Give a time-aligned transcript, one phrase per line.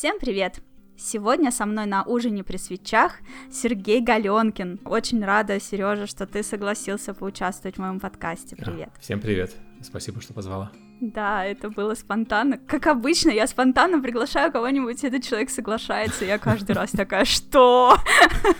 [0.00, 0.62] Всем привет!
[0.96, 3.18] Сегодня со мной на ужине при свечах
[3.52, 4.80] Сергей Галенкин.
[4.86, 8.56] Очень рада, Сережа, что ты согласился поучаствовать в моем подкасте.
[8.56, 8.88] Привет.
[8.96, 9.54] А, всем привет.
[9.82, 10.72] Спасибо, что позвала.
[11.02, 12.56] Да, это было спонтанно.
[12.56, 17.98] Как обычно, я спонтанно приглашаю кого-нибудь, этот человек соглашается, и я каждый раз такая, что?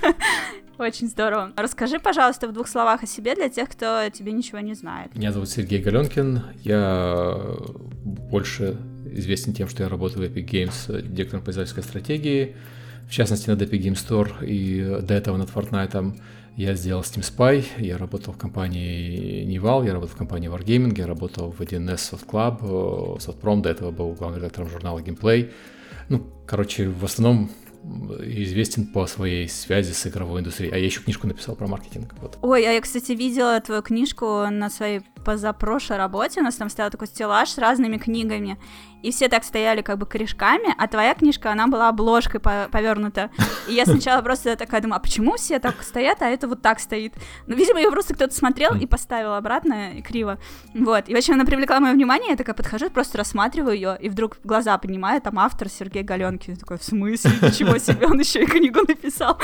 [0.78, 1.54] Очень здорово.
[1.56, 5.14] Расскажи, пожалуйста, в двух словах о себе для тех, кто тебе ничего не знает.
[5.14, 6.42] Меня зовут Сергей Галенкин.
[6.58, 7.34] Я
[8.04, 8.76] больше
[9.14, 12.54] известен тем, что я работаю в Epic Games директором по издательской стратегии,
[13.08, 16.20] в частности над Epic Games Store и до этого над Fortnite.
[16.56, 21.06] Я сделал Steam Spy, я работал в компании Nival, я работал в компании Wargaming, я
[21.06, 25.50] работал в 1С Soft Club, Softprom, до этого был главным редактором журнала Gameplay.
[26.08, 27.50] Ну, короче, в основном
[27.82, 30.72] известен по своей связи с игровой индустрией.
[30.72, 32.14] А я еще книжку написал про маркетинг.
[32.20, 32.38] Вот.
[32.42, 36.40] Ой, а я, кстати, видела твою книжку на своей позапрошлой работе.
[36.40, 38.58] У нас там стоял такой стеллаж с разными книгами
[39.02, 43.30] и все так стояли как бы корешками, а твоя книжка, она была обложкой повернута.
[43.68, 46.80] И я сначала просто такая думаю, а почему все так стоят, а это вот так
[46.80, 47.14] стоит?
[47.46, 50.38] Ну, видимо, ее просто кто-то смотрел и поставил обратно и криво.
[50.74, 51.08] Вот.
[51.08, 54.76] И вообще она привлекла мое внимание, я такая подхожу, просто рассматриваю ее, и вдруг глаза
[54.78, 56.56] поднимаю, там автор Сергей Галенкин.
[56.56, 57.30] Такой, в смысле?
[57.74, 59.38] Ничего себе, он еще и книгу написал.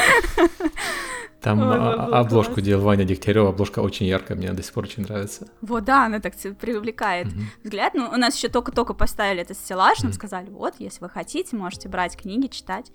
[1.40, 2.64] Там Ой, а, обложку класс.
[2.64, 5.46] делал Ваня Дегтярев, обложка очень яркая, мне до сих пор очень нравится.
[5.60, 7.40] Вот, да, она так привлекает угу.
[7.62, 7.94] взгляд.
[7.94, 11.88] Ну, у нас еще только-только поставили этот стеллаж, нам сказали, вот, если вы хотите, можете
[11.88, 12.90] брать книги, читать.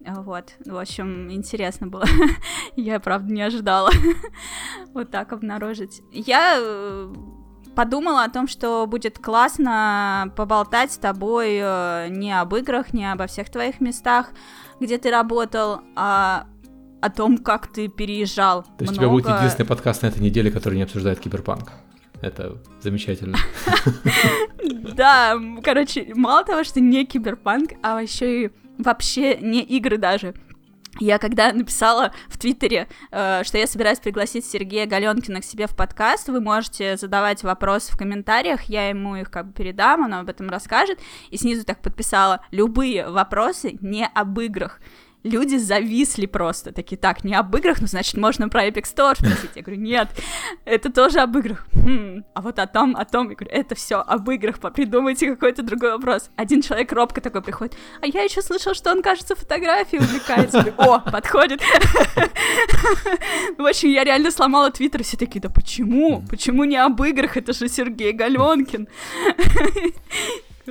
[0.00, 2.04] Вот, в общем, интересно было.
[2.76, 3.90] Я, правда, не ожидала
[4.94, 6.02] вот так обнаружить.
[6.12, 7.14] Я э,
[7.78, 13.28] подумала о том, что будет классно поболтать с тобой э, не об играх, не обо
[13.28, 14.30] всех твоих местах,
[14.80, 16.48] где ты работал, а
[17.00, 18.64] о том, как ты переезжал.
[18.64, 19.14] То есть много...
[19.14, 21.70] у тебя будет единственный подкаст на этой неделе, который не обсуждает киберпанк.
[22.20, 23.38] Это замечательно.
[24.96, 30.34] Да, короче, мало того, что не киберпанк, а еще и вообще не игры даже.
[31.00, 35.76] Я когда написала в Твиттере, э, что я собираюсь пригласить Сергея Галенкина к себе в
[35.76, 40.28] подкаст, вы можете задавать вопросы в комментариях, я ему их как бы передам, он об
[40.28, 40.98] этом расскажет,
[41.30, 44.80] и снизу так подписала любые вопросы не об играх
[45.24, 49.50] люди зависли просто, такие, так, не об играх, ну, значит, можно про Epic Store спросить.
[49.54, 50.08] Я говорю, нет,
[50.64, 51.66] это тоже об играх.
[51.72, 55.62] Хм, а вот о том, о том, я говорю, это все об играх, придумайте какой-то
[55.62, 56.30] другой вопрос.
[56.36, 60.62] Один человек робко такой приходит, а я еще слышал, что он, кажется, фотографией увлекается.
[60.62, 61.60] Говорю, О, подходит.
[63.58, 66.22] В общем, я реально сломала твиттер, все такие, да почему?
[66.28, 67.36] Почему не об играх?
[67.36, 68.88] Это же Сергей Галенкин.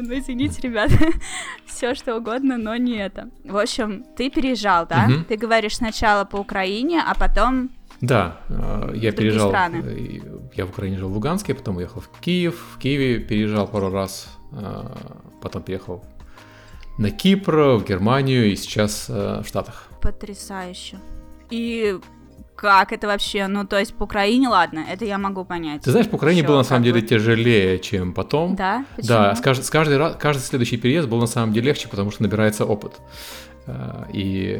[0.01, 0.93] Ну, извините, ребята,
[1.65, 3.29] все что угодно, но не это.
[3.43, 5.07] В общем, ты переезжал, да?
[5.09, 5.23] Угу.
[5.27, 9.49] Ты говоришь сначала по Украине, а потом да, э, я переезжал.
[9.49, 9.81] Страны.
[9.83, 10.19] Э,
[10.53, 12.63] я в Украине жил в Луганске, потом уехал в Киев.
[12.75, 14.83] В Киеве переезжал пару раз, э,
[15.41, 16.03] потом переехал
[16.99, 19.87] на Кипр, в Германию и сейчас в Штатах.
[20.01, 20.99] Потрясающе.
[21.49, 21.99] И
[22.57, 23.47] как это вообще?
[23.47, 25.83] Ну, то есть по Украине, ладно, это я могу понять.
[25.83, 27.07] Ты знаешь, по Украине Ещё было на самом деле бы...
[27.07, 28.55] тяжелее, чем потом.
[28.55, 28.83] Да?
[28.95, 29.09] Почему?
[29.09, 29.63] Да, с, кажд...
[29.63, 32.93] с каждый раз, каждый следующий переезд был на самом деле легче, потому что набирается опыт.
[33.67, 34.59] Э, и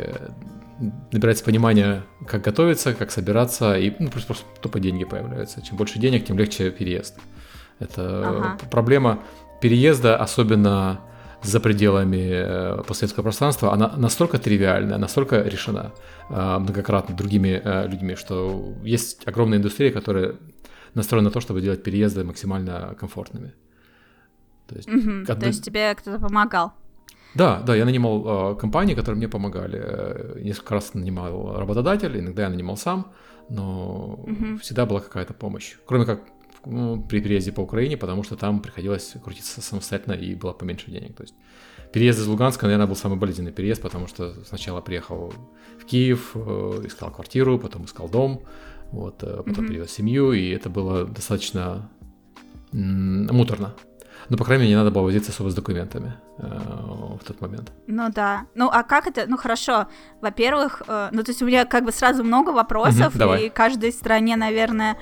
[1.12, 5.64] набирается понимание, как готовиться, как собираться, и ну, просто, просто тупо деньги появляются.
[5.64, 7.18] Чем больше денег, тем легче переезд.
[7.80, 8.58] Это ага.
[8.70, 9.20] проблема
[9.60, 11.02] переезда, особенно
[11.44, 15.94] за пределами э, постсоветского пространства, она настолько тривиальна, настолько решена
[16.30, 20.36] э, многократно другими э, людьми, что есть огромная индустрия, которая
[20.94, 23.54] настроена на то, чтобы делать переезды максимально комфортными.
[24.68, 25.36] То есть, угу, одну...
[25.36, 26.74] то есть тебе кто-то помогал?
[27.36, 30.42] Да, да, я нанимал э, компании, которые мне помогали.
[30.44, 33.14] Несколько раз нанимал работодатель, иногда я нанимал сам,
[33.50, 34.58] но угу.
[34.62, 35.76] всегда была какая-то помощь.
[35.86, 36.22] Кроме как
[36.70, 41.16] ну, при переезде по Украине, потому что там приходилось крутиться самостоятельно и было поменьше денег.
[41.16, 41.36] То есть
[41.92, 45.34] переезд из Луганска, наверное, был самый болезненный переезд, потому что сначала приехал
[45.80, 48.44] в Киев, э, искал квартиру, потом искал дом,
[48.92, 49.68] вот, э, потом mm-hmm.
[49.68, 51.90] перевез семью, и это было достаточно
[52.72, 53.74] муторно.
[54.30, 57.72] Ну, по крайней мере, не надо было возиться особо с документами э, в тот момент.
[57.88, 58.46] Ну да.
[58.56, 59.26] Ну, а как это?
[59.28, 59.88] Ну, хорошо.
[60.22, 63.92] Во-первых, э, ну, то есть у меня как бы сразу много вопросов, mm-hmm, и каждой
[63.94, 64.98] стране, наверное,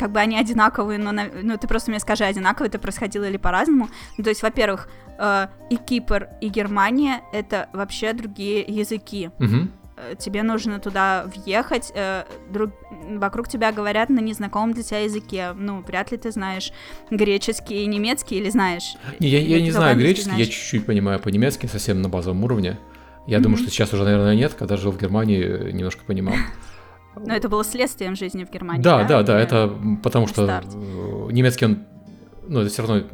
[0.00, 3.90] как бы они одинаковые, но, ну, ты просто мне скажи, одинаковые это происходило или по-разному.
[4.16, 4.88] Ну, то есть, во-первых,
[5.18, 9.30] э, и Кипр, и Германия— это вообще другие языки.
[9.38, 10.16] Угу.
[10.18, 12.70] Тебе нужно туда въехать, э, друг...
[13.10, 15.52] вокруг тебя говорят на незнакомом для тебя языке.
[15.54, 16.72] Ну, вряд ли ты знаешь
[17.10, 18.94] греческий и немецкий, или знаешь?
[19.18, 20.46] Не, я, я не знаю греческий, знаешь?
[20.46, 22.78] я чуть-чуть понимаю по-немецки, совсем на базовом уровне.
[23.26, 23.40] Я mm-hmm.
[23.42, 24.54] думаю, что сейчас уже, наверное, нет.
[24.54, 26.36] Когда жил в Германии, немножко понимал.
[27.16, 28.82] Но это было следствием жизни в Германии.
[28.82, 29.72] Да, да, да, да это
[30.02, 30.74] потому что старт.
[30.74, 31.78] немецкий он,
[32.46, 33.04] ну это все равно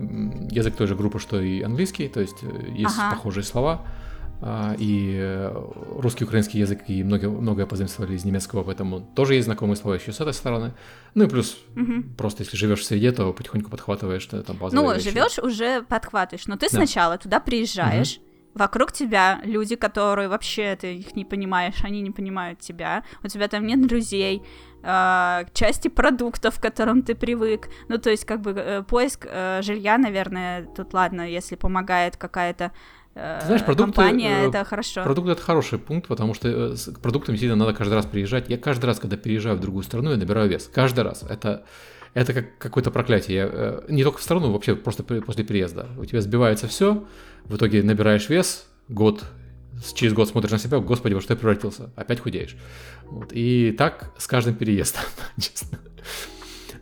[0.51, 3.17] язык той же группы, что и английский, то есть э, есть ага.
[3.17, 3.83] похожие слова.
[4.43, 5.51] а, и э,
[5.99, 10.13] русский, украинский язык, и многое, многое позаимствовали из немецкого, поэтому тоже есть знакомые слова еще
[10.13, 10.75] с этой стороны.
[11.15, 12.03] Ну и плюс, угу.
[12.19, 15.09] просто если живешь в среде, то потихоньку подхватываешь там базовые Ну, вещи.
[15.09, 16.77] живешь уже подхватываешь, но ты да.
[16.77, 18.26] сначала туда приезжаешь, угу.
[18.57, 23.05] Вокруг тебя люди, которые вообще ты их не понимаешь, они не понимают тебя.
[23.23, 24.43] У тебя там нет друзей,
[24.83, 27.69] э, части продуктов, к которым ты привык.
[27.89, 32.73] Ну, то есть, как бы э, поиск э, жилья, наверное, тут ладно, если помогает какая-то
[33.13, 35.03] ты знаешь, продукты, компания, это хорошо.
[35.03, 38.49] Продукты это хороший пункт, потому что к продуктам действительно надо каждый раз приезжать.
[38.49, 40.71] Я каждый раз, когда переезжаю в другую страну, я набираю вес.
[40.73, 41.23] Каждый раз.
[41.23, 41.65] Это,
[42.13, 43.37] это как какое-то проклятие.
[43.37, 45.89] Я, не только в страну, вообще просто после переезда.
[45.99, 47.07] У тебя сбивается все,
[47.49, 49.25] в итоге набираешь вес, год,
[49.95, 52.57] через год смотришь на себя, господи, во что я превратился, опять худеешь.
[53.05, 53.31] Вот.
[53.33, 55.03] И так с каждым переездом,
[55.41, 55.79] честно.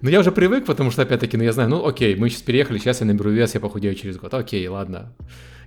[0.01, 2.79] Но я уже привык, потому что, опять-таки, ну я знаю, ну окей, мы сейчас переехали,
[2.79, 4.35] сейчас я наберу вес, я похудею через год.
[4.35, 5.15] Окей, ладно.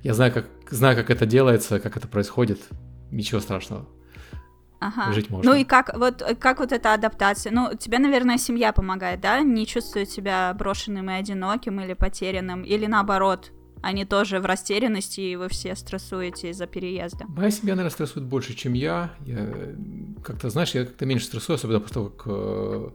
[0.03, 2.59] Я знаю, как, знаю, как это делается, как это происходит.
[3.09, 3.87] Ничего страшного.
[4.79, 5.11] Ага.
[5.11, 5.51] Жить можно.
[5.51, 7.51] Ну и как вот, как вот эта адаптация?
[7.51, 9.41] Ну, тебе, наверное, семья помогает, да?
[9.41, 12.61] Не чувствует себя брошенным и одиноким или потерянным?
[12.61, 13.51] Или наоборот,
[13.81, 17.25] они тоже в растерянности, и вы все стрессуете из-за переезда.
[17.27, 19.13] Моя семья, наверное, стрессует больше, чем я.
[19.25, 19.75] Я
[20.23, 22.89] как-то, знаешь, я как-то меньше стрессую, особенно после того, как э,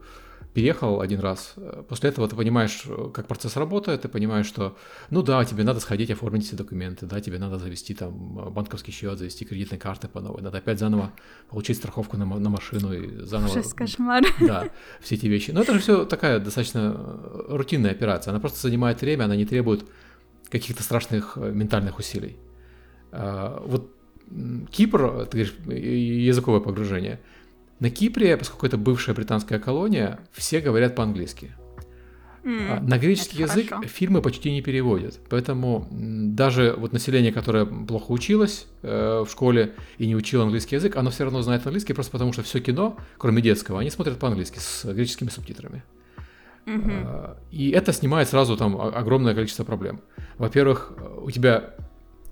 [0.55, 1.55] переехал один раз.
[1.89, 2.85] После этого ты понимаешь,
[3.15, 4.77] как процесс работает, ты понимаешь, что,
[5.11, 9.19] ну да, тебе надо сходить, оформить все документы, да, тебе надо завести там банковский счет,
[9.19, 11.13] завести кредитные карты по новой, надо опять заново
[11.49, 13.51] получить страховку на, на машину и заново...
[13.51, 14.23] Ужас, кошмар.
[14.41, 14.69] Да,
[15.01, 15.53] все эти вещи.
[15.53, 19.85] Но это же все такая достаточно рутинная операция, она просто занимает время, она не требует
[20.53, 22.37] каких-то страшных э, ментальных усилий.
[23.11, 23.91] А, вот
[24.71, 27.21] Кипр, ты говоришь, языковое погружение.
[27.81, 31.53] На Кипре, поскольку это бывшая британская колония, все говорят по-английски.
[32.45, 33.89] Mm, на греческий язык хорошо.
[33.89, 40.09] фильмы почти не переводят, поэтому даже вот население, которое плохо училось э, в школе и
[40.09, 43.43] не учило английский язык, оно все равно знает английский просто потому, что все кино, кроме
[43.43, 45.85] детского, они смотрят по-английски с греческими субтитрами.
[46.67, 47.37] Uh-huh.
[47.51, 50.01] И это снимает сразу там огромное количество проблем.
[50.39, 51.75] Во-первых, у тебя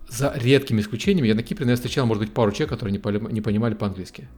[0.09, 3.41] за редкими исключениями, я на Кипре, наверное, встречал, может быть, пару человек, которые не, не
[3.41, 4.29] понимали по-английски.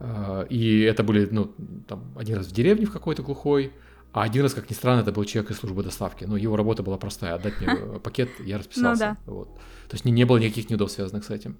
[0.00, 1.52] А, и это были, ну,
[1.86, 3.72] там, один раз в деревне в какой-то глухой,
[4.12, 6.24] а один раз, как ни странно, это был человек из службы доставки.
[6.24, 9.16] Но его работа была простая, отдать мне пакет, я расписался.
[9.26, 9.32] Ну, да.
[9.32, 9.54] вот.
[9.88, 11.56] То есть не, не было никаких неудобств, связанных с этим.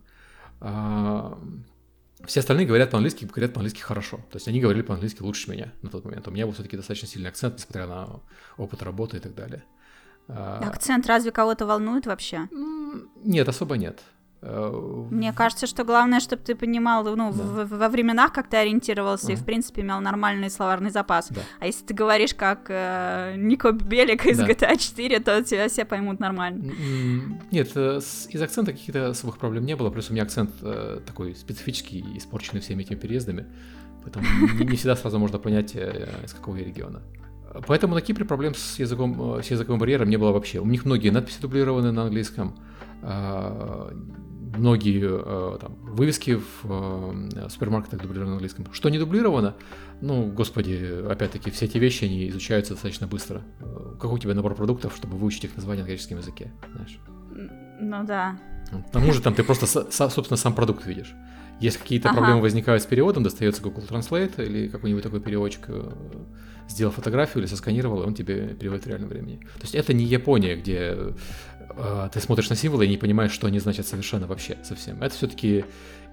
[2.27, 4.17] Все остальные говорят по-английски, говорят по-английски хорошо.
[4.31, 6.27] То есть они говорили по-английски лучше меня на тот момент.
[6.27, 8.21] У меня был все-таки достаточно сильный акцент, несмотря на
[8.57, 9.65] опыт работы и так далее.
[10.29, 12.49] А, акцент разве кого-то волнует вообще?
[13.23, 14.03] Нет, особо нет.
[14.41, 17.65] Э, Мне кажется, что главное, чтобы ты понимал, ну, да.
[17.65, 19.35] в, во временах, как ты ориентировался, uh-huh.
[19.35, 21.29] и, в принципе, имел нормальный словарный запас.
[21.31, 21.41] Да.
[21.59, 24.49] А если ты говоришь как э, Нико Белик из да.
[24.49, 26.73] GTA 4, то тебя все поймут нормально.
[27.51, 27.99] Нет, э,
[28.29, 32.61] из акцента каких-то особых проблем не было, плюс у меня акцент э, такой специфический, испорченный
[32.61, 33.47] всеми этими переездами,
[34.05, 34.25] поэтому
[34.59, 37.03] не, не всегда сразу можно понять, э, из какого я региона.
[37.67, 40.61] Поэтому на Кипре проблем с языком, с языковым барьером не было вообще.
[40.61, 42.55] У них многие надписи дублированы на английском,
[43.03, 43.91] а,
[44.57, 48.67] многие э, там, вывески в э, супермаркетах дублированы на английском.
[48.73, 49.55] Что не дублировано,
[50.01, 53.43] ну, господи, опять-таки, все эти вещи, они изучаются достаточно быстро.
[54.01, 56.99] Какой у тебя набор продуктов, чтобы выучить их название на греческом языке, знаешь?
[57.81, 58.39] Ну да.
[58.71, 61.15] К тому же там ты просто, собственно, сам продукт видишь.
[61.61, 62.19] Если какие-то ага.
[62.19, 65.91] проблемы возникают с переводом, достается Google Translate или какой-нибудь такой переводчик, э,
[66.69, 69.41] сделал фотографию или сосканировал, и он тебе переводит в реальном времени.
[69.55, 70.97] То есть это не Япония, где
[71.77, 75.03] э, ты смотришь на символы и не понимаешь, что они значат совершенно вообще совсем.
[75.03, 75.65] Это все-таки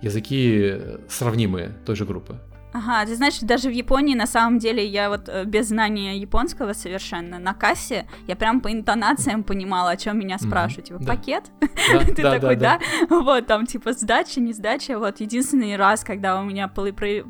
[0.02, 0.76] языки
[1.10, 2.40] сравнимые той же группы.
[2.78, 6.74] Ага, ты знаешь, даже в Японии, на самом деле, я вот э, без знания японского
[6.74, 10.88] совершенно, на кассе, я прям по интонациям понимала, о чем меня спрашивают.
[10.88, 11.46] Типа, пакет?
[12.16, 12.82] Ты такой, да?
[13.10, 15.00] Вот, там, типа, сдача, не сдача.
[15.00, 16.70] Вот, единственный раз, когда у меня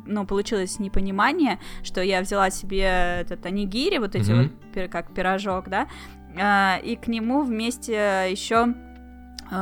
[0.07, 5.87] ну, получилось непонимание, что я взяла себе этот анигири, вот эти вот, как пирожок, да,
[6.37, 8.84] и к нему вместе еще а,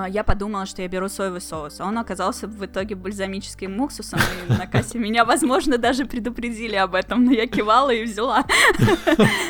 [0.10, 4.52] я подумала, что я беру соевый соус, а он оказался в итоге бальзамическим уксусом, и
[4.52, 8.46] на кассе меня, возможно, даже предупредили об этом, но я кивала и взяла.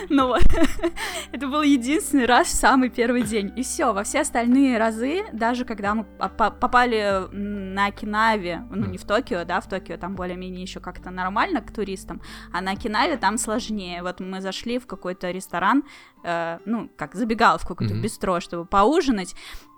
[0.09, 0.43] Ну вот,
[1.31, 5.65] это был единственный раз в самый первый день, и все, во все остальные разы, даже
[5.65, 10.79] когда мы попали на Окинаве, ну не в Токио, да, в Токио там более-менее еще
[10.79, 12.21] как-то нормально к туристам,
[12.51, 15.83] а на Окинаве там сложнее, вот мы зашли в какой-то ресторан,
[16.23, 19.35] э, ну, как забегал в какой-то бистро, чтобы поужинать,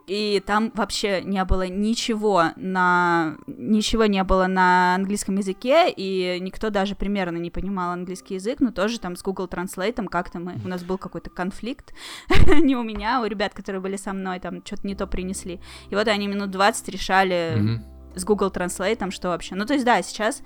[0.07, 3.37] и там вообще не было ничего на...
[3.47, 8.71] Ничего не было на английском языке, и никто даже примерно не понимал английский язык, но
[8.71, 10.59] тоже там с Google Translate как-то мы...
[10.63, 11.93] У нас был какой-то конфликт,
[12.61, 15.59] не у меня, а у ребят, которые были со мной, там что-то не то принесли.
[15.89, 17.81] И вот они минут 20 решали
[18.15, 19.55] с Google Translate, что вообще.
[19.55, 20.41] Ну, то есть, да, сейчас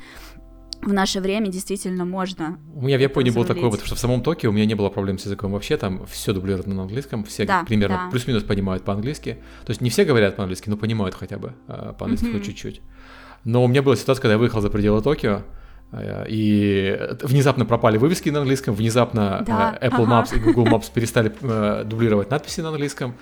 [0.81, 2.57] в наше время действительно можно.
[2.73, 4.89] У меня в Японии был такой вот, что в самом Токио у меня не было
[4.89, 8.09] проблем с языком вообще, там все дублировано на английском, все да, примерно да.
[8.09, 9.37] плюс-минус понимают по-английски.
[9.65, 12.31] То есть не все говорят по-английски, но понимают хотя бы э, по-английски mm-hmm.
[12.33, 12.81] хоть чуть-чуть.
[13.43, 15.41] Но у меня была ситуация, когда я выехал за пределы Токио,
[15.91, 19.77] э, и внезапно пропали вывески на английском, внезапно да.
[19.81, 20.23] Э, Apple ага.
[20.23, 21.33] Maps и Google Maps перестали
[21.83, 23.15] дублировать надписи на английском,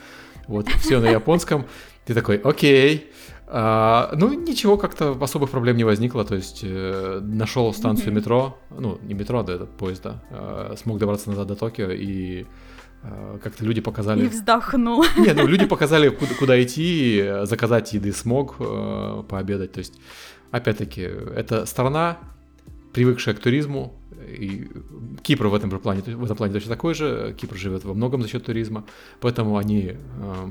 [0.47, 1.65] вот, все на японском.
[2.05, 3.11] Ты такой, окей,
[3.49, 6.25] а, ну, ничего, как-то особых проблем не возникло.
[6.25, 8.15] То есть э, нашел станцию mm-hmm.
[8.15, 12.45] метро, ну, не метро, да, поезда, э, смог добраться назад до Токио и
[13.03, 14.25] э, как-то люди показали...
[14.25, 15.05] И вздохнул.
[15.17, 19.71] Не, ну люди показали, куда, куда идти, заказать еды смог э, пообедать.
[19.71, 19.93] То есть,
[20.51, 22.17] опять-таки, это страна,
[22.91, 23.93] привыкшая к туризму,
[24.27, 24.69] и
[25.21, 27.33] Кипр в этом же плане, в этом плане точно такой же.
[27.39, 28.83] Кипр живет во многом за счет туризма,
[29.21, 30.47] поэтому они э,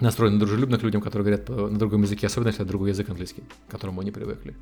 [0.00, 3.42] настроены дружелюбно к людям, которые говорят на другом языке, особенно если это другой язык английский,
[3.68, 4.54] к которому они привыкли.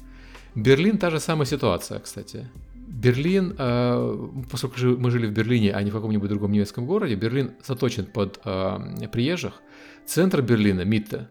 [0.55, 2.49] Берлин та же самая ситуация, кстати.
[2.75, 7.53] Берлин, э, поскольку мы жили в Берлине, а не в каком-нибудь другом немецком городе, Берлин
[7.67, 9.63] заточен под э, приезжих.
[10.07, 11.29] Центр Берлина, Митте,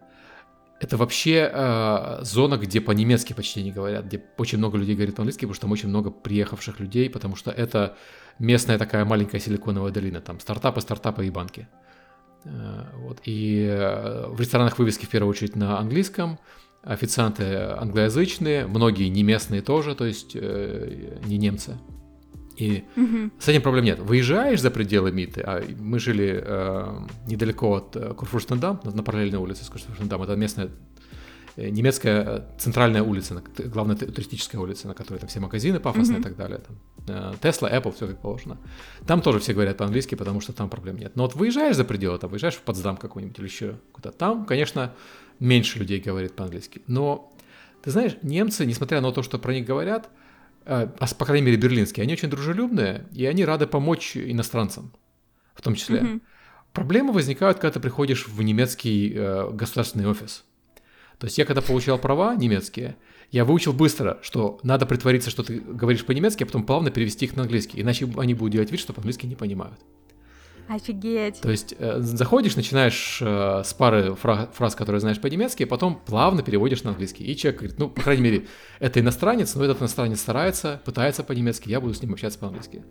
[0.81, 5.41] это вообще э, зона, где по-немецки почти не говорят, где очень много людей говорит по-английски,
[5.41, 7.95] потому что там очень много приехавших людей, потому что это
[8.39, 11.67] местная такая маленькая силиконовая долина, там стартапы, стартапы и банки.
[12.45, 13.21] Э, вот.
[13.25, 16.39] И э, в ресторанах вывески в первую очередь на английском,
[16.83, 17.43] официанты
[17.77, 21.77] англоязычные, многие не местные тоже, то есть э, не немцы.
[22.57, 23.31] И угу.
[23.39, 23.99] с этим проблем нет.
[23.99, 29.63] Выезжаешь за пределы МИТы, а мы жили э, недалеко от Курфурштендам, на, на параллельной улице
[29.63, 30.69] с Курфурштендам, это местная
[31.57, 36.21] немецкая э, центральная улица, главная туристическая улица, на которой там все магазины пафосные mm-hmm.
[36.21, 36.59] и так далее.
[36.59, 36.77] Там
[37.41, 38.57] Tesla, э, Apple, все как положено.
[39.05, 41.15] Там тоже все говорят по-английски, потому что там проблем нет.
[41.15, 44.93] Но вот выезжаешь за пределы, там выезжаешь в Потсдам какой-нибудь или еще куда-то, там, конечно,
[45.39, 46.81] меньше людей говорит по-английски.
[46.87, 47.33] Но
[47.81, 50.09] ты знаешь, немцы, несмотря на то, что про них говорят,
[50.65, 54.93] а, по крайней мере берлинские, они очень дружелюбные, и они рады помочь иностранцам,
[55.55, 55.99] в том числе.
[55.99, 56.21] Mm-hmm.
[56.73, 60.45] Проблемы возникают, когда ты приходишь в немецкий э, государственный офис.
[61.21, 62.95] То есть я когда получал права немецкие,
[63.29, 67.35] я выучил быстро, что надо притвориться, что ты говоришь по-немецки, а потом плавно перевести их
[67.35, 69.77] на английский, иначе они будут делать вид, что по-английски не понимают.
[70.67, 71.39] Офигеть.
[71.41, 75.95] То есть э, заходишь, начинаешь э, с пары фра- фраз, которые знаешь по-немецки, а потом
[75.95, 77.23] плавно переводишь на английский.
[77.23, 78.47] И человек говорит, ну, по крайней мере,
[78.79, 82.83] это иностранец, но этот иностранец старается, пытается по-немецки, я буду с ним общаться по-английски.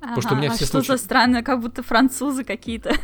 [0.00, 0.92] Ага, Потому что у меня а все что случаи...
[0.92, 2.94] за странно, как будто французы какие-то.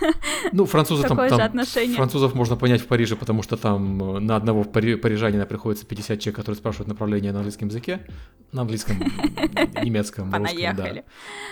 [0.52, 1.96] Ну, французы там, там отношение.
[1.96, 4.96] французов можно понять в Париже, потому что там э, на одного пари...
[4.96, 8.06] парижанина приходится 50 человек, которые спрашивают направление на английском языке,
[8.52, 8.96] на английском,
[9.82, 10.84] немецком, русском, да.
[10.84, 11.02] То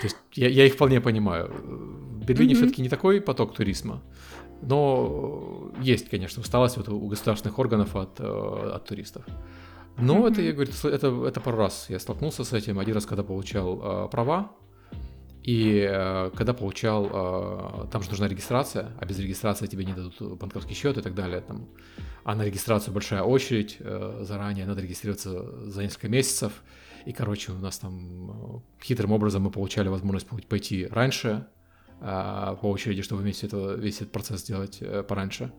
[0.03, 1.53] есть я, я их вполне понимаю.
[1.53, 2.57] В Берлине mm-hmm.
[2.57, 4.01] все-таки не такой поток туризма,
[4.63, 9.25] но есть, конечно, усталость вот у государственных органов от, э, от туристов.
[9.99, 10.33] Но mm-hmm.
[10.33, 12.79] это, я говорю, это, это пару раз я столкнулся с этим.
[12.79, 14.53] Один раз, когда получал э, права,
[15.45, 20.39] и э, когда получал, э, там же нужна регистрация, а без регистрации тебе не дадут
[20.39, 21.43] банковский счет и так далее.
[21.43, 21.69] Там,
[22.25, 26.63] а на регистрацию большая очередь э, заранее, надо регистрироваться за несколько месяцев.
[27.05, 31.47] И, короче, у нас там э, хитрым образом мы получали возможность пойти раньше
[32.01, 35.53] э, по очереди, чтобы весь, это, весь этот процесс сделать э, пораньше.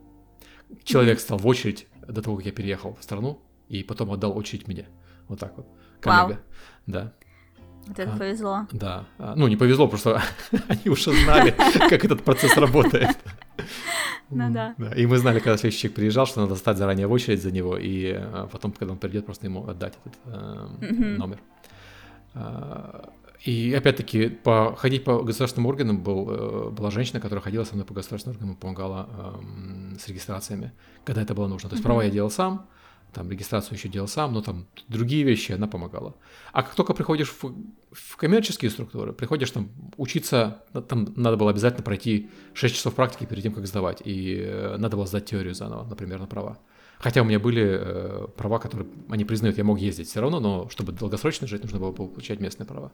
[0.84, 4.68] Человек стал в очередь до того, как я переехал в страну, и потом отдал очередь
[4.68, 4.88] мне.
[5.28, 5.68] Вот так вот.
[6.02, 6.28] Коллега.
[6.28, 6.38] Вау.
[6.88, 7.14] Да.
[7.88, 8.68] А, повезло.
[8.72, 9.06] Да.
[9.18, 10.22] А, ну, не повезло, просто
[10.68, 11.52] они уже знали,
[11.90, 13.10] как этот процесс работает.
[14.30, 14.76] Ну да.
[14.96, 17.78] И мы знали, когда следующий человек приезжал, что надо стать заранее в очередь за него,
[17.78, 21.40] и а, потом, когда он придет, просто ему отдать этот эм, номер.
[23.46, 27.86] И опять-таки, по, ходить по государственным органам был, э, была женщина, которая ходила со мной
[27.86, 30.72] по государственным органам и помогала эм, с регистрациями,
[31.04, 31.70] когда это было нужно.
[31.70, 32.66] То есть права я делал сам,
[33.16, 36.14] там регистрацию еще делал сам, но там другие вещи она помогала.
[36.52, 37.54] А как только приходишь в,
[37.92, 43.44] в коммерческие структуры, приходишь там учиться, там надо было обязательно пройти 6 часов практики перед
[43.44, 46.58] тем, как сдавать, и э, надо было сдать теорию заново, например, на права.
[47.00, 50.70] Хотя у меня были э, права, которые они признают, я мог ездить все равно, но
[50.70, 52.92] чтобы долгосрочно жить, нужно было получать местные права.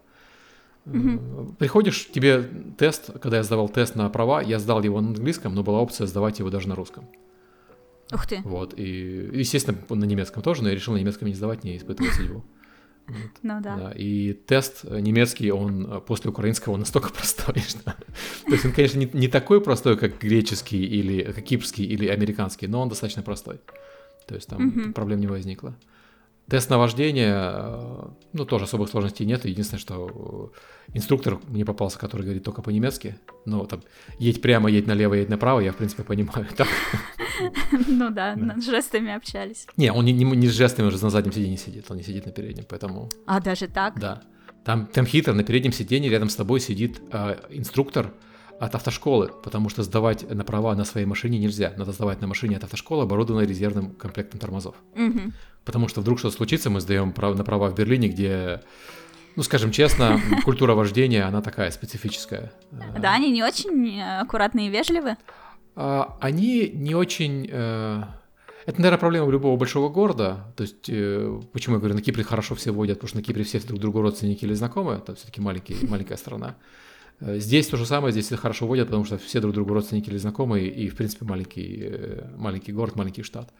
[0.86, 1.56] Mm-hmm.
[1.58, 2.44] Приходишь, тебе
[2.78, 6.08] тест, когда я сдавал тест на права, я сдал его на английском, но была опция
[6.08, 7.08] сдавать его даже на русском.
[8.12, 8.42] Ух ты.
[8.44, 12.14] Вот, и, естественно, на немецком тоже, но я решил на немецком не сдавать, не испытывать
[12.14, 12.44] судьбу.
[13.08, 13.32] Вот.
[13.42, 13.76] Ну да.
[13.76, 13.92] да.
[13.92, 17.84] И тест немецкий, он после украинского он настолько простой, что...
[17.84, 22.68] То есть он, конечно, не, не такой простой, как греческий или как кипрский или американский,
[22.68, 23.60] но он достаточно простой.
[24.28, 24.94] То есть там угу.
[24.94, 25.76] проблем не возникло.
[26.50, 29.46] Тест на вождение, э, ну, тоже особых сложностей нет.
[29.46, 30.52] Единственное, что
[30.94, 33.18] инструктор мне попался, который говорит только по-немецки.
[33.46, 33.82] Ну, там,
[34.20, 36.48] едь прямо, едь налево, едь направо, я, в принципе, понимаю.
[37.88, 39.66] Ну да, с жестами общались.
[39.78, 42.66] Не, он не с жестами уже на заднем сиденье сидит, он не сидит на переднем,
[42.68, 43.10] поэтому...
[43.26, 44.00] А, даже так?
[44.00, 44.22] Да.
[44.64, 48.14] Там, там хитро, на переднем сиденье рядом с тобой сидит э, инструктор,
[48.62, 51.74] от автошколы, потому что сдавать на права на своей машине нельзя.
[51.78, 54.76] Надо сдавать на машине от автошколы, оборудованной резервным комплектом тормозов.
[54.96, 55.32] Угу.
[55.66, 58.62] Потому что вдруг что-то случится, мы сдаем на права в Берлине, где,
[59.36, 62.54] ну, скажем честно, культура вождения, она такая специфическая.
[63.00, 65.18] Да, они не очень аккуратные и вежливы.
[65.76, 67.50] А, они не очень...
[67.52, 68.04] Э,
[68.68, 70.54] это, наверное, проблема любого большого города.
[70.56, 73.44] То есть, э, почему я говорю, на Кипре хорошо все водят, потому что на Кипре
[73.44, 76.58] все друг другу родственники или знакомые, это все-таки маленький, маленькая страна.
[77.22, 80.18] Э, здесь то же самое, здесь хорошо водят, потому что все друг другу родственники или
[80.18, 83.54] знакомые, и, в принципе, маленький, э, маленький город, маленький штат.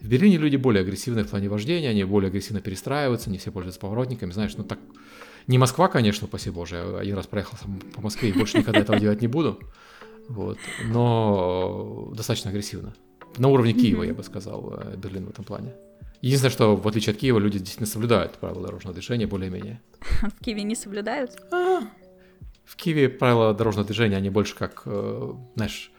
[0.00, 3.80] В Берлине люди более агрессивны в плане вождения, они более агрессивно перестраиваются, не все пользуются
[3.80, 4.78] поворотниками, знаешь, ну так...
[5.46, 7.58] Не Москва, конечно, спаси боже, я один раз проехал
[7.94, 9.60] по Москве и больше никогда этого делать не буду,
[10.28, 12.94] вот, но достаточно агрессивно.
[13.36, 15.74] На уровне Киева, я бы сказал, э, Берлин в этом плане.
[16.22, 19.82] Единственное, что в отличие от Киева люди действительно соблюдают правила дорожного движения более-менее.
[20.22, 21.36] В Киеве не соблюдают?
[21.52, 21.82] А,
[22.64, 25.92] в Киеве правила дорожного движения, они больше как, э, знаешь,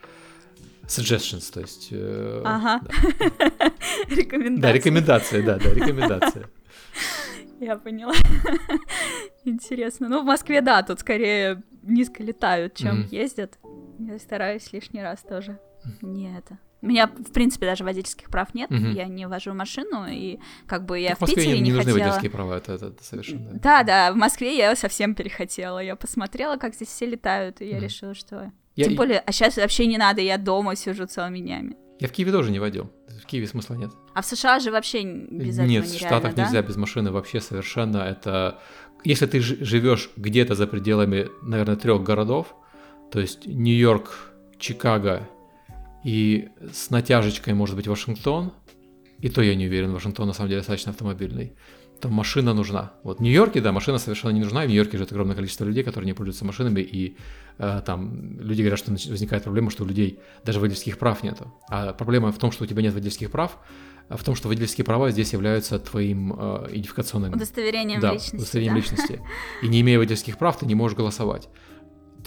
[0.86, 1.88] suggestions, то есть...
[1.90, 2.80] Э, ага.
[2.82, 3.72] Да.
[4.14, 4.60] рекомендации.
[4.60, 6.46] Да, рекомендации, да, да, рекомендации.
[7.60, 8.12] Я поняла.
[9.44, 10.08] Интересно.
[10.08, 13.08] Ну, в Москве, да, тут скорее низко летают, чем mm-hmm.
[13.14, 13.58] ездят.
[13.98, 15.58] Я стараюсь лишний раз тоже
[16.02, 18.78] не это меня, в принципе, даже водительских прав нет, угу.
[18.78, 21.92] я не вожу машину, и как бы я так в, в Питере не, не нужны
[21.92, 21.98] хотела...
[21.98, 23.52] водительские права, это, это, это совершенно...
[23.54, 27.76] Да, да, в Москве я совсем перехотела, я посмотрела, как здесь все летают, и я
[27.76, 27.84] угу.
[27.84, 28.52] решила, что...
[28.74, 28.84] Я...
[28.84, 31.76] Тем более, а сейчас вообще не надо, я дома сижу целыми днями.
[31.98, 33.90] Я в Киеве тоже не водил, в Киеве смысла нет.
[34.14, 36.44] А в США же вообще без этого Нет, в Штатах да?
[36.44, 38.60] нельзя без машины вообще совершенно, это...
[39.04, 42.54] Если ты живешь где-то за пределами, наверное, трех городов,
[43.10, 45.28] то есть Нью-Йорк, Чикаго
[46.06, 48.52] и с натяжечкой, может быть, Вашингтон,
[49.18, 51.54] и то я не уверен, Вашингтон на самом деле достаточно автомобильный,
[52.00, 52.92] то машина нужна.
[53.02, 56.06] Вот в Нью-Йорке, да, машина совершенно не нужна, в Нью-Йорке живет огромное количество людей, которые
[56.06, 57.16] не пользуются машинами, и
[57.58, 61.52] э, там люди говорят, что возникает проблема, что у людей даже водительских прав нету.
[61.68, 63.58] А проблема в том, что у тебя нет водительских прав,
[64.08, 67.32] а в том, что водительские права здесь являются твоим э, идентификационным...
[67.32, 68.36] Удостоверением да, личности.
[68.36, 68.80] удостоверением да.
[68.80, 69.20] личности.
[69.60, 71.48] И не имея водительских прав, ты не можешь голосовать.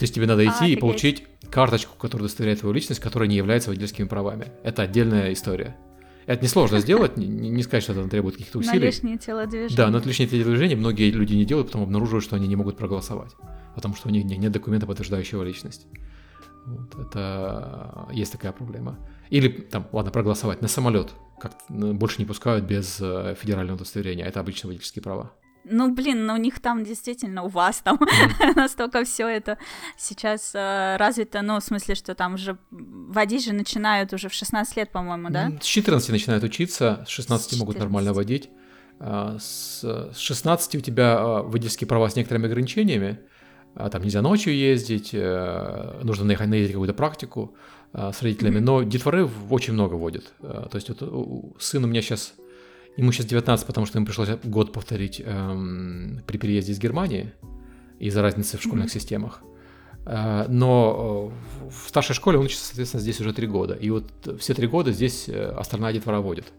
[0.00, 3.36] То есть тебе надо идти а, и получить карточку, которая удостоверяет твою личность, которая не
[3.36, 4.46] является водительскими правами.
[4.62, 5.76] Это отдельная история.
[6.24, 8.78] Это несложно сделать, не, не сказать, что это требует каких-то усилий.
[8.78, 9.76] На лишние телодвижения.
[9.76, 12.78] Да, но это лишние телодвижения многие люди не делают, потом обнаруживают, что они не могут
[12.78, 13.32] проголосовать,
[13.74, 15.86] потому что у них нет документа, подтверждающего личность.
[16.64, 18.98] Вот, это есть такая проблема.
[19.28, 24.24] Или там, ладно, проголосовать на самолет, как больше не пускают без э, федерального удостоверения.
[24.24, 25.32] Это обычно водительские права.
[25.64, 28.54] Ну, блин, ну у них там действительно, у вас там mm.
[28.56, 29.58] настолько все это
[29.96, 34.76] сейчас э, развито, ну, в смысле, что там уже водить же начинают уже в 16
[34.76, 35.52] лет, по-моему, да?
[35.60, 38.50] С 14 начинают учиться, с 16 с могут нормально водить.
[39.00, 43.18] А, с, с 16 у тебя а, водительские права с некоторыми ограничениями,
[43.74, 47.54] а, там нельзя ночью ездить, э, нужно наехать, наездить какую-то практику
[47.92, 48.60] с родителями, mm-hmm.
[48.60, 50.32] но детворы очень много водят.
[50.40, 52.34] То есть вот сын у меня сейчас
[52.96, 57.32] Ему сейчас 19, потому что ему пришлось год повторить эм, при переезде из Германии
[57.98, 58.92] из-за разницы в школьных mm-hmm.
[58.92, 59.42] системах.
[60.06, 61.32] Э, но
[61.66, 63.74] э, в старшей школе он учится, соответственно, здесь уже три года.
[63.74, 64.04] И вот
[64.38, 66.52] все три года здесь э, остальная детвора водит.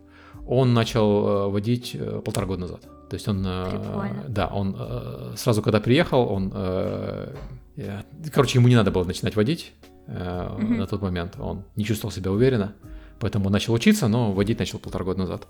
[0.48, 2.82] Он начал э, водить э, полтора года назад.
[3.10, 7.36] То есть он, э, да, он э, сразу, когда приехал, он, э,
[7.76, 9.74] э, короче, ему не надо было начинать водить
[10.08, 10.78] э, mm-hmm.
[10.78, 11.36] на тот момент.
[11.39, 12.74] Он не чувствовал себя уверенно,
[13.20, 15.48] поэтому он начал учиться, но водить начал полтора года назад.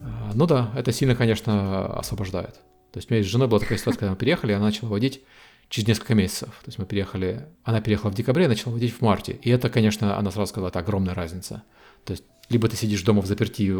[0.00, 2.54] А, ну да, это сильно, конечно, освобождает.
[2.92, 5.22] То есть у меня с женой была такая ситуация, когда мы переехали, она начала водить
[5.68, 6.48] через несколько месяцев.
[6.48, 9.38] То есть мы переехали, она переехала в декабре, начала водить в марте.
[9.42, 11.62] И это, конечно, она сразу сказала, это огромная разница.
[12.04, 13.74] То есть либо ты сидишь дома в заперти,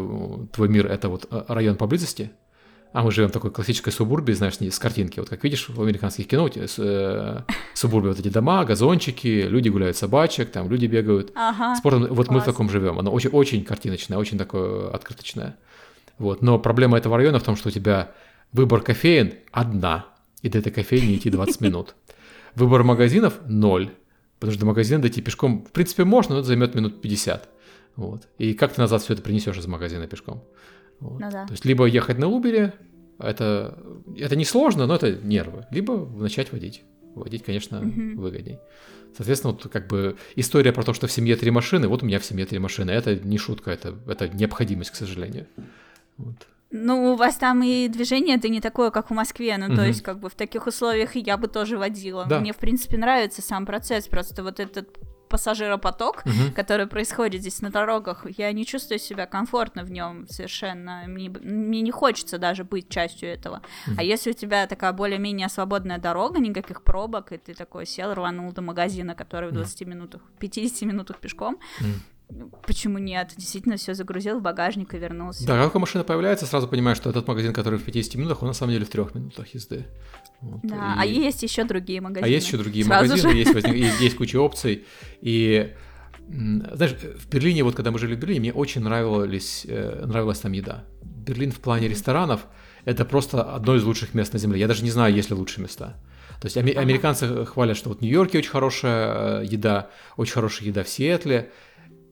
[0.51, 2.31] твой мир— это вот э, район поблизости,
[2.91, 5.19] а мы живем в такой классической субурбии, знаешь, с картинки.
[5.19, 7.41] Вот как видишь в американских кино, э,
[7.73, 11.31] субурбии вот эти дома, газончики, люди гуляют собачек, там люди бегают.
[11.35, 12.29] Ага, Спортом, вот класс.
[12.29, 12.99] мы в таком живем.
[12.99, 15.57] Оно очень, очень картиночное, очень такое открыточное.
[16.19, 16.41] Вот.
[16.41, 18.11] Но проблема этого района в том, что у тебя
[18.51, 20.05] выбор кофеин одна,
[20.41, 21.95] и до этой кофейни идти 20 минут.
[22.55, 23.91] Выбор магазинов ноль,
[24.39, 27.49] потому что до магазина дойти пешком, в принципе, можно, но это займет минут 50.
[27.95, 28.27] Вот.
[28.37, 30.43] И как ты назад все это принесешь из магазина пешком?
[30.99, 31.19] Вот.
[31.19, 31.45] Ну, да.
[31.45, 32.73] То есть либо ехать на Uber,
[33.19, 33.77] Это,
[34.17, 35.65] это не сложно, но это нервы.
[35.71, 36.83] Либо начать водить.
[37.15, 38.15] Водить, конечно, mm-hmm.
[38.15, 38.59] выгодней.
[39.17, 42.19] Соответственно, вот как бы история про то, что в семье три машины, вот у меня
[42.19, 42.91] в семье три машины.
[42.91, 45.47] Это не шутка, это, это необходимость, к сожалению.
[46.19, 46.47] Вот.
[46.71, 49.75] Ну, у вас там и движение это не такое, как в Москве, ну, угу.
[49.75, 52.25] то есть, как бы в таких условиях я бы тоже водила.
[52.25, 52.39] Да.
[52.39, 56.53] Мне, в принципе, нравится сам процесс, просто вот этот пассажиропоток, угу.
[56.55, 61.03] который происходит здесь на дорогах, я не чувствую себя комфортно в нем совершенно.
[61.07, 63.61] Мне, мне не хочется даже быть частью этого.
[63.87, 63.95] Угу.
[63.97, 68.51] А если у тебя такая более-менее свободная дорога, никаких пробок, и ты такой сел, рванул
[68.51, 71.87] до магазина, который в 20 минутах, 50 минутах пешком, угу
[72.65, 73.33] Почему нет?
[73.35, 75.45] Действительно, все загрузил в багажник и вернулся.
[75.47, 78.49] Да, как только машина появляется, сразу понимаешь, что этот магазин, который в 50 минутах, он
[78.49, 79.87] на самом деле в 3 минутах езды.
[80.41, 80.59] Вот.
[80.63, 81.17] Да, а и...
[81.17, 82.25] а есть еще другие магазины.
[82.25, 83.75] А есть еще другие сразу магазины, есть, возник...
[83.75, 84.85] есть, есть куча опций.
[85.21, 85.73] И
[86.27, 90.51] знаешь, в Берлине, вот когда мы жили в Берлине, мне очень нравилась, э, нравилась там
[90.51, 90.85] еда.
[91.01, 92.45] Берлин в плане ресторанов
[92.85, 94.59] это просто одно из лучших мест на Земле.
[94.59, 95.97] Я даже не знаю, есть ли лучшие места.
[96.39, 100.83] То есть американцы хвалят, что вот в Нью-Йорке очень хорошая э, еда, очень хорошая еда
[100.83, 101.51] в Сиэтле.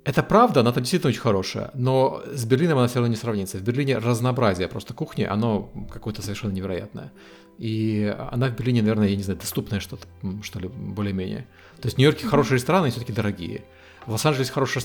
[0.08, 3.58] Это правда, она там действительно очень хорошая, но с Берлином она все равно не сравнится.
[3.58, 7.12] В Берлине разнообразие просто кухни, оно какое-то совершенно невероятное.
[7.58, 10.08] И она в Берлине, наверное, я не знаю, доступная что-то,
[10.44, 11.46] что ли, более-менее.
[11.82, 13.66] То есть в Нью-Йорке хорошие рестораны, все-таки дорогие.
[14.06, 14.82] В Лос-Анджелесе хорошие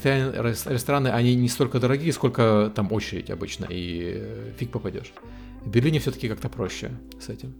[0.68, 5.12] рестораны, они не столько дорогие, сколько там очередь обычно, и э, фиг попадешь.
[5.64, 7.54] В Берлине все-таки как-то проще с этим.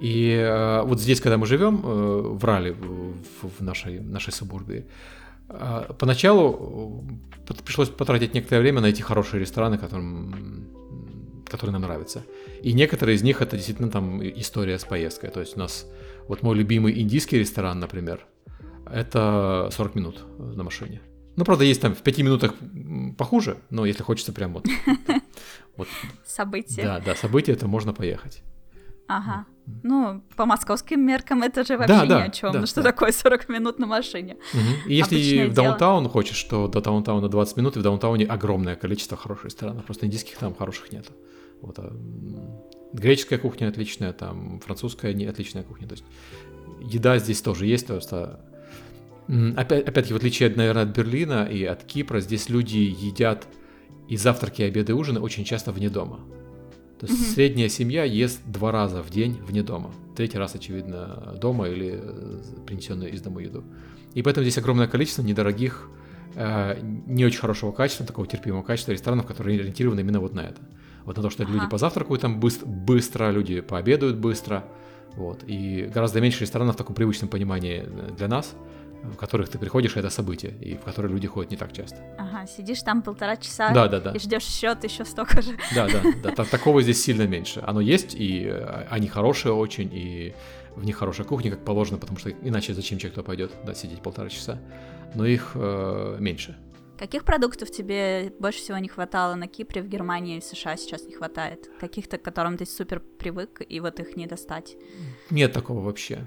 [0.00, 4.86] И э, вот здесь, когда мы живем, э, в Рале, в, нашей, нашей субурбии,
[5.48, 7.04] поначалу
[7.48, 10.68] э, пришлось потратить некоторое время на эти хорошие рестораны, которым,
[11.46, 12.24] которые нам нравятся.
[12.62, 15.30] И некоторые из них это действительно там история с поездкой.
[15.30, 15.86] То есть у нас
[16.28, 18.26] вот мой любимый индийский ресторан, например,
[18.90, 21.00] это 40 минут на машине.
[21.36, 22.54] Ну, правда, есть там в 5 минутах
[23.16, 24.66] похуже, но если хочется прям вот...
[25.76, 25.88] вот
[26.26, 26.84] событие.
[26.84, 28.42] Да, да, событие, это можно поехать.
[29.08, 29.46] Ага.
[29.82, 32.52] Ну, по московским меркам это же вообще да, ни да, о чем.
[32.52, 32.90] Да, ну, что да.
[32.90, 34.36] такое 40 минут на машине?
[34.54, 34.90] Угу.
[34.90, 36.12] И если Обычное в даунтаун дело.
[36.12, 39.84] хочешь, то до даунтауна 20 минут, и в даунтауне огромное количество хороших ресторанов.
[39.84, 41.06] Просто индийских там хороших нет.
[41.60, 41.92] Вот, а
[42.92, 45.86] греческая кухня отличная, там французская не отличная кухня.
[45.86, 46.04] То есть
[46.80, 48.40] еда здесь тоже есть, просто
[49.56, 53.46] опять, опять-таки, в отличие, наверное, от Берлина и от Кипра, здесь люди едят
[54.08, 56.20] и завтраки, и обеды, и ужины очень часто вне дома.
[56.98, 57.30] То есть угу.
[57.30, 59.92] средняя семья ест два раза в день вне дома.
[60.16, 63.62] Третий раз, очевидно, дома или э, принесенную из дома еду.
[64.14, 65.88] И поэтому здесь огромное количество недорогих,
[66.34, 70.60] э, не очень хорошего качества, такого терпимого качества ресторанов, которые ориентированы именно вот на это.
[71.04, 71.52] Вот на то, что ага.
[71.52, 74.64] люди позавтракают там быстро, быстро, люди пообедают быстро.
[75.14, 75.44] Вот.
[75.46, 78.54] И гораздо меньше ресторанов в таком привычном понимании для нас–
[79.02, 81.98] в которых ты приходишь, это событие, и в которые люди ходят не так часто.
[82.18, 84.12] Ага, сидишь там полтора часа да, да, да.
[84.12, 85.56] и ждешь счет еще столько же.
[85.74, 87.62] Да, да, да, так, такого здесь сильно меньше.
[87.66, 90.34] Оно есть, и э, они хорошие очень, и
[90.76, 94.02] в них хорошая кухня, как положено, потому что иначе зачем человек туда пойдет, да, сидеть
[94.02, 94.58] полтора часа.
[95.14, 96.56] Но их э, меньше.
[96.98, 101.14] Каких продуктов тебе больше всего не хватало на Кипре, в Германии в США сейчас не
[101.14, 101.70] хватает?
[101.78, 104.76] Каких-то, к которым ты супер привык, и вот их не достать?
[105.30, 106.26] Нет такого вообще.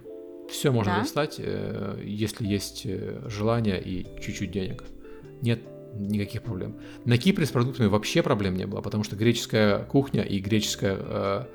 [0.50, 1.00] Все можно да?
[1.02, 4.84] достать, э, если есть э, желание и чуть-чуть денег.
[5.42, 5.62] Нет
[5.94, 6.76] никаких проблем.
[7.06, 11.46] На Кипре с продуктами вообще проблем не было, потому что греческая кухня и греческая э,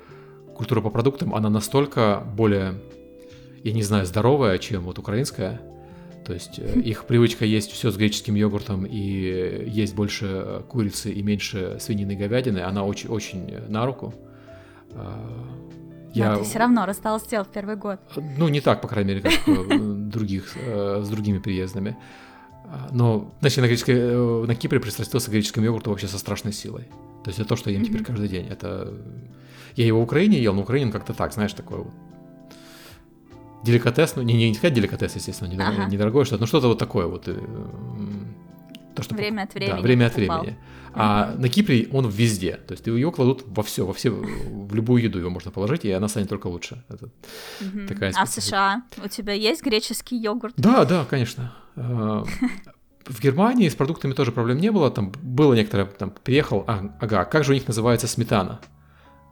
[0.55, 2.75] культура по продуктам, она настолько более,
[3.63, 5.61] я не знаю, здоровая, чем вот украинская.
[6.25, 11.21] То есть э, их привычка есть все с греческим йогуртом и есть больше курицы и
[11.21, 14.13] меньше свинины и говядины, она очень, очень на руку.
[14.91, 15.56] А,
[16.13, 16.31] я...
[16.31, 17.99] Но ты все равно растолстел в первый год.
[18.37, 21.97] Ну, не так, по крайней мере, как э, других, э, с другими приездами.
[22.91, 26.83] Но, значит, на, греческой, э, на Кипре пристрастился к греческому йогурту вообще со страшной силой.
[27.23, 28.47] То есть это то, что я ем теперь каждый день.
[28.47, 28.93] Это...
[29.75, 31.93] Я его в Украине ел, но Украине как-то так, знаешь, такое вот
[33.63, 35.91] деликатес, ну не, не, не сказать деликатес, естественно, недорогое, ага.
[35.91, 37.27] недорогое что-то, но что-то вот такое вот.
[38.97, 39.75] То, что время от времени.
[39.75, 40.57] Да, время от времени.
[40.93, 42.53] А на Кипре он везде.
[42.67, 45.91] То есть его кладут во все, во все, в любую еду его можно положить, и
[45.91, 46.83] она станет только лучше.
[46.89, 47.09] Это
[47.87, 50.55] такая а в США у тебя есть греческий йогурт?
[50.57, 51.53] Да, да, конечно.
[51.75, 52.23] А,
[53.05, 54.89] в Германии с продуктами тоже проблем не было.
[54.89, 58.59] Там было некоторое, там приехал, а, ага, как же у них называется сметана?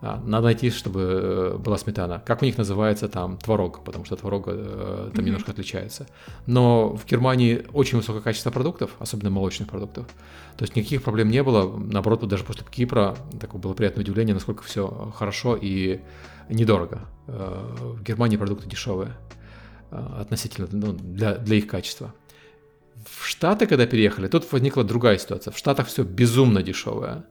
[0.02, 2.20] А, надо найти, чтобы э, была сметана.
[2.20, 5.26] Как у них называется там творог, потому что творог э, там mm-hmm.
[5.26, 6.08] немножко отличается.
[6.46, 10.06] Но в Германии очень высокое качество продуктов, особенно молочных продуктов.
[10.58, 11.78] То есть никаких проблем не было.
[11.78, 16.02] Наоборот, даже после Кипра такое было приятное удивление, насколько все хорошо и
[16.50, 17.08] недорого.
[17.28, 19.16] Э, в Германии продукты дешевые
[19.92, 22.14] относительно ну, для, для их качества.
[23.06, 25.52] В Штаты, когда переехали, тут возникла другая ситуация.
[25.52, 27.24] В Штатах все безумно дешевое.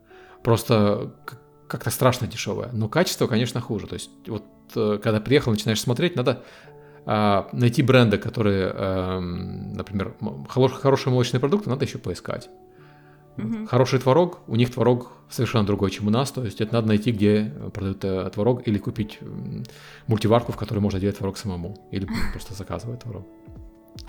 [0.43, 1.15] Просто
[1.69, 3.87] как-то страшно дешевое, но качество, конечно, хуже.
[3.87, 4.45] То есть вот
[4.77, 6.43] э, когда приехал, начинаешь смотреть, надо
[7.07, 10.15] а, найти бренды, которые, эм, например,
[10.49, 12.49] хорошие молочные продукты, надо еще поискать.
[13.37, 13.67] Угу.
[13.67, 16.31] Хороший творог, у них творог совершенно другой, чем у нас.
[16.31, 19.19] То есть это надо найти, где продают э, творог, или купить
[20.07, 23.27] мультиварку, в которой можно делать творог самому, или просто заказывать творог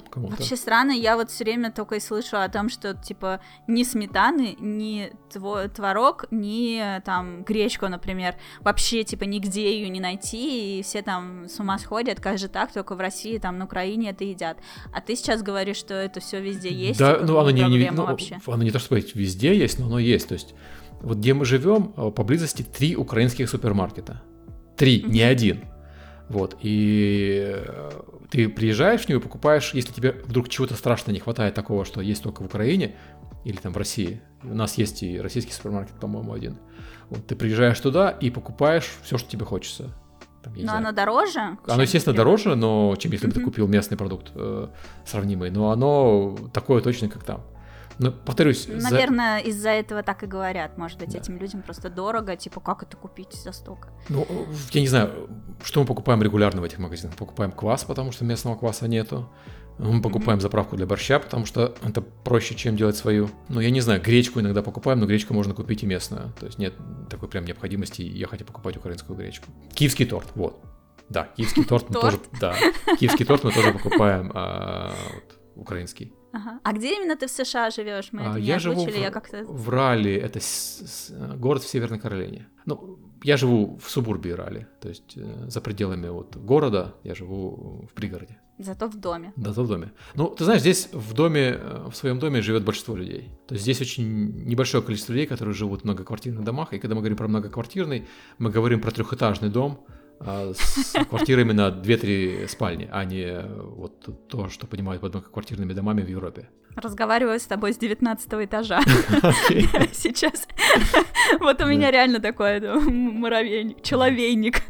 [0.09, 0.35] кому-то.
[0.35, 4.55] Вообще странно, я вот все время только и слышу о том, что типа ни сметаны,
[4.59, 11.01] ни твой творог, ни там гречку, например, вообще типа нигде ее не найти, и все
[11.01, 14.57] там с ума сходят, как же так, только в России, там на Украине это едят.
[14.93, 16.99] А ты сейчас говоришь, что это все везде есть.
[16.99, 18.39] Да, типа, ну оно не, не, ну, вообще.
[18.45, 20.27] оно не то, что везде есть, но оно есть.
[20.27, 20.55] То есть
[21.01, 24.21] вот где мы живем, э, поблизости три украинских супермаркета.
[24.77, 25.09] Три, mm-hmm.
[25.09, 25.61] не один.
[26.29, 27.91] Вот, и э,
[28.35, 32.01] ты приезжаешь в него и покупаешь, если тебе вдруг чего-то страшно не хватает такого, что
[32.01, 32.95] есть только в Украине
[33.45, 34.21] или там в России.
[34.43, 36.57] У нас есть и российский супермаркет, по-моему, один.
[37.09, 39.93] Вот, ты приезжаешь туда и покупаешь все, что тебе хочется.
[40.43, 40.79] Там, но знаю.
[40.79, 41.57] оно дороже?
[41.65, 44.67] Оно, естественно, дороже, но чем если бы ты купил местный продукт э,
[45.05, 47.41] сравнимый, но оно такое точно, как там.
[47.99, 48.67] Но, повторюсь...
[48.67, 49.49] Наверное, за...
[49.49, 50.77] из-за этого так и говорят.
[50.77, 51.19] Может быть, да.
[51.19, 53.89] этим людям просто дорого, типа, как это купить за столько?
[54.09, 54.27] Ну,
[54.71, 55.29] я не знаю,
[55.63, 57.15] что мы покупаем регулярно в этих магазинах.
[57.15, 59.29] Покупаем квас, потому что местного кваса нету.
[59.77, 60.41] Мы покупаем mm-hmm.
[60.41, 63.29] заправку для борща, потому что это проще, чем делать свою.
[63.49, 66.31] Ну, я не знаю, гречку иногда покупаем, но гречку можно купить и местную.
[66.39, 66.73] То есть нет
[67.09, 69.47] такой прям необходимости ехать и покупать украинскую гречку.
[69.73, 70.63] Киевский торт, вот.
[71.09, 72.19] Да, киевский торт мы тоже...
[72.39, 72.55] Да,
[72.99, 74.93] киевский торт мы тоже покупаем а,
[75.55, 76.13] украинский.
[76.35, 76.59] Ага.
[76.63, 78.09] А где именно ты в США живешь?
[78.11, 79.45] Мы а, я живу в, я как-то...
[79.45, 82.47] в Ралли, это с, с, город в Северной Каролине.
[82.65, 87.87] Ну, я живу в субурбии Ралли, то есть э, за пределами вот города я живу
[87.89, 88.37] в пригороде.
[88.59, 89.31] Зато в доме.
[89.37, 89.91] Да, зато в доме.
[90.15, 93.29] Ну, ты знаешь, здесь в доме, э, в своем доме живет большинство людей.
[93.47, 96.73] То есть здесь очень небольшое количество людей, которые живут в многоквартирных домах.
[96.73, 98.07] И когда мы говорим про многоквартирный,
[98.39, 99.85] мы говорим про трехэтажный дом,
[100.19, 106.01] с квартирами на 2-3 спальни, а не э, вот то, что понимают под многоквартирными домами
[106.01, 106.49] в Европе.
[106.75, 108.81] Разговариваю с тобой с 19 этажа.
[109.93, 110.47] Сейчас.
[111.39, 114.61] Вот у меня реально такой муравейник, человейник.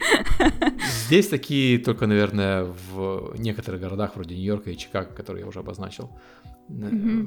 [1.08, 6.12] Здесь такие только, наверное, в некоторых городах, вроде Нью-Йорка и Чикаго, которые я уже обозначил.
[6.70, 7.26] Э,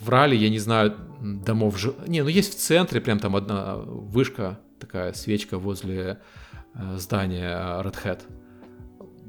[0.00, 1.78] в Рале, я не знаю, домов...
[2.06, 6.16] Не, ну есть в центре прям там одна вышка, такая свечка возле Э,
[6.96, 8.22] здание э, Red Hat.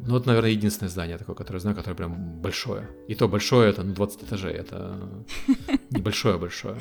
[0.05, 2.87] Ну, это, наверное, единственное здание такое, которое я знаю, которое прям большое.
[3.07, 4.97] И то большое это, ну, 20 этажей, это
[5.91, 6.77] небольшое-большое.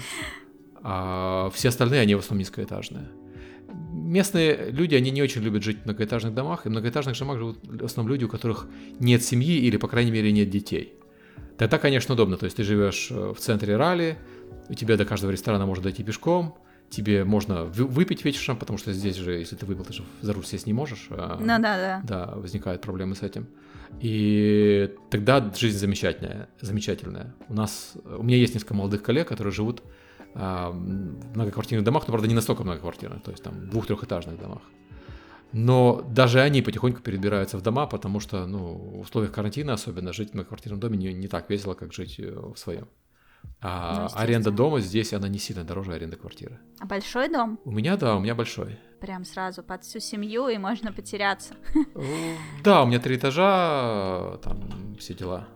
[0.83, 3.09] А все остальные, они в основном низкоэтажные.
[3.92, 7.59] Местные люди, они не очень любят жить в многоэтажных домах, и в многоэтажных домах живут
[7.62, 8.66] в основном люди, у которых
[9.01, 10.94] нет семьи или, по крайней мере, нет детей.
[11.59, 12.37] Тогда, конечно, удобно.
[12.37, 14.16] То есть ты живешь э, в центре ралли,
[14.68, 16.57] у тебя до каждого ресторана можно дойти пешком,
[16.90, 20.44] тебе можно выпить вечером, потому что здесь же, если ты выпил, ты же за руль
[20.44, 21.09] сесть не можешь.
[21.11, 22.01] А, ну да, да.
[22.05, 23.48] Да, возникают проблемы с этим.
[24.01, 27.35] И тогда жизнь замечательная, замечательная.
[27.48, 29.83] У нас, у меня есть несколько молодых коллег, которые живут
[30.35, 34.62] а, в многоквартирных домах, но, правда, не настолько многоквартирных, то есть там двух-трехэтажных домах.
[35.53, 40.31] Но даже они потихоньку перебираются в дома, потому что, ну, в условиях карантина особенно жить
[40.31, 42.88] в многоквартирном доме не, не так весело, как жить э, в своем.
[43.61, 46.61] А ну, аренда дома здесь, она не сильно дороже аренды квартиры.
[46.79, 47.59] А большой дом?
[47.64, 48.79] У меня, да, у меня большой.
[49.01, 51.55] Прям сразу под всю семью, и можно потеряться.
[52.62, 55.48] Да, у меня три этажа, там все дела.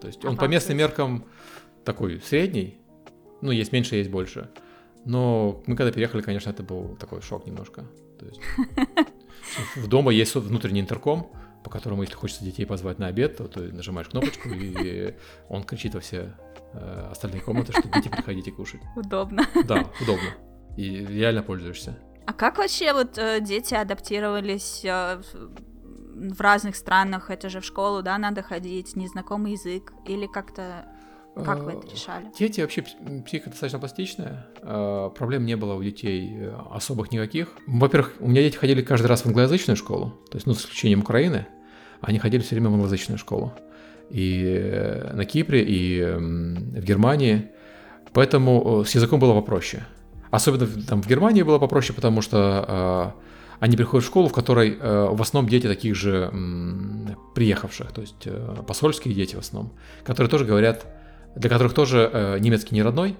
[0.00, 1.24] То есть он по местным меркам
[1.84, 2.78] такой средний,
[3.40, 4.50] ну, есть меньше, есть больше.
[5.04, 7.84] Но мы когда переехали, конечно, это был такой шок немножко.
[8.18, 8.40] То есть
[9.76, 11.30] в дома есть внутренний интерком,
[11.62, 15.14] по которому, если хочется детей позвать на обед, то ты нажимаешь кнопочку, и
[15.48, 16.34] он кричит во все
[16.74, 18.80] э, остальные комнаты, что дети приходите кушать.
[18.96, 19.44] Удобно.
[19.64, 20.30] Да, удобно.
[20.76, 21.98] И реально пользуешься.
[22.26, 25.20] А как вообще вот э, дети адаптировались э,
[26.14, 27.30] в разных странах?
[27.30, 30.86] Это же в школу, да, надо ходить, незнакомый язык или как-то
[31.34, 32.30] как вы это решали?
[32.38, 34.46] Дети вообще психика достаточно пластичная.
[35.16, 37.48] Проблем не было у детей особых никаких.
[37.66, 41.00] Во-первых, у меня дети ходили каждый раз в англоязычную школу, то есть, ну, с исключением
[41.00, 41.48] Украины,
[42.00, 43.52] они ходили все время в англоязычную школу
[44.14, 47.50] и э, на Кипре, и в Германии.
[48.12, 49.82] Поэтому э, с языком было попроще.
[50.30, 53.20] Особенно там в Германии было попроще, потому что э,
[53.58, 58.02] они приходят в школу, в которой э, в основном дети таких же э, приехавших, то
[58.02, 59.72] есть э, посольские дети в основном,
[60.04, 60.86] которые тоже говорят,
[61.34, 63.16] для которых тоже э, немецкий не родной,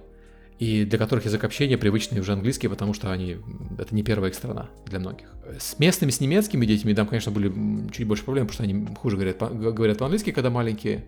[0.58, 3.38] и для которых язык общения привычный уже английский, потому что они
[3.78, 5.28] это не первая их страна для многих.
[5.58, 7.52] С местными, с немецкими детьми там, конечно, были
[7.90, 11.04] чуть больше проблем, потому что они хуже говорят, по, говорят по-английски, когда маленькие,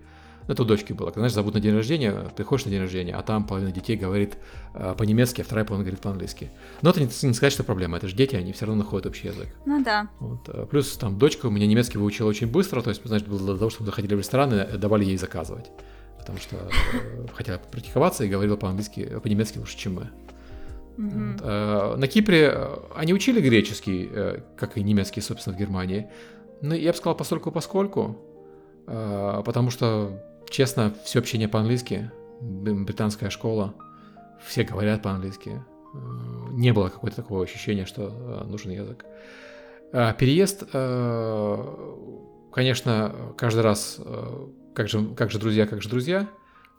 [0.49, 1.13] Это у дочки было.
[1.13, 4.37] Знаешь, зовут на день рождения, приходишь на день рождения, а там половина детей говорит
[4.75, 6.51] э, по-немецки, а вторая половина говорит по-английски.
[6.83, 7.97] Но это не, не сказать, что проблема.
[7.97, 9.49] Это же дети, они все равно находят общий язык.
[9.65, 10.09] Ну да.
[10.21, 10.49] Вот.
[10.49, 13.71] Э, плюс там дочка у меня немецкий выучила очень быстро, то есть, знаешь, для того,
[13.71, 15.67] чтобы заходили в рестораны, э, давали ей заказывать.
[16.27, 20.11] Потому что э, хотела практиковаться и говорила по-английски, по-немецки лучше, чем мы.
[20.99, 21.97] Mm-hmm.
[21.97, 22.59] На Кипре
[22.95, 24.11] они учили греческий,
[24.57, 26.09] как и немецкий, собственно, в Германии.
[26.62, 28.17] Но я бы сказал, постольку поскольку,
[28.87, 32.11] потому что Честно, все общение по-английски,
[32.41, 33.75] британская школа,
[34.47, 35.62] все говорят по-английски.
[35.95, 35.99] Э,
[36.53, 39.05] не было какого-то такого ощущения, что э, нужен язык.
[39.93, 42.09] А переезд, э,
[42.53, 44.01] конечно, каждый раз,
[44.77, 46.29] как же, как же друзья, как же друзья,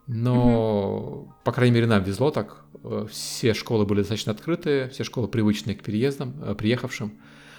[0.06, 1.34] но, угу.
[1.44, 2.64] по крайней мере, нам везло так.
[3.10, 7.12] Все школы были достаточно открытые, все школы привычные к переездам, приехавшим.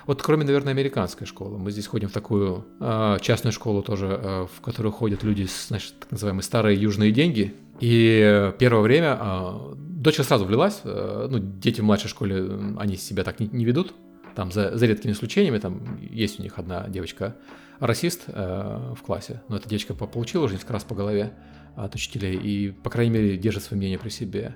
[0.07, 1.59] Вот кроме, наверное, американской школы.
[1.59, 5.67] Мы здесь ходим в такую э, частную школу тоже, э, в которую ходят люди с,
[5.67, 7.53] значит, так называемые старые южные деньги.
[7.79, 10.81] И первое время э, дочка сразу влилась.
[10.83, 13.93] Э, ну, дети в младшей школе, они себя так не, не ведут.
[14.35, 17.35] Там за, за редкими исключениями, там есть у них одна девочка
[17.79, 21.33] расист э, в классе, но эта девочка получила уже несколько раз по голове
[21.75, 24.55] от учителей и, по крайней мере, держит свое мнение при себе.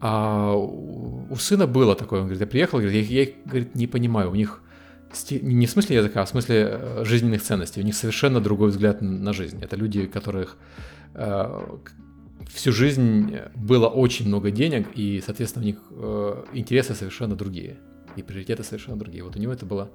[0.00, 4.30] А у сына было такое, он говорит, я приехал, говорит, я, я говорит, не понимаю,
[4.30, 4.62] у них
[5.30, 7.80] не в смысле языка, а в смысле э, жизненных ценностей.
[7.80, 9.62] У них совершенно другой взгляд на жизнь.
[9.62, 10.56] Это люди, которых
[11.14, 11.78] э,
[12.52, 17.78] всю жизнь было очень много денег, и, соответственно, у них э, интересы совершенно другие,
[18.16, 19.24] и приоритеты совершенно другие.
[19.24, 19.90] Вот у него это было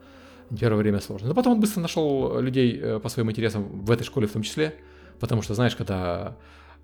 [0.58, 1.28] первое время сложно.
[1.28, 4.42] Но потом он быстро нашел людей э, по своим интересам в этой школе в том
[4.42, 4.76] числе,
[5.20, 6.38] потому что, знаешь, когда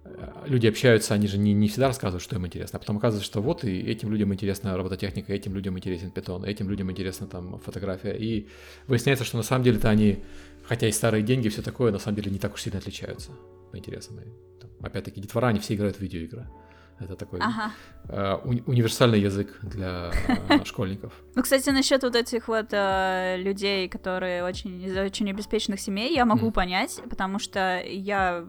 [0.05, 3.25] Э, люди общаются, они же не, не всегда рассказывают, что им интересно, а потом оказывается,
[3.25, 7.59] что вот и этим людям интересна робототехника, этим людям интересен питон, этим людям интересна там
[7.59, 8.15] фотография.
[8.15, 8.47] И
[8.87, 10.23] выясняется, что на самом деле-то они,
[10.63, 13.31] хотя и старые деньги, все такое, на самом деле не так уж сильно отличаются
[13.71, 14.19] по интересам.
[14.19, 14.25] И,
[14.61, 16.47] там, опять-таки, детвора, они все играют в видеоигры.
[16.99, 17.71] Это такой ага.
[18.07, 20.11] э, уни- универсальный язык для
[20.49, 21.13] э, школьников.
[21.35, 26.25] Ну, кстати, насчет вот этих вот э, людей, которые очень из очень обеспеченных семей, я
[26.25, 28.45] могу понять, потому что я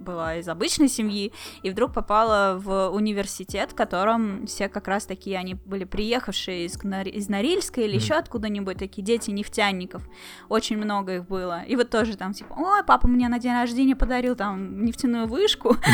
[0.00, 1.32] была из обычной семьи,
[1.62, 6.76] и вдруг попала в университет, в котором все как раз такие, они были приехавшие из,
[6.76, 8.00] из Норильска или mm.
[8.00, 10.02] еще откуда-нибудь, такие дети нефтяников.
[10.48, 11.62] Очень много их было.
[11.62, 15.76] И вот тоже там, типа, ой, папа мне на день рождения подарил там нефтяную вышку.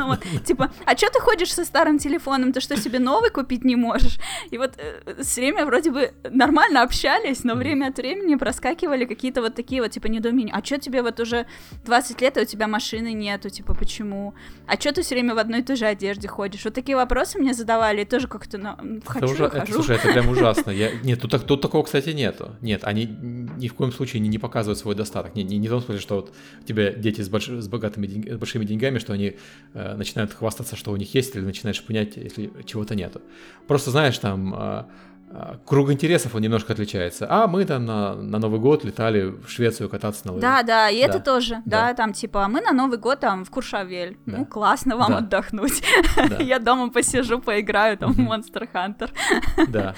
[0.00, 3.76] Ну типа, а что ты ходишь со старым телефоном, ты что, себе новый купить не
[3.76, 4.18] можешь?
[4.50, 9.42] И вот э, с время вроде бы нормально общались, но время от времени проскакивали какие-то
[9.42, 10.54] вот такие вот, типа, недоумения.
[10.54, 11.46] А что тебе вот уже
[11.84, 14.34] 20 лет, и у тебя машины нет, нету, типа, почему?
[14.66, 16.64] А что ты все время в одной и той же одежде ходишь?
[16.64, 19.44] Вот такие вопросы мне задавали, и тоже как-то ну, хочу, это, ужа...
[19.44, 20.70] это, слушай, это прям ужасно.
[20.80, 20.90] Я...
[21.02, 22.50] Нет, тут, тут такого, кстати, нету.
[22.60, 25.34] Нет, они ни в коем случае не, не показывают свой достаток.
[25.34, 27.48] Не, не, не в том смысле, что вот у тебя дети с, больш...
[27.48, 28.32] с богатыми деньг...
[28.32, 29.36] с большими деньгами, что они
[29.74, 33.22] э, начинают хвастаться, что у них есть, или начинаешь понять, если чего-то нету.
[33.66, 34.54] Просто знаешь, там...
[34.54, 34.84] Э,
[35.64, 37.26] круг интересов он немножко отличается.
[37.28, 40.42] А мы там на, на Новый год летали в Швецию кататься на лыжах.
[40.42, 41.06] Да, да, и да.
[41.06, 41.62] это тоже.
[41.64, 41.88] Да.
[41.88, 44.18] да, там типа, а мы на Новый год там в Куршавель.
[44.26, 44.38] Да.
[44.38, 45.18] Ну, классно вам да.
[45.18, 45.82] отдохнуть.
[46.16, 46.36] Да.
[46.40, 49.10] Я дома посижу, поиграю там в Monster Hunter.
[49.68, 49.94] Да.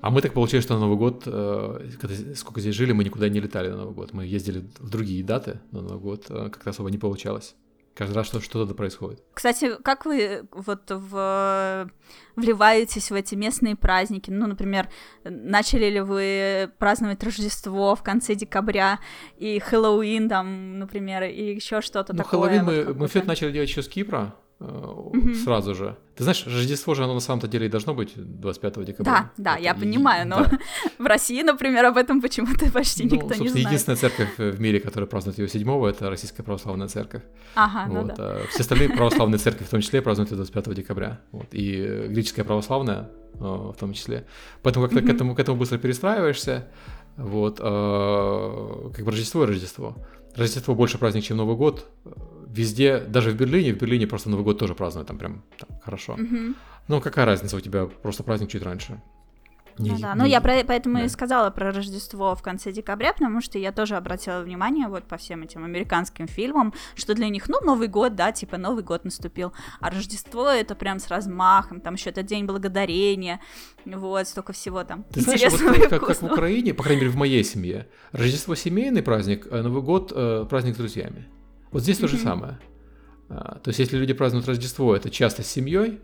[0.00, 3.30] А мы так получилось, что на Новый год, э, когда, сколько здесь жили, мы никуда
[3.30, 4.12] не летали на Новый год.
[4.12, 7.54] Мы ездили в другие даты на Новый год, э, как-то особо не получалось.
[7.94, 9.22] Каждый раз что- что-то происходит.
[9.32, 11.88] Кстати, как вы вот в...
[12.34, 14.30] вливаетесь в эти местные праздники?
[14.30, 14.88] Ну, например,
[15.24, 18.98] начали ли вы праздновать Рождество в конце декабря
[19.36, 22.60] и Хэллоуин там, например, и еще что-то ну, такое?
[22.60, 25.34] Ну, Хэллоуин мы, мы все это начали делать еще с Кипра, mm-hmm.
[25.34, 25.96] сразу же.
[26.16, 29.12] Ты знаешь, Рождество же оно на самом-то деле и должно быть 25 декабря.
[29.12, 29.80] Да, да, это я и...
[29.80, 30.58] понимаю, но да.
[30.98, 33.66] в России, например, об этом почему-то почти ну, никто не знает.
[33.66, 37.22] единственная церковь в мире, которая празднует ее 7 это Российская Православная Церковь.
[37.54, 38.08] Ага, ну вот.
[38.08, 38.30] ну да.
[38.30, 41.20] А все остальные православные церкви в том числе празднуют ее 25 декабря.
[41.32, 41.46] Вот.
[41.52, 44.26] И греческая православная в том числе.
[44.62, 45.06] Поэтому как-то mm-hmm.
[45.06, 46.68] к, этому, к этому быстро перестраиваешься.
[47.16, 49.96] Вот, э, как бы Рождество и Рождество.
[50.36, 51.86] Рождество больше праздник, чем Новый год.
[52.54, 56.14] Везде, даже в Берлине, в Берлине просто Новый год тоже празднуют, там прям там, хорошо.
[56.14, 56.54] Mm-hmm.
[56.86, 59.00] Ну, какая разница у тебя, просто праздник чуть раньше.
[59.78, 60.14] Не, ну, да.
[60.14, 61.04] не, ну я про, поэтому да.
[61.04, 65.16] и сказала про Рождество в конце декабря, потому что я тоже обратила внимание вот по
[65.16, 69.52] всем этим американским фильмам, что для них, ну, Новый год, да, типа Новый год наступил,
[69.80, 73.40] а Рождество это прям с размахом, там еще этот День Благодарения,
[73.84, 77.16] вот, столько всего там Ты знаешь, вот как, как в Украине, по крайней мере в
[77.16, 81.26] моей семье, Рождество семейный праздник, а Новый год э, праздник с друзьями.
[81.74, 82.00] Вот здесь mm-hmm.
[82.00, 82.58] то же самое.
[83.28, 85.98] А, то есть если люди празднуют Рождество, это часто с семьей,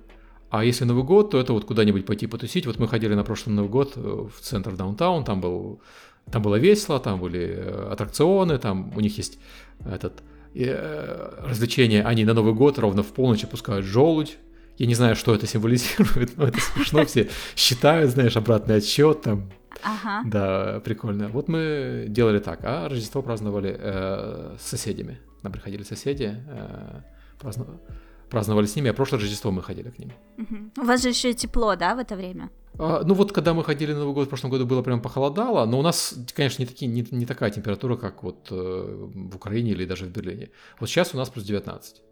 [0.51, 2.67] а если Новый год, то это вот куда-нибудь пойти потусить.
[2.67, 5.81] Вот мы ходили на прошлый Новый год э, в центр даунтаун, там был
[6.31, 9.39] там было весело, там были э, аттракционы, там у них есть
[9.85, 10.25] этот
[10.55, 14.39] э, развлечения, они на Новый год ровно в полночь опускают желудь.
[14.77, 19.53] Я не знаю, что это символизирует, но это смешно, все считают, знаешь, обратный отсчет там.
[19.83, 20.23] Ага.
[20.27, 21.29] Да, прикольно.
[21.29, 25.19] Вот мы делали так, а Рождество праздновали э, с соседями.
[25.43, 27.01] Нам приходили соседи, э,
[27.39, 27.79] праздновали,
[28.29, 30.13] праздновали с ними, а прошлое Рождество мы ходили к ним.
[30.37, 30.73] Мгм.
[30.79, 32.51] У вас же еще тепло, да, в это время?
[32.79, 35.67] А, ну вот когда мы ходили на Новый год в прошлом году, было прям похолодало,
[35.67, 39.73] но у нас, конечно, не, такие, не, не такая температура, как вот э, в Украине
[39.73, 40.51] или даже в Берлине.
[40.79, 42.03] Вот сейчас у нас плюс 19.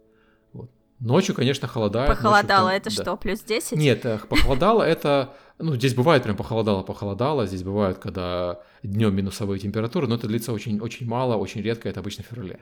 [0.53, 0.69] Вот.
[0.99, 2.09] Ночью, конечно, холодает.
[2.09, 3.03] ночью Похолодало, прям- это да.
[3.03, 3.77] что, плюс 10?
[3.77, 5.33] Нет, э, похолодало это...
[5.59, 7.45] Ну, здесь бывает прям похолодало, похолодало.
[7.45, 11.99] Здесь бывает, когда днем минусовые температуры, но это длится очень, очень мало, очень редко, это
[11.99, 12.59] обычно в феврале.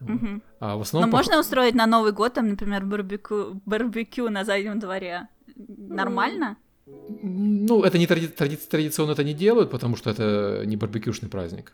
[0.00, 0.42] Мгм.
[0.60, 1.10] А в Но основном...
[1.10, 5.28] пох- можно устроить на Новый год, там, например, барбекю, барбекю на заднем дворе?
[5.56, 6.56] Нормально?
[6.86, 11.72] Ну, это не тради- тради- традиционно это не делают, потому что это не барбекюшный праздник.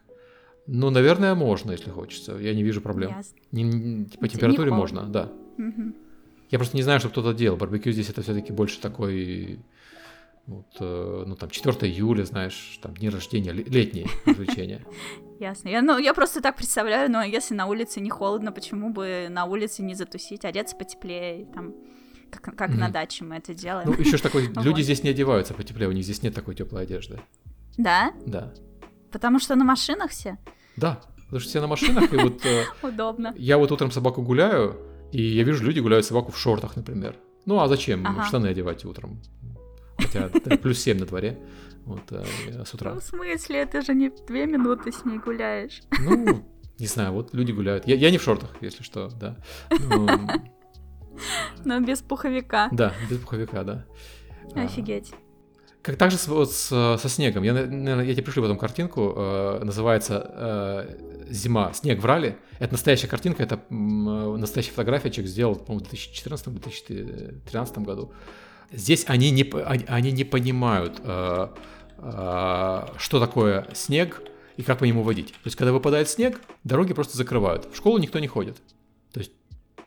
[0.67, 2.37] Ну, наверное, можно, если хочется.
[2.37, 3.11] Я не вижу проблем.
[3.17, 3.39] Ясно.
[3.53, 4.77] Не- не- по Не температуре холодно.
[5.01, 5.33] можно, да.
[5.57, 5.95] Мгм.
[6.51, 7.57] Я просто не знаю, что кто-то делал.
[7.57, 9.59] Барбекю здесь это все-таки больше такой,
[10.49, 14.85] вот, э, ну там 4 июля, знаешь, там дни рождения, ле- летние развлечения.
[15.41, 15.69] Ясно.
[15.69, 19.45] Я, ну, я просто так представляю, но если на улице не холодно, почему бы на
[19.45, 21.75] улице не затусить, одеться потеплее, там,
[22.33, 22.93] как, как на Мгм.
[22.93, 23.89] даче мы это делаем.
[23.89, 24.65] Ну, еще ж такой, Вот.
[24.65, 27.21] люди здесь не одеваются потеплее, у них здесь нет такой теплой одежды.
[27.77, 28.13] Да?
[28.27, 28.53] Да.
[29.13, 30.39] Потому что на машинах все?
[30.77, 33.35] Да, потому что все на машинах, и вот э, Удобно.
[33.37, 34.77] я вот утром собаку гуляю,
[35.13, 37.17] и я вижу, люди гуляют собаку в шортах, например.
[37.47, 38.25] Ну, а зачем Ага.
[38.25, 39.21] штаны одевать утром?
[39.99, 40.29] Хотя
[40.59, 41.39] плюс 7 на дворе,
[41.85, 42.25] вот, э,
[42.65, 42.95] с утра.
[42.95, 45.83] Ну, в смысле, ты же не две минуты с ней гуляешь.
[46.01, 46.45] Ну,
[46.79, 47.87] не знаю, вот люди гуляют.
[47.89, 49.37] Я, я не в шортах, если что, да.
[49.71, 50.09] Ну,
[51.65, 52.69] Но без пуховика.
[52.73, 53.85] да, без пуховика, да.
[54.55, 55.13] А, Офигеть.
[55.83, 57.43] Как также с- вот с- со снегом.
[57.45, 59.15] Я, наверное, я тебе пришлю потом картинку.
[59.17, 61.73] э, называется э, «Зима.
[61.73, 62.37] Снег в рале».
[62.59, 65.11] Это настоящая картинка, это э, настоящая фотография.
[65.11, 68.13] Человек сделал, по-моему, в 2014-2013 году.
[68.71, 71.49] Здесь они не, они не понимают, э,
[71.99, 74.23] э, что такое снег
[74.57, 75.29] и как по нему водить.
[75.29, 77.73] То есть, когда выпадает снег, дороги просто закрывают.
[77.73, 78.59] В школу никто не ходит.
[79.13, 79.33] То есть,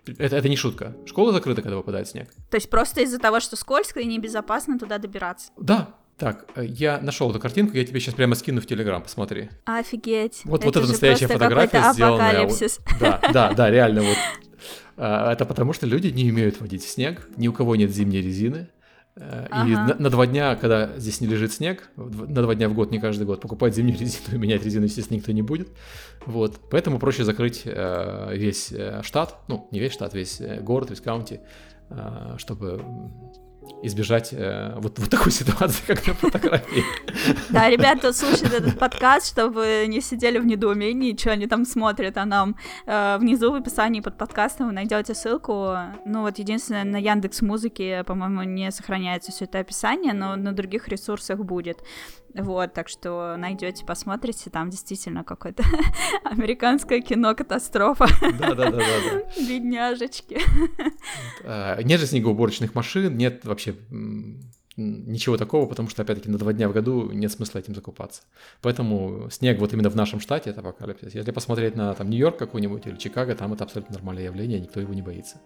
[0.05, 0.95] это, это не шутка.
[1.05, 2.29] Школа закрыта, когда выпадает снег.
[2.49, 5.51] То есть просто из-за того, что скользко и небезопасно туда добираться.
[5.57, 5.95] Да.
[6.21, 9.49] Так, э, я нашел эту картинку, я тебе сейчас прямо скину в Телеграм, посмотри.
[9.65, 10.41] Офигеть.
[10.43, 12.45] Вот, вот Это эта же настоящая фотография, сделанная.
[12.45, 14.17] вот- да, да, да, реально вот.
[14.97, 18.67] А, Это потому, что люди не умеют водить снег, ни у кого нет зимней резины.
[19.15, 19.95] Э, И Ага.
[19.95, 22.99] на, на два дня, когда здесь не лежит снег, на два дня в год, не
[22.99, 25.69] каждый год, покупать зимнюю резину и менять резину, естественно, никто не будет.
[26.27, 26.59] Вот.
[26.69, 31.39] Поэтому проще закрыть э, весь э, штат, ну, не весь штат, весь город, весь каунти,
[31.89, 32.79] э, чтобы
[33.83, 36.83] избежать э, вот, вот такой ситуации, как на фотографии.
[37.49, 42.25] Да, ребята, слушают этот подкаст, чтобы не сидели в недоумении, что они там смотрят, а
[42.25, 42.55] нам
[42.85, 45.75] э, внизу в описании под подкастом вы найдете ссылку.
[46.05, 50.87] Ну вот единственное, на Яндекс Музыке, по-моему, не сохраняется все это описание, но на других
[50.87, 51.83] ресурсах будет.
[52.33, 55.63] Вот, так что найдете, посмотрите, там действительно какое-то
[56.23, 58.07] американское кино катастрофа.
[58.21, 59.23] Да-да-да-да.
[59.47, 60.39] Бедняжечки.
[61.43, 63.75] Э, Нет же снегоуборочных машин, нет вообще
[64.77, 68.23] ничего такого, потому что, опять-таки, на два дня в году нет смысла этим закупаться.
[68.61, 71.13] Поэтому снег вот именно в нашем штате— это апокалипсис.
[71.13, 74.93] Если посмотреть на там Нью-Йорк какой-нибудь или Чикаго, там это абсолютно нормальное явление, никто его
[74.93, 75.41] не боится.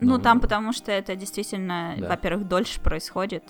[0.00, 2.08] Ну, Но- там потому что это действительно, Да.
[2.08, 3.42] во-первых, дольше происходит.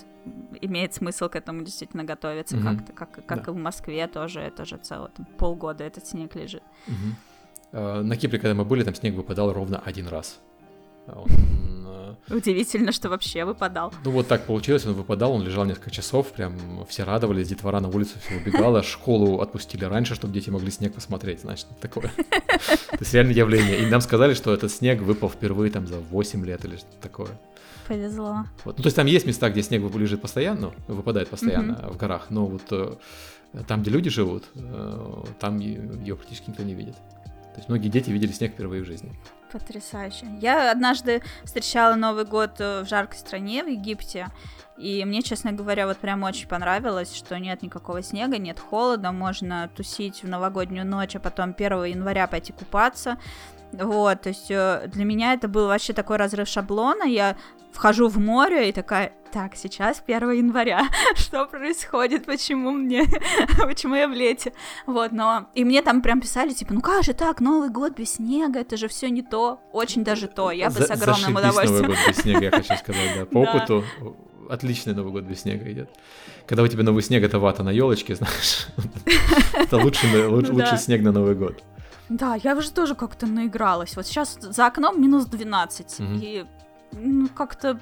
[0.60, 2.64] Имеет смысл к этому действительно готовиться Мгм.
[2.78, 3.50] как-то, как, как Да.
[3.52, 6.62] и в Москве тоже, это же целый там, полгода этот снег лежит.
[7.72, 10.40] Э, На Кипре, когда мы были, там снег выпадал ровно один раз.
[11.08, 11.26] Он,
[12.28, 13.92] э, Удивительно, что вообще выпадал.
[14.04, 17.88] Ну вот так получилось, он выпадал, он лежал несколько часов, прям все радовались, детвора на
[17.88, 22.10] улицу все убегала, школу отпустили раньше, чтобы дети могли снег посмотреть, значит, такое.
[22.16, 23.78] То есть реальное явление.
[23.82, 27.30] И нам сказали, что этот снег выпал впервые там за 8 лет или что-то такое.
[27.86, 28.44] Повезло.
[28.64, 28.76] Вот.
[28.78, 32.46] Ну, то есть там есть места, где снег лежит постоянно, выпадает постоянно в горах, но
[32.46, 32.96] вот э,
[33.68, 36.94] там, где люди живут, э, там ее практически никто не видит.
[36.94, 39.12] То есть многие дети видели снег впервые в жизни.
[39.52, 40.26] Потрясающе.
[40.40, 44.28] Я однажды встречала Новый год э, в жаркой стране, в Египте,
[44.76, 49.70] и мне, честно говоря, вот прям очень понравилось, что нет никакого снега, нет холода, можно
[49.74, 53.18] тусить в новогоднюю ночь, а потом 1 января пойти купаться.
[53.72, 57.04] Вот, то есть э, для меня это был вообще такой разрыв шаблона.
[57.04, 57.36] Я
[57.72, 63.04] вхожу в море и такая, так, сейчас 1 января, что происходит, почему мне,
[63.58, 64.52] почему я в лете?
[64.86, 65.48] Вот, но...
[65.54, 68.76] И мне там прям писали, типа, ну как же так, Новый год без снега, это
[68.76, 71.82] же все не то, очень даже то, я бы За- с огромным удовольствием.
[71.82, 73.26] Новый год без снега, я хочу сказать, да.
[73.26, 73.84] По опыту
[74.50, 75.90] отличный Новый год без снега идет.
[76.46, 78.68] Когда у тебя новый снег, это вата на елочке, знаешь.
[79.54, 81.62] Это лучший, луч- Ну снег на Новый год.
[82.08, 83.96] Да, я уже тоже как-то наигралась.
[83.96, 86.08] Вот сейчас за окном минус 12, угу.
[86.20, 86.44] и
[86.92, 87.80] ну, как-то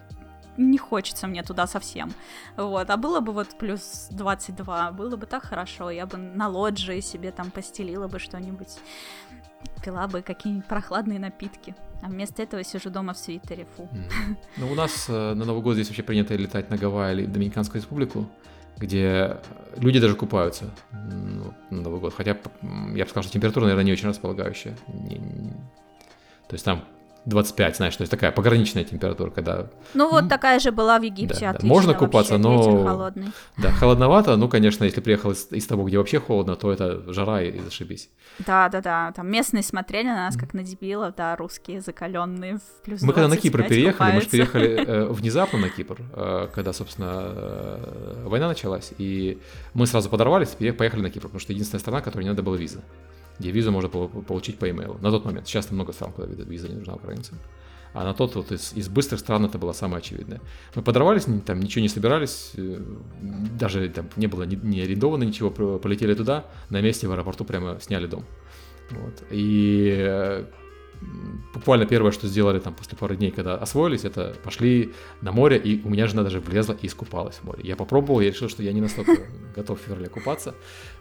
[0.56, 2.12] не хочется мне туда совсем.
[2.56, 2.88] Вот.
[2.90, 5.90] А было бы вот плюс 22, было бы так хорошо.
[5.90, 8.78] Я бы на лоджии себе там постелила бы что-нибудь,
[9.84, 11.74] пила бы какие-нибудь прохладные напитки.
[12.04, 13.88] А вместо этого сижу дома в свитере, фу.
[13.90, 14.36] Mm.
[14.58, 17.80] Ну, у нас э, на Новый год здесь вообще принято летать на Гавайи или Доминиканскую
[17.80, 18.28] республику,
[18.76, 19.38] где
[19.78, 22.12] люди даже купаются ну, на Новый год.
[22.12, 24.76] Хотя, я бы сказал, что температура, наверное, не очень располагающая.
[24.88, 25.16] Не...
[26.46, 26.84] То есть там
[27.26, 29.70] 25, знаешь, то есть такая пограничная температура, когда...
[29.94, 32.84] Ну вот такая же была в Египте, да, отлично, Можно купаться, но...
[32.84, 33.28] холодный.
[33.56, 37.42] Да, холодновато, ну, конечно, если приехал из, из того, где вообще холодно, то это жара
[37.42, 38.10] и, и зашибись.
[38.40, 43.12] Да-да-да, там местные смотрели на нас как на дебилов, да, русские закаленные в плюс Мы
[43.12, 44.16] когда на Кипр переехали, купаются.
[44.16, 49.38] мы же переехали э, внезапно на Кипр, э, когда, собственно, э, война началась, и
[49.72, 52.56] мы сразу подорвались и поехали на Кипр, потому что единственная страна, которой не надо было
[52.56, 52.82] виза
[53.38, 54.98] где визу можно получить по имейлу.
[55.00, 55.46] На тот момент.
[55.46, 57.38] Сейчас много стран, куда виза не нужна украинцам.
[57.94, 60.40] А на тот вот из, из быстрых стран это было самое очевидное.
[60.74, 62.80] Мы подорвались, там ничего не собирались, э,
[63.56, 67.78] даже там не было не, не арендовано ничего, полетели туда, на месте в аэропорту прямо
[67.80, 68.24] сняли дом.
[68.90, 69.22] Вот.
[69.30, 70.44] И э,
[71.54, 75.80] буквально первое, что сделали там после пары дней, когда освоились, это пошли на море, и
[75.84, 77.60] у меня жена даже влезла и искупалась в море.
[77.64, 79.18] Я попробовал, я решил, что я не настолько
[79.56, 80.54] готов в феврале купаться.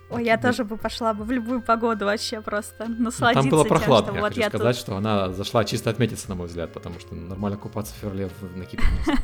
[0.10, 4.12] Ой, я тоже бы пошла бы в любую погоду вообще просто насладиться Там было прохладно,
[4.12, 4.86] тем, что я вот хочу я сказать, тут...
[4.86, 8.66] что она зашла чисто отметиться, на мой взгляд, потому что нормально купаться в феврале на
[8.66, 8.88] Кипре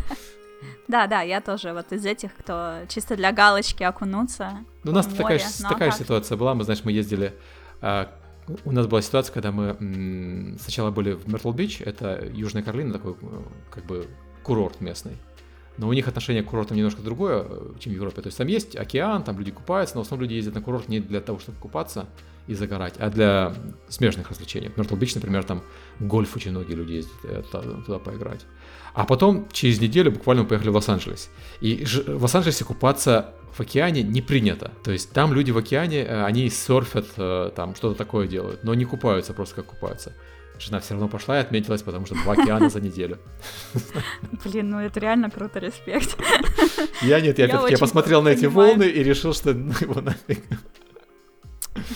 [0.88, 4.65] Да, да, я тоже вот из этих, кто чисто для галочки окунуться.
[4.84, 6.55] Ну, у нас такая, ну, такая ситуация была.
[6.55, 7.34] Мы, знаешь, мы ездили.
[7.80, 8.09] А,
[8.65, 13.15] у нас была ситуация, когда мы сначала были в Мертл-Бич, это Южная Каролина, такой
[13.69, 14.07] как бы
[14.43, 15.17] курорт местный
[15.80, 18.21] но у них отношение к курортам немножко другое, э, чем в Европе.
[18.21, 20.89] То есть там есть океан, там люди купаются, но в основном люди ездят на курорт
[20.89, 22.05] не для того, чтобы купаться
[22.47, 23.53] и загорать, а для
[23.88, 24.67] смежных развлечений.
[24.67, 25.63] В Мертл Бич, например, там
[26.01, 27.43] гольф очень многие люди ездят э,
[27.86, 28.45] туда поиграть.
[28.93, 31.30] А потом, через неделю, буквально мы поехали в Лос-Анджелес.
[31.61, 34.71] И в Лос-Анджелесе купаться в океане не принято.
[34.84, 38.84] То есть там люди в океане, э, они серфят, там что-то такое делают, но не
[38.84, 40.13] купаются просто как купаются.
[40.60, 43.18] Жена все равно пошла и отметилась, потому что два океана за неделю.
[44.43, 46.18] Блин, ну это реально круто, респект.
[47.01, 50.43] Я нет, я, я, я посмотрел на эти волны и решил, что ну его нафиг.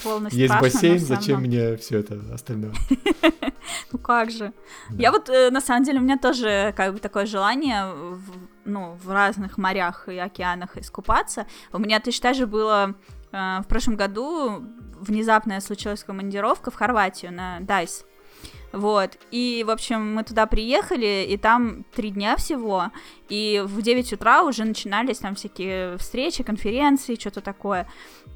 [0.02, 2.72] Волны Есть страшно, бассейн, зачем мне все это остальное?
[3.92, 4.52] Ну как же.
[4.90, 8.22] Я вот, э, на самом деле, у меня тоже как бы такое желание в,
[8.64, 11.46] ну, в разных морях и океанах искупаться.
[11.72, 12.94] У меня точно так же было
[13.32, 14.64] э, в прошлом году
[15.00, 18.04] внезапная случилась командировка в Хорватию на Дайс.
[18.74, 19.16] Вот.
[19.30, 22.90] И, в общем, мы туда приехали, и там три дня всего.
[23.28, 27.88] И в 9 утра уже начинались там всякие встречи, конференции, что-то такое.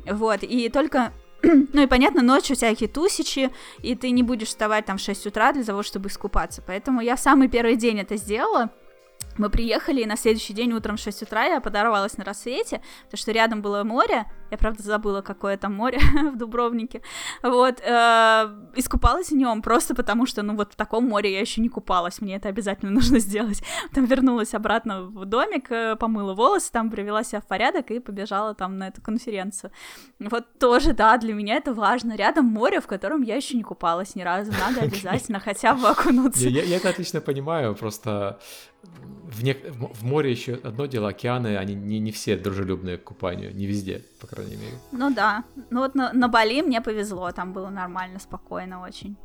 [0.07, 0.45] Вот.
[0.45, 1.12] И только
[1.43, 3.51] ну и понятно, ночью всякие тусичи,
[3.82, 6.62] и ты не будешь вставать там в 6 утра для того, чтобы искупаться.
[6.64, 8.70] Поэтому я в самый первый день это сделала.
[9.39, 13.18] Мы приехали, и на следующий день утром в 6 утра я подорвалась на рассвете, потому
[13.18, 15.99] что рядом было море, я, правда, забыла, какое там море
[16.32, 17.03] в Дубровнике,
[17.42, 17.92] вот, э,
[18.76, 22.20] искупалась в нем просто потому, что, ну, вот в таком море я еще не купалась,
[22.20, 23.62] мне это обязательно нужно сделать.
[23.94, 28.55] Там вернулась обратно в домик, э, помыла волосы, там привела себя в порядок и побежала
[28.55, 29.70] там на эту конференцию.
[30.18, 32.16] Вот тоже, да, для меня это важно.
[32.16, 36.49] Рядом море, в котором я еще не купалась ни разу, надо обязательно хотя бы окунуться.
[36.49, 38.38] Я это отлично понимаю, просто
[38.82, 39.55] в, не...
[39.55, 44.05] в море еще одно дело, океаны, они не, не все дружелюбные к купанию, не везде,
[44.21, 44.79] по крайней мере.
[44.93, 49.16] Ну да, ну вот на, на Бали мне повезло, там было нормально, спокойно очень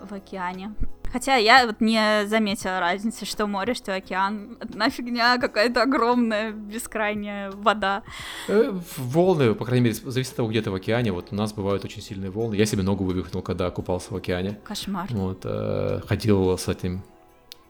[0.00, 0.74] в океане.
[1.12, 4.56] Хотя я вот не заметила разницы, что море, что океан.
[4.60, 8.02] Одна фигня, какая-то огромная, бескрайняя вода.
[8.48, 11.12] Э, волны, по крайней мере, зависит от того, где ты в океане.
[11.12, 12.56] Вот у нас бывают очень сильные волны.
[12.56, 14.58] Я себе ногу вывихнул, когда купался в океане.
[14.64, 15.06] Кошмар.
[15.10, 17.04] Вот, э, ходил с этим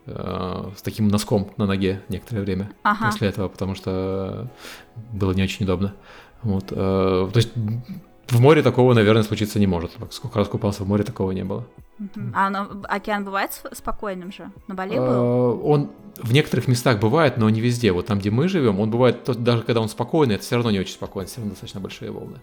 [0.06, 3.06] с таким носком на ноге некоторое время ага.
[3.06, 4.50] после этого, потому что
[5.12, 5.94] было не очень удобно.
[6.42, 7.52] Вот, э, то есть
[8.28, 9.92] в море такого, наверное, случиться не может.
[10.10, 11.66] Сколько раз купался в море, такого не было.
[12.32, 14.50] А но, океан бывает спокойным же?
[14.66, 15.04] На Бали был?
[15.04, 17.92] Э, он в некоторых местах бывает, но не везде.
[17.92, 20.80] Вот там, где мы живем, он бывает, даже когда он спокойный, это все равно не
[20.80, 22.40] очень спокойно, все равно достаточно большие волны.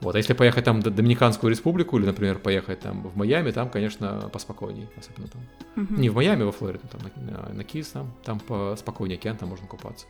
[0.00, 3.70] Вот, а если поехать там в Доминиканскую республику или, например, поехать там в Майами, там,
[3.70, 5.42] конечно, поспокойней, особенно там.
[5.76, 5.98] Uh-huh.
[5.98, 9.66] Не в Майами, во Флориде, там на, на Кис, там, там поспокойнее океан, там можно
[9.66, 10.06] купаться.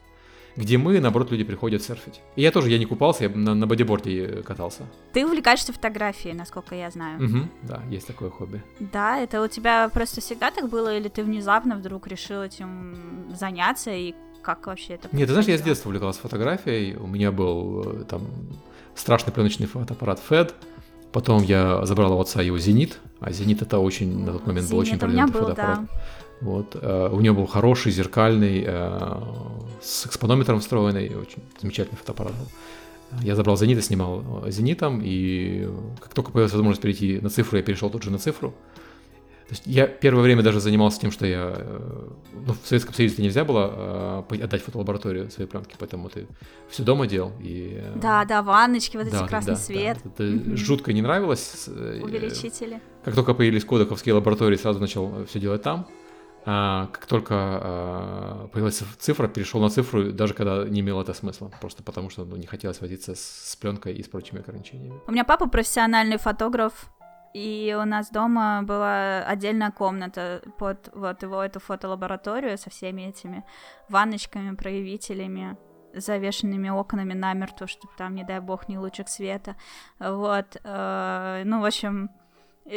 [0.57, 2.23] Где мы, наоборот, люди приходят серфить.
[2.35, 4.87] И я тоже, я не купался, я на, на бодиборде катался.
[5.13, 7.23] Ты увлекаешься фотографией, насколько я знаю.
[7.23, 8.63] Угу, да, есть такое хобби.
[8.81, 12.97] Да, это у тебя просто всегда так было, или ты внезапно вдруг решил этим
[13.35, 17.33] заняться, и как вообще это Нет, ты знаешь, я с детства увлекался фотографией, у меня
[17.33, 18.23] был э, там
[18.97, 20.53] страшный пленочный фотоаппарат FED,
[21.17, 24.77] Потом я забрал у отца его «Зенит», а «Зенит» это очень, на тот момент был
[24.77, 25.81] очень продвинутый был, фотоаппарат.
[25.81, 25.89] Да.
[26.43, 26.77] Вот.
[26.79, 29.21] Э, у него был хороший, зеркальный, э,
[29.81, 33.23] с экспонометром встроенный, очень замечательный фотоаппарат был.
[33.23, 35.67] Я забрал «Зенит» и снимал э, «Зенитом», и
[36.01, 38.53] как только появилась возможность перейти на цифру, я перешел тут же на цифру.
[39.49, 41.55] То есть я первое время даже занимался тем, что я...
[41.57, 46.27] Э, ну, в Советском Союзе нельзя было э, отдать фотолабораторию свои пленки, поэтому ты
[46.69, 47.33] все дома делал.
[47.41, 49.99] И, э, да, да, ванночки, вот да, эти красный да, свет.
[50.03, 50.57] Да, это mm-hmm.
[50.57, 51.69] жутко не нравилось.
[51.69, 52.81] Увеличители.
[53.05, 55.87] Как только появились кодековские лаборатории, сразу начал все делать там.
[56.49, 61.51] А как только а, появилась цифра, перешел на цифру, даже когда не имел это смысла,
[61.61, 64.95] просто потому что ну, не хотелось возиться с, с пленкой и с прочими ограничениями.
[65.09, 66.89] У меня папа профессиональный фотограф,
[67.37, 73.45] и у нас дома была отдельная комната под вот его эту фотолабораторию со всеми этими
[73.91, 75.59] ванночками, проявителями,
[75.93, 79.55] завешенными окнами намертво, чтобы там, не дай бог, ни лучик света.
[79.99, 80.57] Вот.
[80.65, 82.09] Э, ну, в общем,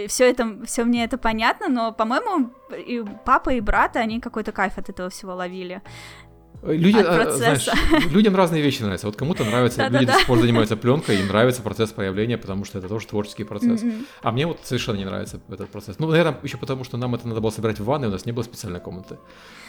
[0.08, 4.78] все это, все мне это понятно, но, по-моему, и папа, и брат, они какой-то кайф
[4.78, 5.82] от этого всего ловили.
[6.62, 7.68] Люди, а, знаешь,
[8.12, 9.08] людям разные вещи нравятся.
[9.08, 12.80] Вот кому-то нравится, люди до сих пор занимаются пленкой, им нравится процесс проявления, потому что
[12.80, 13.82] это тоже творческий процесс.
[14.22, 16.00] А мне вот совершенно не нравится этот процесс.
[16.00, 18.32] Ну, наверное, еще потому, что нам это надо было собирать в ванной, у нас не
[18.32, 19.18] было специальной комнаты.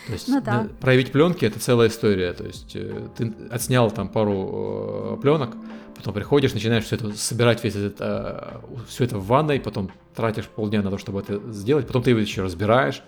[0.06, 0.66] То есть ну, да.
[0.80, 2.32] проявить пленки это целая история.
[2.32, 5.56] То есть э, ты отснял там пару э, пленок,
[5.94, 10.46] потом приходишь, начинаешь все это собирать весь этот, э, все это в ванной, потом тратишь
[10.46, 13.02] полдня на то, чтобы это сделать, потом ты его еще разбираешь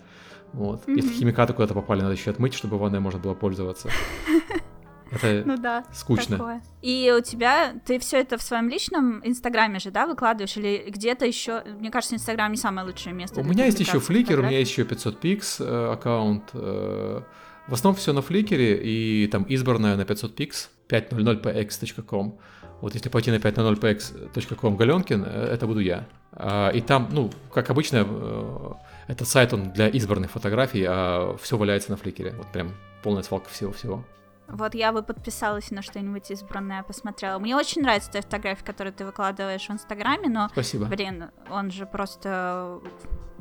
[0.53, 0.87] вот.
[0.87, 0.97] Mm-hmm.
[0.97, 3.89] Если химикаты куда-то попали, надо еще отмыть, чтобы ванной можно было пользоваться.
[5.13, 6.39] Это ну, да, скучно.
[6.39, 6.63] Такое.
[6.81, 10.57] И у тебя, ты все это в своем личном инстаграме же, да, выкладываешь?
[10.57, 13.41] Или где-то еще, мне кажется, инстаграм не самое лучшее место.
[13.41, 16.45] У меня есть еще фликер, у меня есть еще 500 пикс э, аккаунт.
[16.55, 17.21] Э,
[17.69, 22.39] в основном все на фликере и там избранное на 500 пикс 500px.com.
[22.81, 26.07] Вот если пойти на 500px.com Галенкин, э, это буду я.
[26.33, 28.73] А, и там, ну, как обычно, э,
[29.09, 32.35] этот сайт, он для избранных фотографий, а все валяется на фликере.
[32.37, 32.73] Вот прям
[33.03, 34.05] полная свалка всего-всего.
[34.49, 37.39] Вот я бы подписалась на что-нибудь избранное, посмотрела.
[37.39, 40.87] Мне очень нравится твоя фотография, которую ты выкладываешь в Инстаграме, но, Спасибо.
[40.87, 42.81] блин, он же просто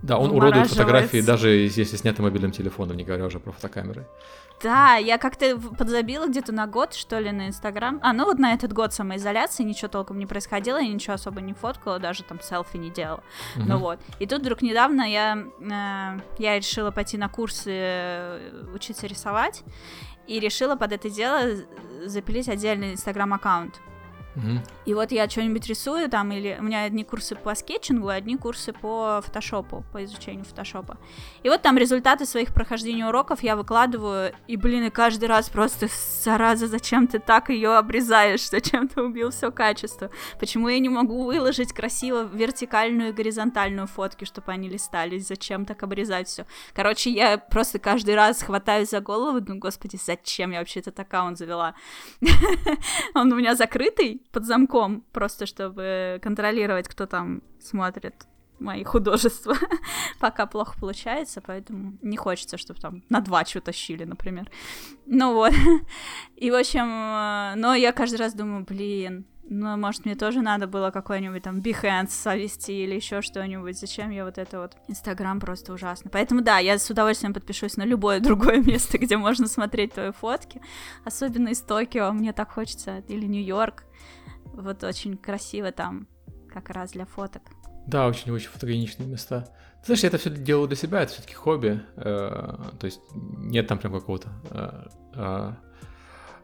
[0.02, 4.08] да, он уродует фотографии, даже если сняты мобильным телефоном, не говоря уже про фотокамеры.
[4.64, 8.00] Да, я как-то подзабила где-то на год, что ли, на Инстаграм.
[8.04, 11.54] А, ну вот на этот год самоизоляции ничего толком не происходило, я ничего особо не
[11.54, 13.24] фоткала, даже там селфи не делала.
[13.56, 13.66] Угу.
[13.66, 14.00] Ну вот.
[14.20, 19.64] И тут вдруг недавно я, э, я решила пойти на курсы э, учиться рисовать,
[20.32, 21.58] и решила под это дело
[22.06, 23.82] запилить отдельный Инстаграм-аккаунт.
[24.86, 28.74] И вот я что-нибудь рисую там, или у меня одни курсы по скетчингу, одни курсы
[28.74, 30.98] по фотошопу, по изучению фотошопа.
[31.44, 35.88] И вот там результаты своих прохождений уроков я выкладываю, и, блин, и каждый раз просто,
[36.24, 40.10] зараза, зачем ты так ее обрезаешь, зачем ты убил все качество?
[40.40, 45.28] Почему я не могу выложить красиво вертикальную и горизонтальную фотки, чтобы они листались?
[45.28, 46.46] Зачем так обрезать все?
[46.74, 51.38] Короче, я просто каждый раз хватаюсь за голову, думаю, господи, зачем я вообще этот аккаунт
[51.38, 51.76] завела?
[53.14, 58.28] Он у меня закрытый, под замком, просто чтобы контролировать, кто там смотрит
[58.62, 59.56] мои художества.
[60.20, 64.50] Пока плохо получается, поэтому не хочется, чтобы там на два что тащили, например.
[65.06, 65.54] Ну вот.
[66.36, 70.66] И, в общем, э, но я каждый раз думаю, блин, ну, может, мне тоже надо
[70.66, 73.78] было какой-нибудь там Behance совести или еще что-нибудь.
[73.78, 74.78] Зачем я вот это вот?
[74.88, 76.10] Инстаграм просто ужасно.
[76.10, 80.62] Поэтому, да, я с удовольствием подпишусь на любое другое место, где можно смотреть твои фотки.
[81.04, 83.00] Особенно из Токио, мне так хочется.
[83.10, 83.84] Или Нью-Йорк.
[84.54, 86.08] Вот очень красиво там,
[86.48, 87.44] как раз для фоток.
[87.88, 89.50] Да, очень-очень фотогеничные места.
[89.82, 91.82] Ты знаешь, я это все делаю для себя, это все-таки хобби.
[91.98, 94.30] Э, то есть нет там прям какого-то...
[94.50, 95.54] Э, э,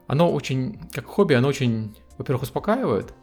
[0.08, 3.14] оно очень, как хобби, оно очень во-первых, успокаивает,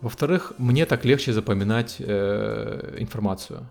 [0.00, 3.66] во-вторых, мне так легче запоминать э, информацию.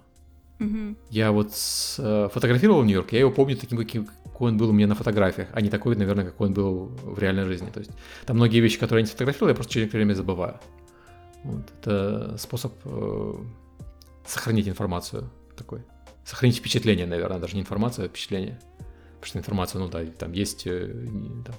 [0.59, 0.95] Mm-hmm.
[1.09, 4.73] Я вот с, э, фотографировал Нью-Йорк, я его помню таким, каким, какой он был у
[4.73, 7.69] меня на фотографиях, а не такой, наверное, какой он был в реальной жизни.
[7.69, 7.91] То есть
[8.25, 10.59] там многие вещи, которые я не сфотографировал, я просто через некоторое время забываю.
[11.43, 13.33] Вот, это способ э,
[14.25, 15.81] сохранить информацию такой.
[16.25, 18.59] Сохранить впечатление, наверное, даже не информацию, а впечатление.
[19.19, 20.87] Потому что информация, ну да, там есть э,
[21.45, 21.55] там,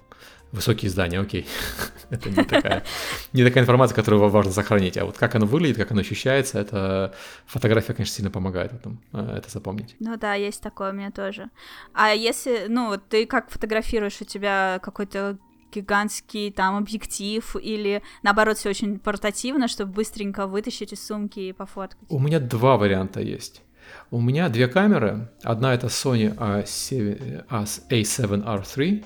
[0.52, 1.46] Высокие здания, окей.
[2.10, 2.84] это не такая,
[3.32, 4.96] не такая информация, которую важно сохранить.
[4.96, 7.14] А вот как оно выглядит, как оно ощущается, это
[7.46, 9.94] фотография, конечно, сильно помогает в этом, э, это запомнить.
[10.00, 11.50] Ну да, есть такое у меня тоже.
[11.92, 15.38] А если, ну, ты как фотографируешь, у тебя какой-то
[15.70, 22.08] гигантский там объектив или наоборот все очень портативно, чтобы быстренько вытащить из сумки и пофоткать?
[22.08, 23.62] У меня два варианта есть.
[24.10, 25.30] У меня две камеры.
[25.42, 29.04] Одна это Sony A7, A7R3,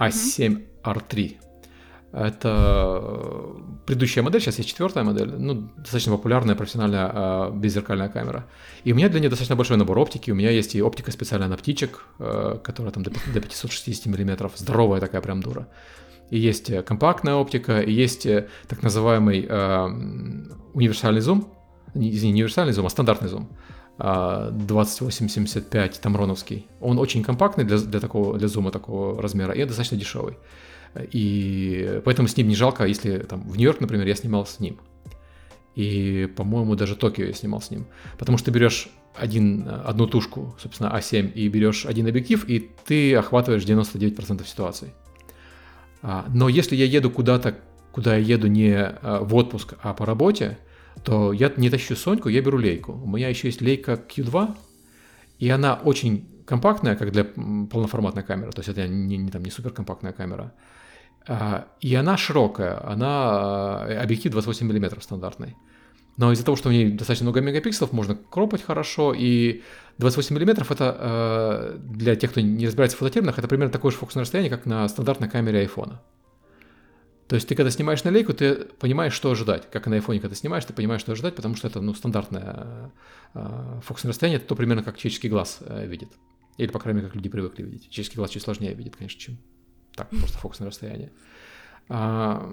[0.00, 1.36] а7R3.
[2.12, 3.54] Это
[3.86, 8.46] предыдущая модель, сейчас есть четвертая модель, ну, достаточно популярная профессиональная э, беззеркальная камера.
[8.82, 10.32] И у меня для нее достаточно большой набор оптики.
[10.32, 14.52] У меня есть и оптика специальная на птичек, э, которая там до, до 560 миллиметров,
[14.56, 15.68] здоровая такая прям дура.
[16.30, 19.86] И есть э, компактная оптика, и есть э, так называемый э,
[20.74, 21.52] универсальный зум,
[21.94, 23.56] не, не универсальный зум, а стандартный зум.
[24.00, 26.66] 2875 э, Тамроновский.
[26.80, 30.36] Он очень компактный для, для, такого, для зума такого размера и достаточно дешевый.
[31.12, 34.78] И поэтому с ним не жалко, если там в Нью-Йорк, например, я снимал с ним.
[35.76, 37.86] И, по-моему, даже Токио я снимал с ним.
[38.18, 43.14] Потому что ты берешь один, одну тушку, собственно, А7, и берешь один объектив, и ты
[43.14, 44.94] охватываешь 99% ситуаций.
[46.02, 47.58] А, но если я еду куда-то,
[47.92, 50.58] куда я еду не а, в отпуск, а по работе,
[51.04, 52.92] то я не тащу Соньку, я беру лейку.
[52.92, 54.56] У меня еще есть лейка Q2,
[55.38, 59.50] и она очень компактная, как для полноформатной камеры, то есть это не, не, там, не
[59.50, 60.52] суперкомпактная камера.
[61.28, 65.56] А, и она широкая, она объектив 28 мм стандартный.
[66.16, 69.62] Но из-за того, что в ней достаточно много мегапикселов, можно кропать хорошо, и
[69.98, 73.96] 28 мм это э, для тех, кто не разбирается в фототерминах, это примерно такое же
[73.96, 76.02] фокусное расстояние, как на стандартной камере айфона.
[77.30, 79.70] То есть ты когда снимаешь на лейку, ты понимаешь, что ожидать.
[79.70, 82.90] Как и на айфоне, когда снимаешь, ты понимаешь, что ожидать, потому что это ну, стандартное
[83.34, 86.08] э, фокусное расстояние, это то примерно как человеческий глаз э, видит.
[86.56, 87.82] Или, по крайней мере, как люди привыкли видеть.
[87.82, 89.38] Человеческий глаз чуть сложнее видит, конечно, чем
[89.94, 91.12] так, просто фокусное расстояние.
[91.88, 92.52] А,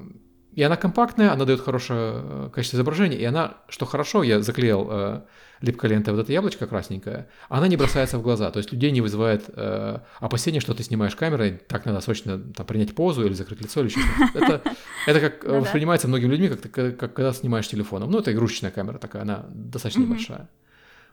[0.58, 4.88] и она компактная, она дает хорошее э, качество изображения, и она, что хорошо, я заклеил
[4.90, 5.22] э,
[5.62, 9.02] липкой лентой вот это яблочко красненькое, она не бросается в глаза, то есть людей не
[9.02, 13.62] вызывает э, опасения, что ты снимаешь камерой, так надо срочно там, принять позу или закрыть
[13.62, 14.40] лицо или что-то.
[14.40, 14.62] Это,
[15.06, 18.10] это как ну, воспринимается многими людьми, как, как, как когда снимаешь телефоном.
[18.10, 20.50] Ну, это игрушечная камера такая, она достаточно небольшая.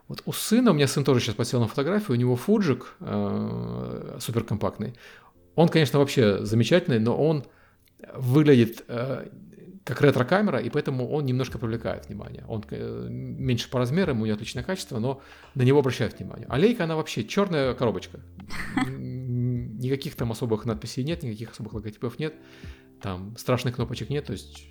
[0.09, 4.17] Вот у сына, у меня сын тоже сейчас посел на фотографию, у него фуджик э,
[4.21, 4.95] суперкомпактный.
[5.55, 7.45] Он, конечно, вообще замечательный, но он
[8.15, 9.29] выглядит э,
[9.85, 12.45] как ретро-камера, и поэтому он немножко привлекает внимание.
[12.49, 15.21] Он э, меньше по размерам, у него отличное качество, но
[15.55, 16.47] на него обращают внимание.
[16.49, 18.21] А лейка, она вообще черная коробочка.
[18.87, 22.35] Никаких там особых надписей нет, никаких особых логотипов нет,
[23.03, 24.65] там страшных кнопочек нет, то есть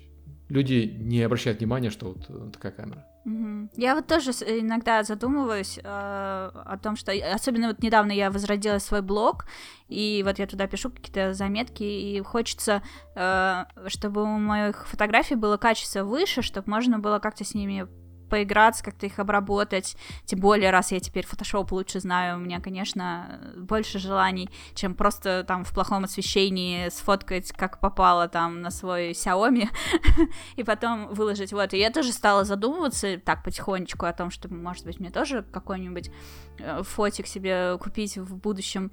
[0.48, 3.06] люди не обращают внимания, что вот э, такая камера.
[3.24, 9.00] Я вот тоже иногда задумываюсь э, о том, что особенно вот недавно я возродила свой
[9.00, 9.46] блог,
[9.88, 12.82] и вот я туда пишу какие-то заметки, и хочется,
[13.14, 17.86] э, чтобы у моих фотографий было качество выше, чтобы можно было как-то с ними
[18.28, 19.96] поиграться, как-то их обработать.
[20.24, 25.44] Тем более, раз я теперь Photoshop лучше знаю, у меня, конечно, больше желаний, чем просто
[25.46, 29.68] там в плохом освещении сфоткать, как попало там на свой Xiaomi,
[30.56, 31.52] и потом выложить.
[31.52, 35.42] Вот, и я тоже стала задумываться так потихонечку о том, что, может быть, мне тоже
[35.42, 36.10] какой-нибудь
[36.58, 38.90] э, фотик себе купить в будущем.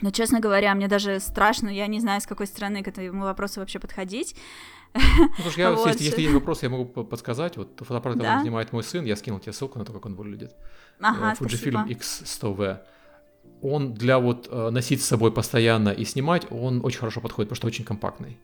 [0.00, 3.60] Но, честно говоря, мне даже страшно, я не знаю, с какой стороны к этому вопросу
[3.60, 4.34] вообще подходить.
[5.18, 5.86] Ну, слушай, я, вот.
[5.86, 7.56] если, если есть вопросы, я могу подсказать.
[7.56, 8.42] Вот фотоаппарат, который да?
[8.42, 10.54] снимает мой сын, я скинул тебе ссылку на то, как он выглядит.
[11.00, 12.78] Ага, э, Fujifilm X100V.
[13.62, 17.56] Он для вот э, носить с собой постоянно и снимать, он очень хорошо подходит, потому
[17.56, 18.38] что очень компактный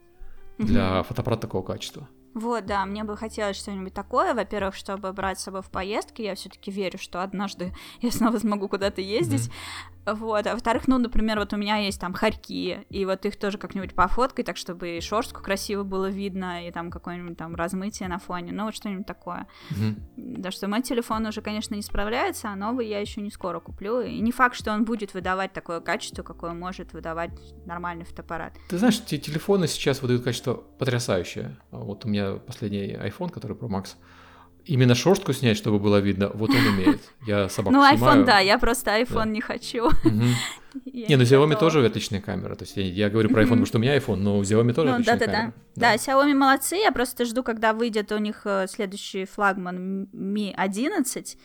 [0.59, 2.09] для фотоаппарата такого качества.
[2.35, 6.35] Вот, да, мне бы хотелось что-нибудь такое, во-первых, чтобы брать с собой в поездки, я
[6.35, 9.98] все-таки верю, что однажды я снова смогу куда-то ездить, mm-hmm.
[10.15, 13.59] Вот, а во-вторых, ну, например, вот у меня есть там хорьки, и вот их тоже
[13.59, 18.19] как-нибудь пофоткать, так, чтобы и шорстку красиво было видно, и там какое-нибудь там размытие на
[18.19, 19.47] фоне, ну, вот что-нибудь такое.
[19.71, 19.95] Mm-hmm.
[20.39, 24.01] Да, что мой телефон уже, конечно, не справляется, а новый я еще не скоро куплю,
[24.01, 27.31] и не факт, что он будет выдавать такое качество, какое может выдавать
[27.67, 28.55] нормальный фотоаппарат.
[28.69, 33.69] Ты знаешь, те телефоны сейчас выдают качество потрясающее, вот у меня последний iPhone, который Pro
[33.69, 33.97] Max,
[34.69, 37.01] именно шорстку снять, чтобы было видно, вот он умеет.
[37.27, 39.91] Я собаку Ну, iPhone, да, я просто iPhone не хочу.
[40.85, 42.55] Не, ну Xiaomi тоже отличная камера.
[42.55, 44.91] То есть я говорю про iPhone, потому что у меня iPhone, но у Xiaomi тоже
[44.91, 45.53] ну, отличная камера.
[45.75, 50.53] Да, да, Xiaomi молодцы, я просто жду, когда выйдет у них э, следующий флагман Mi
[50.55, 51.39] 11.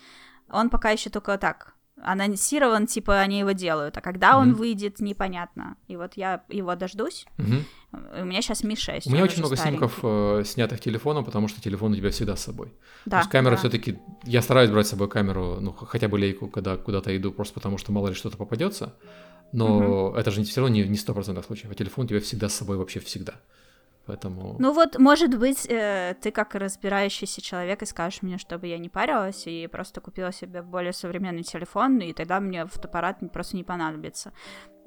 [0.50, 4.40] Он пока еще только так анонсирован, типа они его делают, а когда mm-hmm.
[4.40, 5.78] он выйдет, непонятно.
[5.88, 7.26] И вот я его дождусь.
[7.38, 8.22] Mm-hmm.
[8.22, 9.08] У меня сейчас Mi 6.
[9.08, 9.80] У меня очень много старенький.
[9.80, 12.74] снимков э, снятых телефоном, потому что телефон у тебя всегда с собой.
[13.06, 13.58] Да, То есть камера да.
[13.58, 14.00] все-таки.
[14.24, 17.78] Я стараюсь брать с собой камеру, ну, хотя бы лейку, когда куда-то иду, просто потому
[17.78, 18.96] что мало ли что-то попадется.
[19.52, 20.18] Но угу.
[20.18, 21.72] это же все равно не сто процентов случаев.
[21.72, 23.36] А телефон у тебя всегда с собой вообще всегда.
[24.06, 24.58] Поэтому...
[24.60, 28.90] Ну вот, может быть, э, ты как разбирающийся человек и скажешь мне, чтобы я не
[28.90, 34.34] парилась и просто купила себе более современный телефон, и тогда мне фотоаппарат просто не понадобится.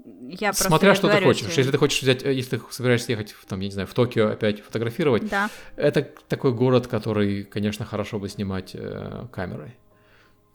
[0.05, 1.47] Я Смотря что ты хочешь.
[1.47, 1.55] Тебе.
[1.57, 4.29] Если ты хочешь взять, э, если ты собираешься ехать, там, я не знаю, в Токио
[4.29, 5.49] опять фотографировать, да.
[5.77, 9.77] это такой город, который, конечно, хорошо бы снимать э, камерой.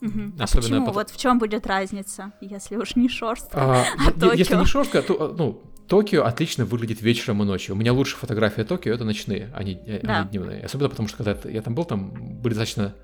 [0.01, 0.33] Угу.
[0.39, 0.79] Особенно а почему?
[0.79, 0.93] Потом...
[0.93, 3.85] Вот в чем будет разница, если уж не шорстка, а,
[4.21, 5.61] а Если не шорстка, то, ну,
[5.91, 7.75] Токио отлично выглядит вечером и ночью.
[7.75, 10.23] У меня лучшие фотографии Токио это ночные, а не, а Да.
[10.23, 10.61] не дневные.
[10.61, 12.11] Особенно потому, что когда я там был, там
[12.41, 12.95] были достаточно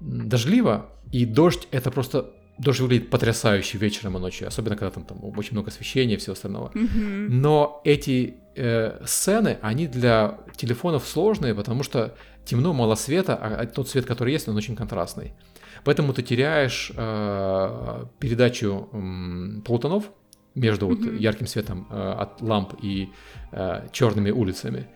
[0.00, 5.18] дождливо, и дождь это просто дождь выглядит потрясающе вечером и ночью, особенно когда там, там
[5.38, 6.70] очень много освещения и всего остального.
[6.72, 7.42] Мгм.
[7.42, 12.14] Но эти э, сцены, они для телефонов сложные, потому что
[12.46, 15.34] темно, мало света, а а тот свет, который есть, он очень контрастный.
[15.84, 20.04] Поэтому ты теряешь э, передачу м, полутонов
[20.54, 21.16] между вот Мгм.
[21.16, 23.08] ярким светом э, от ламп и
[23.52, 24.86] э, черными улицами.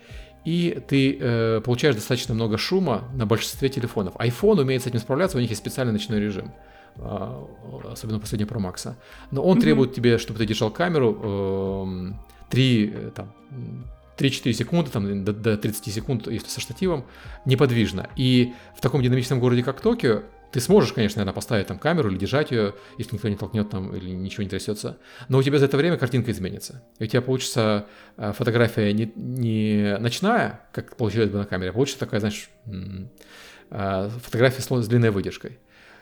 [0.45, 4.15] И ты э, получаешь достаточно много шума на большинстве телефонов.
[4.17, 6.53] iPhone умеет с этим справляться, у них есть специальный ночной режим.
[7.01, 7.45] а,
[7.93, 8.95] Особенно последний Pro Max.
[9.31, 9.61] Но он Мгм.
[9.61, 13.85] требует тебе, чтобы ты держал камеру эм, 3, э, там, м,
[14.17, 17.05] 3-4 секунды, там, до, до 30 секунд, если со штативом,
[17.45, 18.09] неподвижно.
[18.17, 22.19] И в таком динамичном городе, как Токио, ты сможешь, конечно, наверное, поставить там камеру или
[22.19, 24.99] держать ее, если никто не толкнет там или ничего не трясется.
[25.29, 26.83] Но у тебя за это время картинка изменится.
[26.99, 27.87] И у тебя получится
[28.17, 32.49] э, фотография не, не ночная, как получилось бы на камере, а получится такая, знаешь,
[33.71, 35.59] э, фотография с, длинной выдержкой.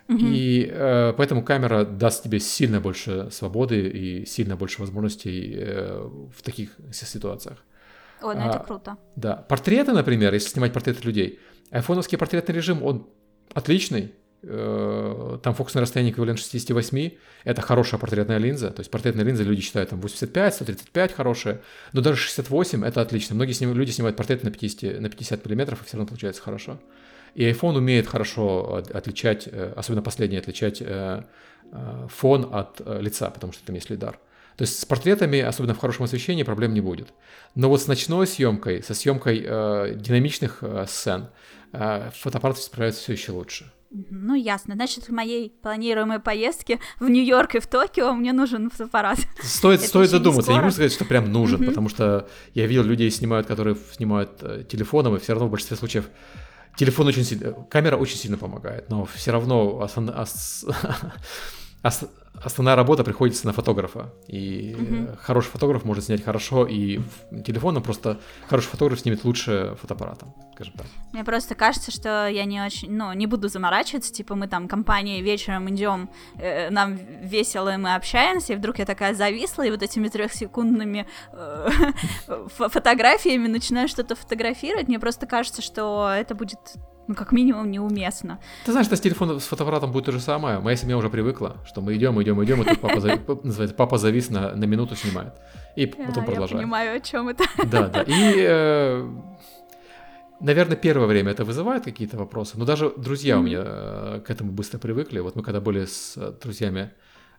[0.09, 0.33] Мгм.
[0.33, 6.43] И э, поэтому камера даст тебе сильно больше свободы и сильно больше возможностей э, в
[6.43, 7.59] таких си- ситуациях.
[8.23, 8.97] О, ну это а, круто.
[9.17, 11.41] Да, портреты, например, если снимать портреты людей,
[11.71, 13.09] айфоновский портретный режим, он
[13.53, 14.15] отличный.
[14.43, 17.11] Э, Там фокусное расстояние эквивалент 68,
[17.45, 21.61] это хорошая портретная линза, то есть портретная линза люди считают там 85, 135 хорошая,
[21.93, 23.35] но даже 68 это отлично.
[23.35, 26.79] Многие сним- люди снимают портреты на 50, на 50 миллиметров, и все равно получается хорошо.
[27.35, 31.23] И iPhone умеет хорошо от- отличать, э, особенно последний, отличать э,
[32.09, 34.19] фон от лица, потому что там есть лидар.
[34.57, 37.09] То есть с портретами, особенно в хорошем освещении, проблем не будет.
[37.57, 39.41] Но вот с ночной съемкой, со съемкой
[39.97, 41.27] динамичных сцен,
[41.73, 43.71] э, фотоаппарат справляется все еще лучше.
[43.91, 44.75] Ну, ясно.
[44.75, 49.19] Значит, в моей планируемой поездке в Нью-Йорк и в Токио мне нужен фотоаппарат.
[49.43, 50.51] Стоит, Это стоит не задуматься.
[50.51, 54.43] Я не могу сказать, что прям нужен, потому что я видел людей снимают, которые снимают
[54.43, 56.09] э, телефоном, и все равно в большинстве случаев
[56.77, 60.15] телефон очень сильно, камера очень сильно помогает, но все равно основ-
[61.87, 62.09] ос- ос-
[62.45, 64.13] основная работа приходится на фотографа.
[64.29, 65.17] И э, Мгм.
[65.23, 67.01] хороший фотограф может снять хорошо и
[67.45, 68.19] телефоном, просто
[68.49, 70.87] хороший фотограф снимет лучше фотоаппаратом, скажем так.
[71.13, 75.23] Мне просто кажется, что я не очень, ну, не буду заморачиваться, типа мы там компанией
[75.23, 76.09] вечером идем,
[76.39, 81.07] э, нам весело, и мы общаемся, и вдруг я такая зависла, и вот этими трехсекундными
[81.33, 81.69] э,
[82.59, 84.89] фо- фотографиями начинаю что-то фотографировать.
[84.89, 86.59] Мне просто кажется, что это будет,
[87.09, 88.39] ну, как минимум, неуместно.
[88.65, 90.59] Ты знаешь, что с телефоном, с фотоаппаратом будет то же самое.
[90.61, 93.99] Моя семья уже привыкла, что мы идем, идем, идем, и тут папа, зави- называется, папа
[93.99, 95.35] завис на, на минуту снимает.
[95.77, 96.63] И потом А, я продолжаем.
[96.63, 97.45] понимаю, о чем это.
[97.67, 98.03] Да, да.
[98.03, 99.09] И, э,
[100.41, 102.59] наверное, первое время это вызывает какие-то вопросы.
[102.59, 103.47] Но даже друзья у Мгм.
[103.47, 105.21] меня э, к этому быстро привыкли.
[105.21, 106.93] Вот мы когда были с э, друзьями,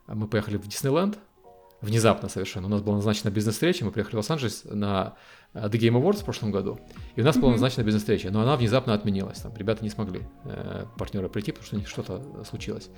[0.06, 1.18] мы поехали в Диснейленд.
[1.80, 2.66] Внезапно совершенно.
[2.66, 5.14] У нас была назначена бизнес-встреча, мы приехали в Лос-Анджелес на
[5.54, 6.78] The Game Awards в прошлом году,
[7.16, 9.38] и у нас была назначена бизнес-встреча, но она внезапно отменилась.
[9.38, 12.90] Там ребята не смогли, э, партнеры, прийти, потому что у них что-то случилось.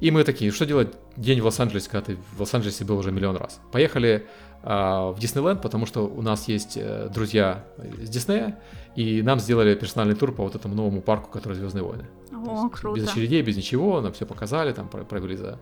[0.00, 3.36] И мы такие, что делать день в Лос-Анджелесе, когда ты в Лос-Анджелесе был уже миллион
[3.36, 3.60] раз?
[3.72, 4.26] Поехали
[4.62, 7.64] а, в Диснейленд, потому что у нас есть э, друзья
[8.00, 8.58] из Диснея,
[8.96, 12.06] и нам сделали персональный тур по вот этому новому парку, который Звездные войны.
[12.32, 13.00] О, есть круто.
[13.00, 15.58] Без очередей, без ничего, нам все показали, там про- провели за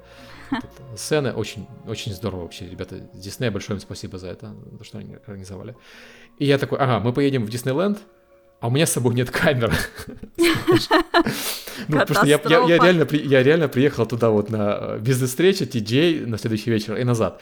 [0.96, 1.32] сцены.
[1.32, 4.98] Очень, очень здорово вообще, ребята из Диснея, большое им спасибо за это, за то, что
[4.98, 5.74] они организовали.
[6.38, 7.98] И я такой, ага, мы поедем в Диснейленд,
[8.60, 9.74] а у меня с собой нет камеры.
[11.88, 16.26] Ну, потому что я, я- реально, я реально приехал туда вот на э, бизнес-встречу, TJ
[16.26, 17.40] на следующий вечер и назад.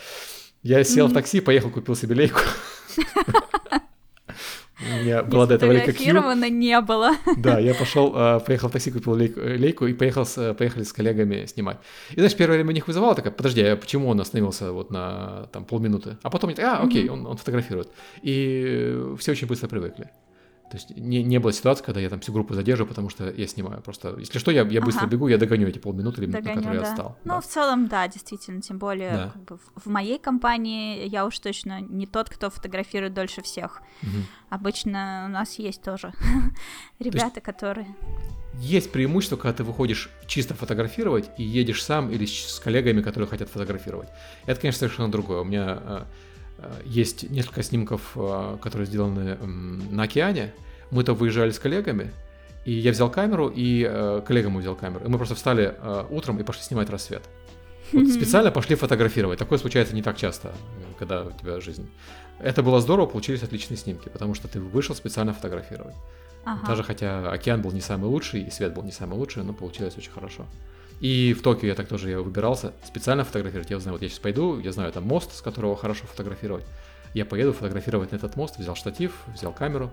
[0.63, 2.41] Я сел в такси, поехал, купил себе лейку.
[4.81, 7.11] У меня Не была до этого лейка сфотографировано не было.
[7.37, 10.85] Да, я пошел, э, поехал в такси, купил лейку, э, лейку и поехал с, поехали
[10.85, 11.79] с коллегами снимать.
[12.11, 15.49] И знаешь, первое время у них вызывало такая, подожди, а почему он остановился вот на
[15.53, 16.17] там полминуты?
[16.23, 17.89] А потом а, окей, он, он фотографирует.
[18.23, 20.11] И э, все очень быстро привыкли.
[20.71, 23.47] То есть не, не было ситуации, когда я там всю группу задерживаю, потому что я
[23.49, 23.83] снимаю.
[23.83, 25.11] Просто, если что, я, я быстро Ага.
[25.11, 26.91] бегу, я догоню эти полминуты или минуты, на Догоню, которые я да.
[26.93, 27.19] отстал.
[27.25, 27.41] Ну, Да.
[27.41, 29.31] в целом, да, действительно, тем более Да.
[29.35, 33.83] как бы, в- в моей компании я уж точно не тот, кто фотографирует дольше всех.
[34.03, 34.25] Мгм.
[34.49, 36.13] Обычно у нас есть тоже
[37.01, 37.89] ребята, которые...
[38.59, 43.49] Есть преимущество, когда ты выходишь чисто фотографировать и едешь сам или с коллегами, которые хотят
[43.49, 44.09] фотографировать.
[44.47, 45.41] Это, конечно, совершенно другое.
[45.41, 46.05] У меня э,
[46.85, 50.53] есть несколько снимков, э, которые сделаны на океане.
[50.91, 52.11] Мы то выезжали с коллегами,
[52.65, 55.05] и я взял камеру, и э, коллега мой взял камеру.
[55.05, 57.23] И мы просто встали э, утром и пошли снимать рассвет.
[57.93, 59.39] Вот специально пошли фотографировать.
[59.39, 60.53] Такое случается не так часто, э,
[60.99, 61.89] когда у тебя жизнь.
[62.39, 65.95] Это было здорово, получились отличные снимки, потому что ты вышел специально фотографировать.
[66.45, 66.67] Ага.
[66.67, 69.97] Даже хотя океан был не самый лучший, и свет был не самый лучший, но получилось
[69.97, 70.47] очень хорошо.
[71.01, 73.71] И в Токио я так тоже я выбирался специально фотографировать.
[73.71, 76.65] Я знаю, вот я сейчас пойду, я знаю там мост, с которого хорошо фотографировать.
[77.15, 79.91] я поеду фотографировать на этот мост, взял штатив, взял камеру,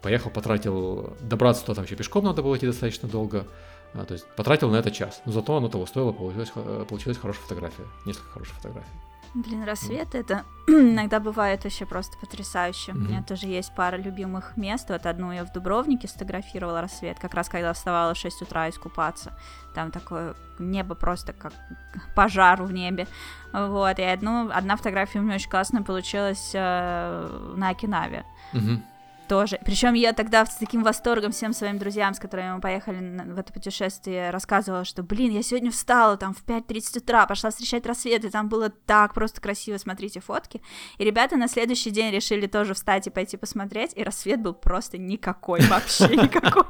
[0.00, 3.46] поехал, потратил, добраться туда там еще пешком надо было идти достаточно долго,
[3.94, 6.52] а, то есть потратил на это час, но зато оно того стоило, получилась,
[6.88, 9.13] получилась хорошая фотография, несколько хороших фотографий.
[9.34, 12.92] Блин, рассвет это иногда бывает вообще просто потрясающе.
[12.92, 12.96] Mm-hmm.
[12.96, 14.88] У меня тоже есть пара любимых мест.
[14.90, 19.36] Вот одну я в Дубровнике сфотографировала рассвет, как раз когда вставала в 6 утра искупаться.
[19.74, 21.52] Там такое небо просто как
[22.14, 23.08] пожар в небе.
[23.52, 28.24] Вот, и одну, одна фотография у меня очень классная получилась э, на Окинаве.
[28.52, 28.93] Mm-hmm
[29.28, 29.58] тоже.
[29.64, 33.52] Причем я тогда с таким восторгом всем своим друзьям, с которыми мы поехали в это
[33.52, 38.30] путешествие, рассказывала, что, блин, я сегодня встала там в 5.30 утра, пошла встречать рассвет, и
[38.30, 40.62] там было так просто красиво, смотрите фотки.
[40.98, 44.98] И ребята на следующий день решили тоже встать и пойти посмотреть, и рассвет был просто
[44.98, 46.64] никакой, вообще никакой.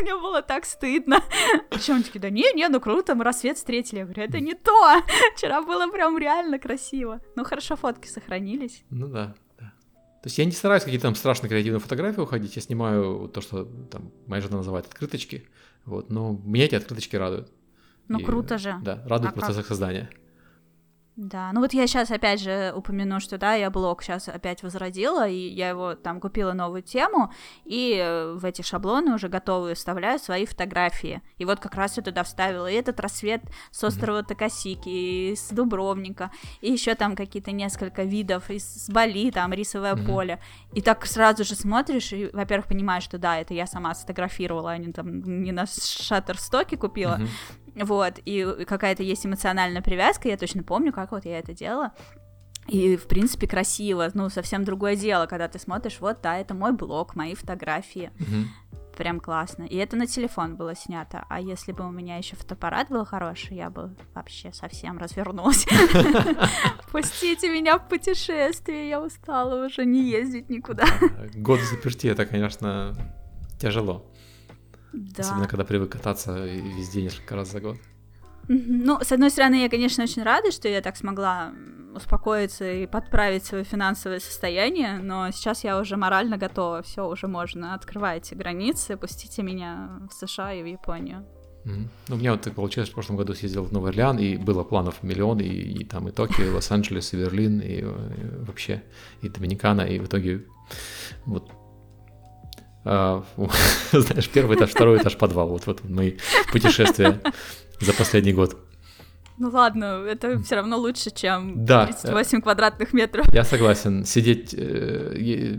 [0.00, 1.22] Мне было так стыдно.
[1.70, 4.00] Причем они такие, да не, не, ну круто, мы рассвет встретили.
[4.00, 5.02] Я говорю, это не то.
[5.36, 7.20] Вчера было прям реально красиво.
[7.36, 8.84] Ну хорошо, фотки сохранились.
[8.90, 9.34] Ну да.
[10.22, 13.64] То есть я не стараюсь какие-то там страшно креативные фотографии уходить, я снимаю то, что
[13.64, 15.48] там моя жена называет открыточки,
[15.84, 17.52] вот, но меня эти открыточки радуют.
[18.08, 18.74] Ну и, круто же.
[18.82, 19.68] Да, радуют а в процессах как?
[19.68, 20.10] создания.
[21.18, 25.28] Да, ну вот я сейчас опять же упомяну, что да, я блог сейчас опять возродила,
[25.28, 27.32] и я его там купила новую тему,
[27.64, 31.20] и э, в эти шаблоны уже готовые вставляю свои фотографии.
[31.36, 33.42] И вот как раз я туда вставила и этот рассвет
[33.72, 39.52] с острова Такасики, и с Дубровника, и еще там какие-то несколько видов, из Бали, там
[39.52, 40.06] рисовое mm-hmm.
[40.06, 40.38] поле.
[40.72, 44.78] И так сразу же смотришь, и, во-первых, понимаешь, что да, это я сама сфотографировала, а
[44.78, 47.18] не там не на шаттерстоке купила.
[47.18, 47.67] Mm-hmm.
[47.80, 51.92] Вот, и какая-то есть эмоциональная привязка, я точно помню, как вот я это делала.
[52.68, 56.72] И, в принципе, красиво, ну, совсем другое дело, когда ты смотришь, вот, да, это мой
[56.72, 58.10] блог, мои фотографии.
[58.18, 58.44] Mm-hmm.
[58.98, 59.62] Прям классно.
[59.62, 61.24] И это на телефон было снято.
[61.30, 65.66] А если бы у меня еще фотоаппарат был хороший, я бы вообще совсем развернулась.
[66.92, 70.84] Пустите меня в путешествие, я устала уже не ездить никуда.
[71.34, 72.94] Год заперти, это, конечно,
[73.58, 74.04] тяжело.
[74.92, 75.22] Да.
[75.22, 77.76] Особенно, когда привык кататься везде несколько раз за год.
[78.48, 81.52] Ну, с одной стороны, я, конечно, очень рада, что я так смогла
[81.94, 87.74] успокоиться и подправить свое финансовое состояние, но сейчас я уже морально готова, все, уже можно,
[87.74, 91.26] открывайте границы, пустите меня в США и в Японию.
[91.64, 91.88] Mm-hmm.
[92.08, 94.64] Ну, у меня вот так получилось, в прошлом году съездил в Новый Орлеан, и было
[94.64, 97.84] планов миллион, и, и там и Токио, и Лос-Анджелес, и Берлин, и, и
[98.46, 98.82] вообще,
[99.20, 100.44] и Доминикана, и в итоге
[101.26, 101.50] вот
[103.92, 105.48] знаешь, первый этаж, второй этаж, подвал.
[105.48, 106.14] Вот, вот мои
[106.52, 107.20] путешествия
[107.80, 108.56] за последний год.
[109.38, 113.32] Ну ладно, это все равно лучше, чем да, 38 квадратных метров.
[113.32, 114.04] Я согласен.
[114.04, 115.58] Сидеть, э,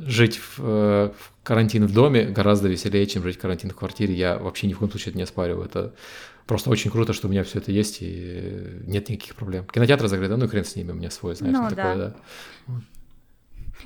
[0.00, 4.14] жить в, э, в карантин в доме гораздо веселее, чем жить в карантин в квартире.
[4.14, 5.66] Я вообще ни в коем случае это не оспариваю.
[5.66, 5.94] Это
[6.46, 9.64] просто очень круто, что у меня все это есть и нет никаких проблем.
[9.66, 12.16] Кинотеатр закрыт, да ну и хрен с ними, у меня свой, знаешь, ну, такое, да.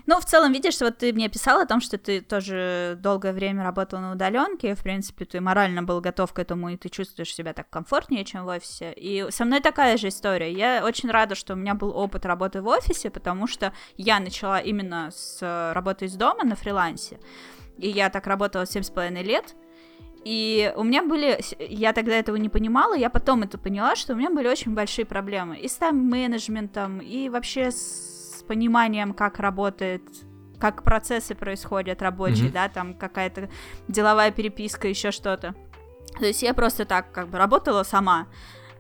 [0.07, 3.63] Ну, в целом, видишь, вот ты мне писал о том, что ты тоже долгое время
[3.65, 7.53] работал на удаленке, в принципе, ты морально был готов к этому, и ты чувствуешь себя
[7.53, 8.93] так комфортнее, чем в офисе.
[8.93, 10.53] И со мной такая же история.
[10.53, 14.61] Я очень рада, что у меня был опыт работы в офисе, потому что я начала
[14.61, 17.19] именно с работы из дома на фрилансе.
[17.79, 19.55] И я так работала 7,5 лет,
[20.25, 24.17] и у меня были, я тогда этого не понимала, я потом это поняла, что у
[24.17, 28.12] меня были очень большие проблемы и с тайм-менеджментом, и вообще с
[28.47, 30.03] пониманием, как работает
[30.59, 32.53] как процессы происходят рабочие, mm-hmm.
[32.53, 33.51] да, там какая-то
[33.89, 35.57] деловая переписка, еще что-то.
[36.21, 38.29] То есть я просто так как бы работала сама.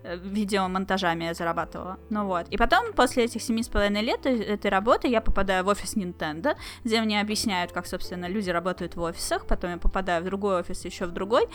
[0.05, 1.99] Э, видеомонтажами я зарабатывала.
[2.11, 2.47] Ну вот.
[2.51, 5.97] И потом, после этих семи с половиной лет э, этой работы, я попадаю в офис
[5.97, 9.47] Nintendo, где мне объясняют, как, собственно, люди работают в офисах.
[9.47, 11.47] Потом я попадаю в другой офис, еще в другой.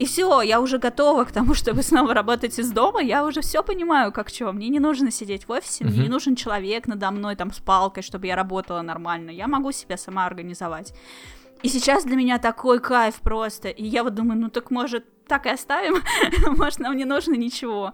[0.00, 3.00] И все, я уже готова к тому, чтобы снова работать из дома.
[3.00, 4.52] Я уже все понимаю, как что.
[4.52, 8.02] Мне не нужно сидеть в офисе, мне не нужен человек надо мной там с палкой,
[8.02, 9.30] чтобы я работала нормально.
[9.30, 10.92] Я могу себя сама организовать.
[11.62, 13.68] И сейчас для меня такой кайф просто.
[13.68, 16.02] И я вот думаю, ну так может так и оставим,
[16.56, 17.92] может нам не нужно ничего.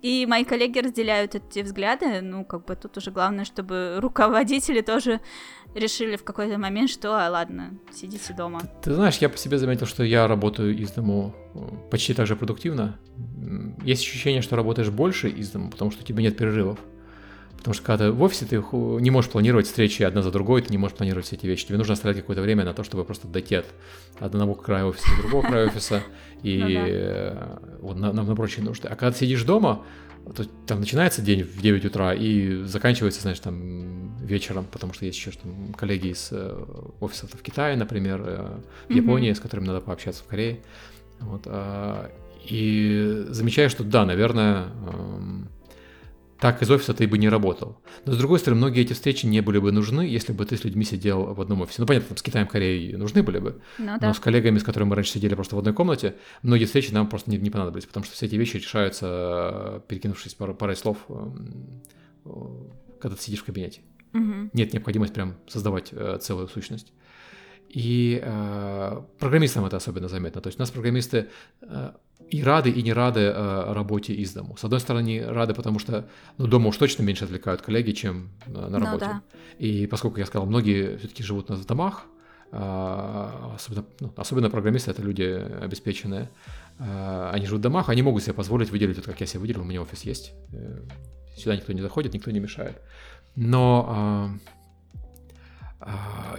[0.00, 5.20] И мои коллеги разделяют эти взгляды, ну, как бы тут уже главное, чтобы руководители тоже
[5.74, 8.60] решили в какой-то момент, что, а, ладно, сидите дома.
[8.82, 11.58] Ты знаешь, я по себе заметил, что я работаю из дому э,
[11.90, 12.96] почти так же продуктивно.
[13.82, 16.78] Есть ощущение, что работаешь больше из дома, потому что у тебя нет перерывов.
[17.58, 20.70] Потому что когда ты в офисе, ты не можешь планировать встречи одна за другой, ты
[20.70, 21.66] не можешь планировать все эти вещи.
[21.66, 23.66] Тебе нужно оставлять какое-то время на то, чтобы просто дойти от
[24.20, 26.02] одного края офиса до другого края офиса
[26.42, 28.88] и ну э, вот на, на, на прочие нужды.
[28.88, 29.84] А когда ты сидишь дома,
[30.34, 35.18] то там начинается день в 9 утра и заканчивается, знаешь, там вечером, потому что есть
[35.18, 36.64] еще там, коллеги из э,
[37.00, 39.36] офисов в Китае, например, э, в Японии, mm-hmm.
[39.36, 40.60] с которыми надо пообщаться в Корее.
[41.20, 42.10] Вот, а,
[42.44, 45.48] и замечаю, что да, наверное, эм,
[46.40, 47.80] так из офиса ты бы не работал.
[48.04, 50.64] Но с другой стороны, многие эти встречи не были бы нужны, если бы ты с
[50.64, 51.82] людьми сидел в одном офисе.
[51.82, 54.08] Ну, понятно, там, с Китаем, Кореей нужны были бы, ну, да.
[54.08, 57.08] но с коллегами, с которыми мы раньше сидели просто в одной комнате, многие встречи нам
[57.08, 61.82] просто не, не понадобились, потому что все эти вещи решаются, перекинувшись парой, парой слов, эм,
[63.00, 63.80] когда ты сидишь в кабинете.
[64.14, 64.50] Угу.
[64.52, 66.92] Нет необходимости прям создавать э, целую сущность.
[67.68, 70.40] И э, программистам это особенно заметно.
[70.40, 71.28] То есть у нас программисты
[71.60, 71.90] э,
[72.30, 74.56] и рады, и не рады э, работе из дому.
[74.56, 78.50] С одной стороны, рады, потому что ну, дома уж точно меньше отвлекают коллеги, чем э,
[78.50, 79.06] на работе.
[79.06, 79.22] Ну, да.
[79.58, 82.04] И поскольку я сказал, многие все-таки живут в домах,
[82.52, 86.30] э, особенно, ну, особенно программисты, это люди обеспеченные,
[86.78, 89.62] э, они живут в домах, они могут себе позволить выделить, вот как я себе выделил,
[89.62, 90.82] у меня офис есть, э,
[91.36, 92.80] сюда никто не заходит, никто не мешает.
[93.36, 94.57] Но э,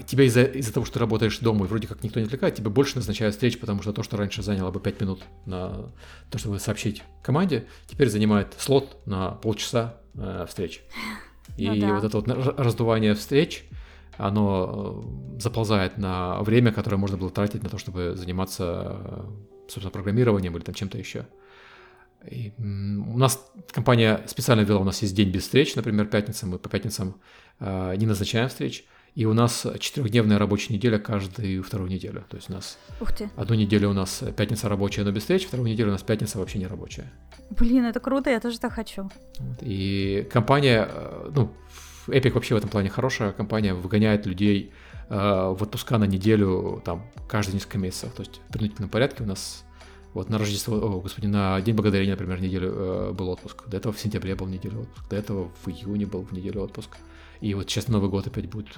[0.06, 2.70] тебя из-за из того, что ты работаешь дома и вроде как никто не отвлекает, тебе
[2.70, 5.92] больше назначают встреч, потому что то, что раньше заняло бы 5 минут на
[6.30, 10.82] то, чтобы сообщить команде, теперь занимает слот на полчаса э, встреч.
[11.58, 11.94] И ну, да.
[11.96, 13.66] вот это вот раздувание встреч,
[14.18, 15.04] оно
[15.38, 19.26] э, заползает на время, которое можно было тратить на то, чтобы заниматься,
[19.70, 21.26] собственно, программированием или там чем-то еще.
[22.30, 26.60] И у нас компания специально ввела, у нас есть день без встреч, например, пятница, мы
[26.60, 27.16] по пятницам
[27.62, 28.86] э, не назначаем встреч,
[29.16, 32.24] и у нас четырехдневная рабочая неделя каждую вторую неделю.
[32.30, 33.30] То есть у нас Ух ты.
[33.36, 36.60] одну неделю у нас пятница рабочая, но без встреч, вторую неделю у нас пятница вообще
[36.60, 37.12] не рабочая.
[37.50, 39.10] Блин, это круто, я тоже так хочу.
[39.62, 41.52] И компания, э, ну,
[42.08, 44.72] Epic вообще в этом плане хорошая компания, выгоняет людей
[45.10, 48.14] э, в отпуска на неделю, там, каждые несколько месяцев.
[48.14, 49.66] То есть в принудительном порядке у нас
[50.14, 53.68] вот на Рождество, о, господи, на День Благодарения, например, неделю э, был отпуск.
[53.68, 55.10] До этого в сентябре был неделю отпуск.
[55.10, 56.98] До этого в июне был в неделю отпуск.
[57.42, 58.76] И вот сейчас Новый год опять будет,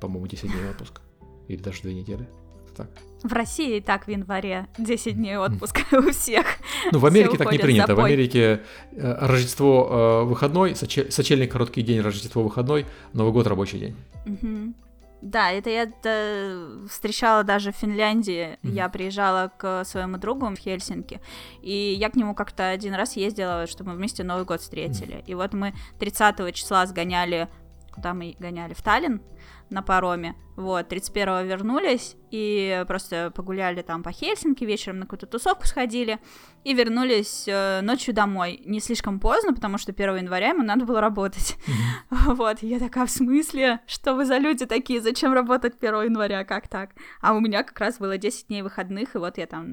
[0.00, 1.00] по-моему, 10 дней отпуска.
[1.48, 2.28] Или даже 2 недели.
[2.76, 2.88] Так.
[3.22, 6.46] В России и так в январе 10 дней отпуска у всех.
[6.92, 7.94] Ну, в Америке так не принято.
[7.94, 12.84] В Америке э, Рождество э, выходной, сочельник короткий день, Рождество выходной,
[13.14, 13.96] Новый год рабочий день.
[14.26, 14.74] Угу.
[15.22, 18.58] Да, это я это встречала даже в Финляндии.
[18.62, 18.70] Mm-hmm.
[18.70, 21.20] Я приезжала к своему другу в Хельсинки,
[21.62, 25.16] и я к нему как-то один раз ездила, чтобы мы вместе Новый год встретили.
[25.16, 25.26] Mm-hmm.
[25.26, 27.48] И вот мы 30 числа сгоняли
[27.96, 29.22] куда мы гоняли, в Таллин
[29.70, 30.36] на пароме.
[30.54, 36.18] Вот, 31-го вернулись и просто погуляли там по Хельсинки, вечером на какую-то тусовку сходили
[36.64, 38.62] и вернулись э, ночью домой.
[38.64, 41.56] Не слишком поздно, потому что 1 января ему надо было работать.
[41.66, 42.34] Mm-hmm.
[42.36, 43.80] Вот, я такая, в смысле?
[43.86, 45.00] Что вы за люди такие?
[45.00, 46.44] Зачем работать 1 января?
[46.44, 46.90] Как так?
[47.20, 49.66] А у меня как раз было 10 дней выходных, и вот я там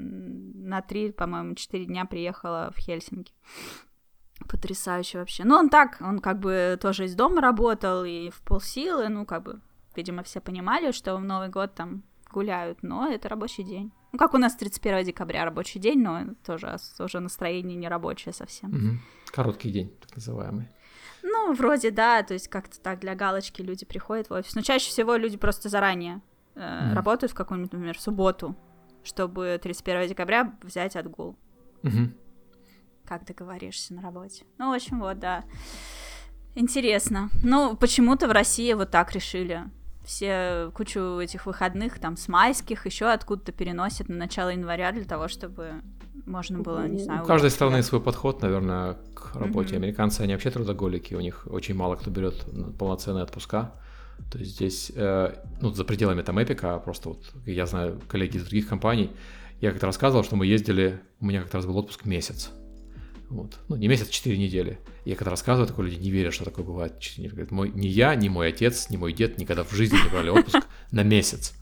[0.68, 3.32] на 3, по-моему, 4 дня приехала в Хельсинки.
[4.48, 5.44] Потрясающе вообще.
[5.44, 9.42] Ну, он так, он как бы тоже из дома работал и в полсилы, ну, как
[9.42, 9.60] бы,
[9.96, 13.92] видимо, все понимали, что в Новый год там гуляют, но это рабочий день.
[14.12, 18.70] Ну, как у нас 31 декабря рабочий день, но тоже уже настроение не рабочее совсем.
[18.70, 18.98] Угу.
[19.32, 20.68] Короткий день, так называемый.
[21.22, 24.54] Ну, вроде да, то есть как-то так для галочки люди приходят в офис.
[24.54, 26.20] Но чаще всего люди просто заранее
[26.54, 26.94] э, mm.
[26.94, 28.54] работают в какую-нибудь, например, субботу,
[29.02, 31.36] чтобы 31 декабря взять отгул.
[31.82, 32.12] Угу
[33.06, 34.44] как договоришься на работе.
[34.58, 35.44] Ну, в общем, вот, да.
[36.54, 37.30] Интересно.
[37.42, 39.64] Ну, почему-то в России вот так решили.
[40.04, 45.28] Все кучу этих выходных, там, с майских, еще откуда-то переносят на начало января для того,
[45.28, 45.82] чтобы
[46.26, 47.22] можно было, не знаю...
[47.22, 49.74] У каждой страны свой подход, наверное, к работе.
[49.74, 49.78] Mm-hmm.
[49.78, 52.44] Американцы, они вообще трудоголики, у них очень мало кто берет
[52.78, 53.72] полноценные отпуска.
[54.30, 58.42] То есть здесь, э, ну, за пределами там Эпика, просто вот я знаю коллеги из
[58.44, 59.10] других компаний,
[59.60, 62.50] я как-то рассказывал, что мы ездили, у меня как-то раз был отпуск месяц.
[63.34, 63.58] Вот.
[63.68, 64.78] Ну, не месяц, а 4 недели.
[65.04, 67.34] Я когда рассказываю, такое люди не верят, что такое бывает 4 недели.
[67.34, 70.30] Говорят, мой, ни я, ни мой отец, ни мой дед никогда в жизни не брали
[70.30, 71.52] отпуск на месяц.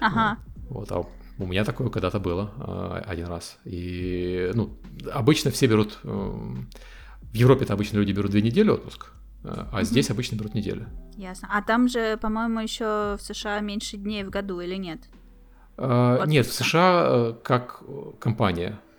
[0.00, 0.38] Ага.
[0.68, 1.06] Вот, а
[1.38, 3.58] у меня такое когда-то было а, один раз.
[3.64, 4.76] И, ну,
[5.10, 5.98] обычно все берут...
[6.04, 6.68] Эм,
[7.22, 9.12] в Европе-то обычно люди берут две недели отпуск,
[9.42, 10.86] а, а здесь обычно берут неделю.
[11.16, 11.48] Ясно.
[11.50, 15.00] А там же, по-моему, еще в США меньше дней в году или нет?
[15.78, 17.82] А, нет, в США э, как
[18.18, 18.91] компания Э,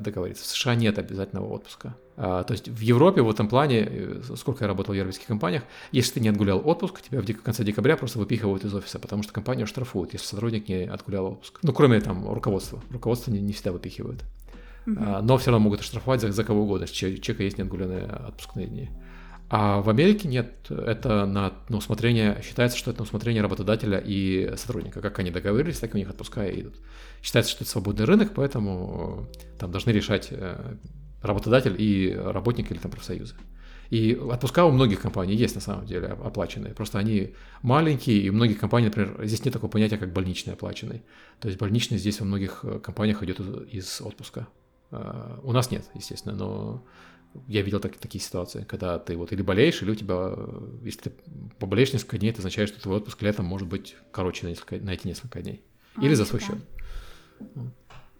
[0.00, 0.44] договориться.
[0.44, 1.96] В США нет обязательного отпуска.
[2.16, 5.64] А, то есть в Европе в этом плане, э, сколько я работал в европейских компаниях,
[5.92, 9.32] если ты не отгулял отпуск, тебя в конце декабря просто выпихивают из офиса, потому что
[9.32, 11.58] компания штрафует, если сотрудник не отгулял отпуск.
[11.62, 12.82] Ну, кроме там руководства.
[12.90, 14.24] Руководство не, не всегда выпихивают.
[14.86, 15.20] Uh-huh.
[15.20, 18.90] Но все равно могут оштрафовать за, за кого угодно, если человека есть неотгуленные отпускные дни.
[19.48, 24.56] А в Америке нет, это на, на усмотрение, считается, что это на усмотрение работодателя и
[24.56, 25.00] сотрудника.
[25.00, 26.74] Как они договорились, так у них отпуска и идут.
[27.26, 30.76] Считается, что это свободный рынок, поэтому э, там должны решать э,
[31.20, 33.34] работодатель и работник или там профсоюзы.
[33.90, 36.72] И отпуска у многих компаний есть на самом деле оплаченные.
[36.72, 41.02] Просто они маленькие, и многие компании, например, здесь нет такого понятия, как больничный оплаченный.
[41.40, 44.46] То есть больничный здесь во многих э, компаниях идет из отпуска.
[44.92, 46.86] У нас нет, естественно, но
[47.48, 50.32] я видел так, такие ситуации, когда ты вот или болеешь, или у тебя,
[50.84, 51.12] если ты
[51.58, 54.90] поболеешь несколько дней, это означает, что твой отпуск летом может быть короче на, несколько, на
[54.90, 55.64] эти несколько дней.
[56.00, 56.46] Или а, за свой да.
[56.46, 56.58] счет.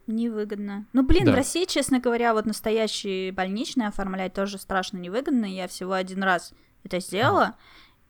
[0.07, 0.87] Невыгодно.
[0.93, 1.33] Ну, блин, да.
[1.33, 5.47] в России, честно говоря, вот настоящие больничные оформлять тоже страшно невыгодно.
[5.47, 6.53] Я всего один раз
[6.85, 7.57] это сделала.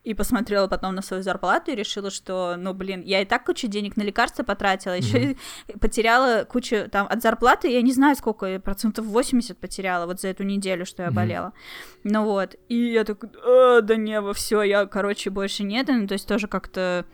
[0.04, 3.66] И посмотрела потом на свою зарплату и решила, что, ну, блин, я и так кучу
[3.66, 5.38] денег на лекарства потратила, еще mm-hmm.
[5.66, 10.28] и потеряла кучу, там, от зарплаты, я не знаю, сколько, процентов 80 потеряла вот за
[10.28, 11.12] эту неделю, что я mm-hmm.
[11.12, 11.52] болела.
[12.04, 16.12] Ну вот, и я так, а, да небо, все, я, короче, больше нет, ну, то
[16.12, 17.04] есть тоже как-то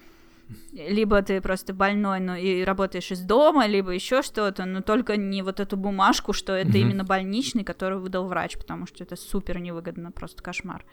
[0.72, 5.42] либо ты просто больной, но и работаешь из дома, либо еще что-то, но только не
[5.42, 6.80] вот эту бумажку, что это mm-hmm.
[6.80, 10.84] именно больничный, который выдал врач, потому что это супер невыгодно, просто кошмар.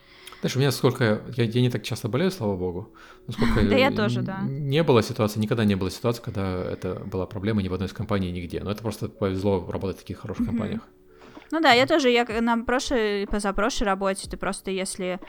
[0.42, 1.22] Знаешь, у меня сколько...
[1.36, 2.94] Я, я не так часто болею, слава богу.
[3.28, 4.40] Но сколько да я тоже, да.
[4.42, 7.94] Не было ситуации, никогда не было ситуации, когда это была проблема ни в одной из
[7.94, 8.62] компаний, нигде.
[8.62, 10.82] Но это просто повезло работать в таких хороших компаниях.
[11.52, 15.20] Ну да, я тоже, я на прошлой, позапрошлой работе, ты просто если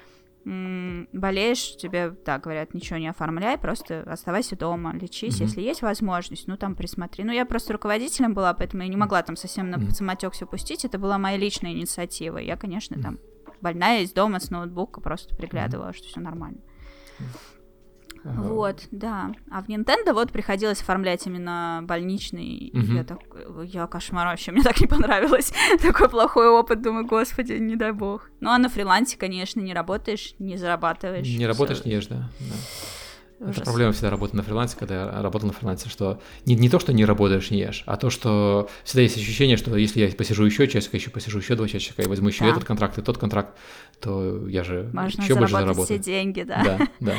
[0.45, 5.45] болеешь, тебе, так говорят, ничего не оформляй, просто оставайся дома, лечись, mm-hmm.
[5.45, 7.25] если есть возможность, ну, там, присмотри.
[7.25, 9.91] Ну, я просто руководителем была, поэтому я не могла там совсем на mm-hmm.
[9.91, 12.39] самотек все пустить, это была моя личная инициатива.
[12.39, 13.03] Я, конечно, mm-hmm.
[13.03, 13.19] там
[13.61, 15.97] больная из дома с ноутбука просто приглядывала, mm-hmm.
[15.97, 16.61] что все нормально.
[18.25, 19.33] Вот, да.
[19.51, 22.71] А в Nintendo вот приходилось оформлять именно больничный.
[22.75, 22.93] Угу.
[22.93, 23.19] Я так,
[23.65, 25.53] я кошмар вообще, мне так не понравилось.
[25.83, 28.31] Такой плохой опыт, думаю, господи, не дай бог.
[28.41, 31.27] Ну а на фрилансе, конечно, не работаешь, не зарабатываешь.
[31.27, 32.31] Не работаешь, не ешь, да.
[32.41, 32.57] да.
[33.41, 36.79] Это проблема всегда работы на фрилансе, когда я работал на фрилансе, что не, не то,
[36.79, 40.45] что не работаешь, не ешь, а то, что всегда есть ощущение, что если я посижу
[40.45, 42.51] еще часика, еще посижу еще два часика и возьму еще да.
[42.51, 43.57] этот контракт и тот контракт,
[43.99, 45.87] то я же Можно еще больше заработаю.
[45.87, 46.63] все деньги, да.
[46.63, 47.15] Да, да.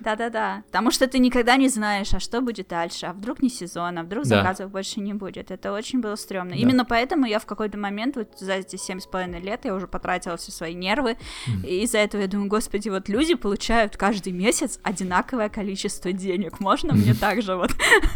[0.00, 3.98] Да-да-да, потому что ты никогда не знаешь, а что будет дальше, а вдруг не сезон,
[3.98, 4.36] а вдруг да.
[4.36, 5.50] заказов больше не будет.
[5.50, 6.52] Это очень было стрёмно.
[6.52, 6.56] Да.
[6.56, 9.86] Именно поэтому я в какой-то момент, вот за эти семь с половиной лет, я уже
[9.86, 11.16] потратила все свои нервы,
[11.46, 11.66] mm.
[11.66, 16.92] и из-за этого я думаю, господи, вот люди получают каждый месяц одинаковое количество денег, можно
[16.94, 17.70] мне так же вот?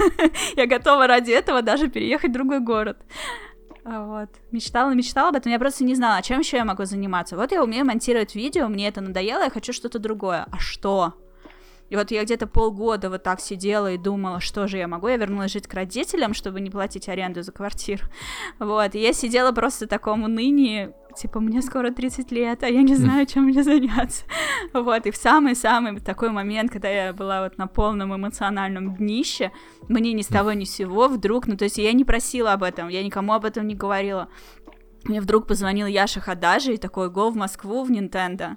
[0.56, 2.98] Я готова ради этого даже переехать в другой город.
[3.84, 4.28] А вот.
[4.52, 7.36] Мечтала, мечтала об этом, я просто не знала, а чем еще я могу заниматься.
[7.36, 10.46] Вот я умею монтировать видео, мне это надоело, я хочу что-то другое.
[10.50, 11.14] А что?
[11.90, 15.08] И вот я где-то полгода вот так сидела и думала, что же я могу.
[15.08, 18.04] Я вернулась жить к родителям, чтобы не платить аренду за квартиру.
[18.58, 22.82] Вот, и я сидела просто в таком унынии, типа, мне скоро 30 лет, а я
[22.82, 24.24] не знаю, чем мне заняться.
[24.72, 29.50] Вот, и в самый-самый такой момент, когда я была вот на полном эмоциональном днище,
[29.88, 32.62] мне ни с того ни с сего вдруг, ну, то есть я не просила об
[32.62, 34.28] этом, я никому об этом не говорила.
[35.04, 38.56] Мне вдруг позвонил Яша Хадажи и такой, го в Москву в Nintendo.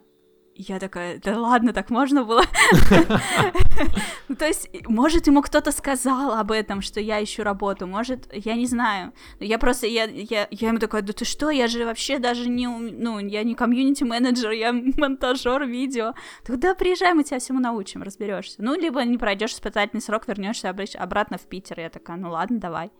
[0.55, 2.43] Я такая, да ладно, так можно было?
[4.29, 8.55] Ну, то есть, может, ему кто-то сказал об этом, что я ищу работу, может, я
[8.55, 9.13] не знаю.
[9.39, 12.67] Я просто, я, я, я ему такая, да ты что, я же вообще даже не,
[12.67, 16.13] ну, я не комьюнити-менеджер, я монтажер видео.
[16.43, 18.63] Тогда приезжай, мы тебя всему научим, разберешься.
[18.63, 21.79] Ну, либо не пройдешь испытательный срок, вернешься обратно в Питер.
[21.79, 22.91] Я такая, ну ладно, давай.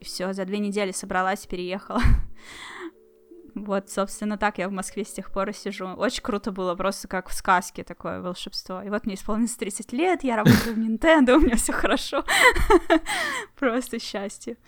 [0.00, 2.02] И все, за две недели собралась, переехала.
[3.56, 5.86] Вот, собственно, так я в Москве с тех пор и сижу.
[5.86, 8.82] Очень круто было, просто как в сказке такое волшебство.
[8.82, 12.22] И вот мне исполнилось 30 лет, я работаю в Nintendo, у меня все хорошо.
[13.58, 14.58] Просто счастье.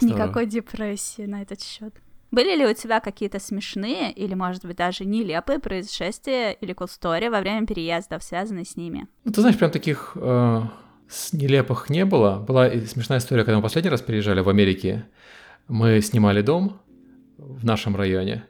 [0.00, 1.92] Никакой депрессии на этот счет.
[2.30, 7.40] Были ли у тебя какие-то смешные или, может быть, даже нелепые происшествия или кулстори во
[7.40, 9.08] время переездов, связанные с ними?
[9.24, 10.62] Ну, ты знаешь, прям таких э,
[11.32, 12.38] нелепых не было.
[12.38, 15.06] Была смешная история, когда мы последний раз переезжали в Америке.
[15.66, 16.80] Мы снимали дом,
[17.38, 18.44] в нашем районе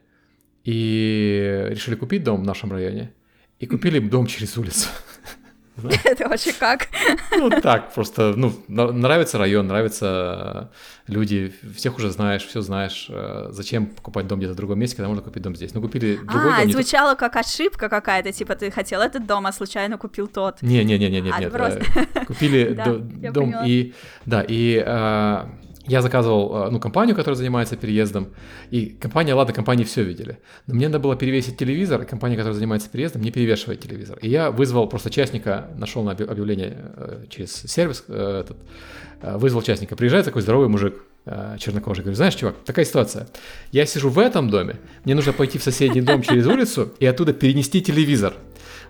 [0.65, 3.13] и решили купить дом в нашем районе.
[3.59, 4.89] И купили дом через улицу.
[6.05, 6.89] Это вообще как?
[7.37, 10.71] Ну, так, просто, ну, нравится район, нравятся
[11.07, 13.07] люди, всех уже знаешь, все знаешь.
[13.09, 15.75] Э, зачем покупать дом где-то в другом месте, когда можно купить дом здесь?
[15.75, 16.69] Ну, купили другой а, дом.
[16.69, 20.63] А, звучало как ошибка какая-то, типа ты хотел этот дом, а случайно купил тот.
[20.63, 21.35] Не-не-не, нет.
[21.41, 22.73] Э, купили
[23.33, 23.95] дом и,
[24.27, 25.45] да, и э,
[25.89, 28.29] я заказывал э, ну, компанию, которая занимается переездом,
[28.71, 32.89] и компания, ладно, компании все видели, но мне надо было перевесить телевизор, компания, которая занимается
[32.91, 34.19] переездом, не перевешивает телевизор.
[34.21, 38.59] И я вызвал просто частника, нашел на объявление э, через сервис э, этот,
[39.21, 39.97] вызвал частника.
[39.97, 41.03] Приезжает такой здоровый мужик,
[41.59, 43.27] чернокожий, говорю, знаешь, чувак, такая ситуация.
[43.73, 47.33] Я сижу в этом доме, мне нужно пойти в соседний дом через улицу и оттуда
[47.33, 48.35] перенести телевизор.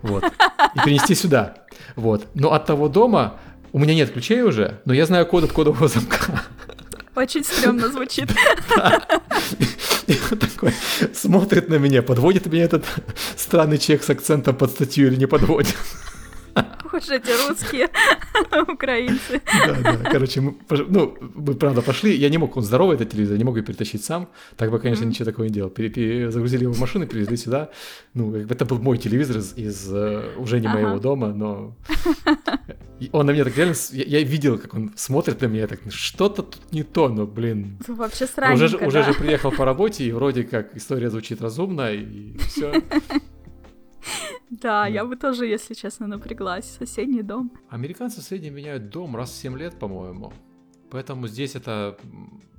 [0.02, 0.24] Вот.
[0.24, 1.54] И перенести сюда.
[1.96, 2.26] Вот.
[2.34, 3.40] Но от того дома
[3.72, 6.42] у меня нет ключей уже, но я знаю код от кодового замка.
[7.18, 8.32] Очень стрёмно звучит.
[10.06, 10.72] Такой
[11.12, 12.84] смотрит на меня, подводит меня этот
[13.36, 15.74] странный человек с акцентом под статью или не подводит.
[16.92, 17.88] Уж эти русские
[18.72, 19.40] украинцы.
[19.66, 20.10] Да, да.
[20.10, 20.56] Короче, мы,
[20.88, 22.14] ну, мы правда пошли.
[22.14, 24.28] Я не мог, он здоровый, этот телевизор, не мог его перетащить сам.
[24.56, 25.70] Так бы, конечно, ничего такого не делал.
[25.70, 27.70] Загрузили его в машину, привезли сюда.
[28.14, 31.76] Ну, это был мой телевизор из, из э, уже не моего дома, но
[33.12, 33.74] он на меня так реально...
[33.92, 37.26] Я, я видел, как он смотрит на меня, так, «Ну, что-то тут не то, но,
[37.26, 37.78] блин...
[37.86, 42.36] Вообще странненько, Уже, уже же приехал по работе, и вроде как история звучит разумно, и
[42.38, 42.82] все.
[44.50, 46.64] Да, я бы тоже, если честно, напряглась.
[46.78, 47.52] Соседний дом.
[47.68, 50.32] Американцы в среднем меняют дом раз в 7 лет, по-моему.
[50.90, 51.98] Поэтому здесь это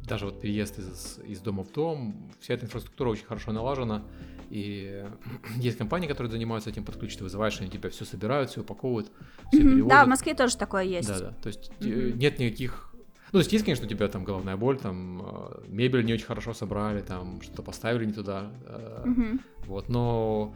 [0.08, 4.04] даже вот переезд из, из дома в дом, вся эта инфраструктура очень хорошо налажена.
[4.50, 5.06] И
[5.58, 9.12] есть компании, которые занимаются этим под ключ, ты вызываешь, они тебя все собирают, все упаковывают,
[9.52, 9.88] все mm-hmm.
[9.88, 11.08] Да, в Москве тоже такое есть.
[11.08, 11.34] Да, да.
[11.42, 12.18] То есть mm-hmm.
[12.18, 12.94] нет никаких.
[13.32, 16.26] Ну, то есть есть, конечно, у тебя там головная боль, там э, мебель не очень
[16.26, 18.52] хорошо собрали, там что-то поставили не туда.
[18.66, 19.40] Mm-hmm.
[19.68, 20.56] Вот, но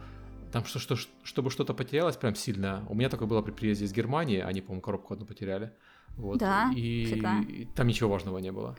[0.54, 2.86] там что, что, чтобы что-то потерялось прям сильно.
[2.88, 5.72] У меня такое было при приезде из Германии, они, по-моему, коробку одну потеряли.
[6.16, 6.38] Вот.
[6.38, 8.78] Да, и, и там ничего важного не было.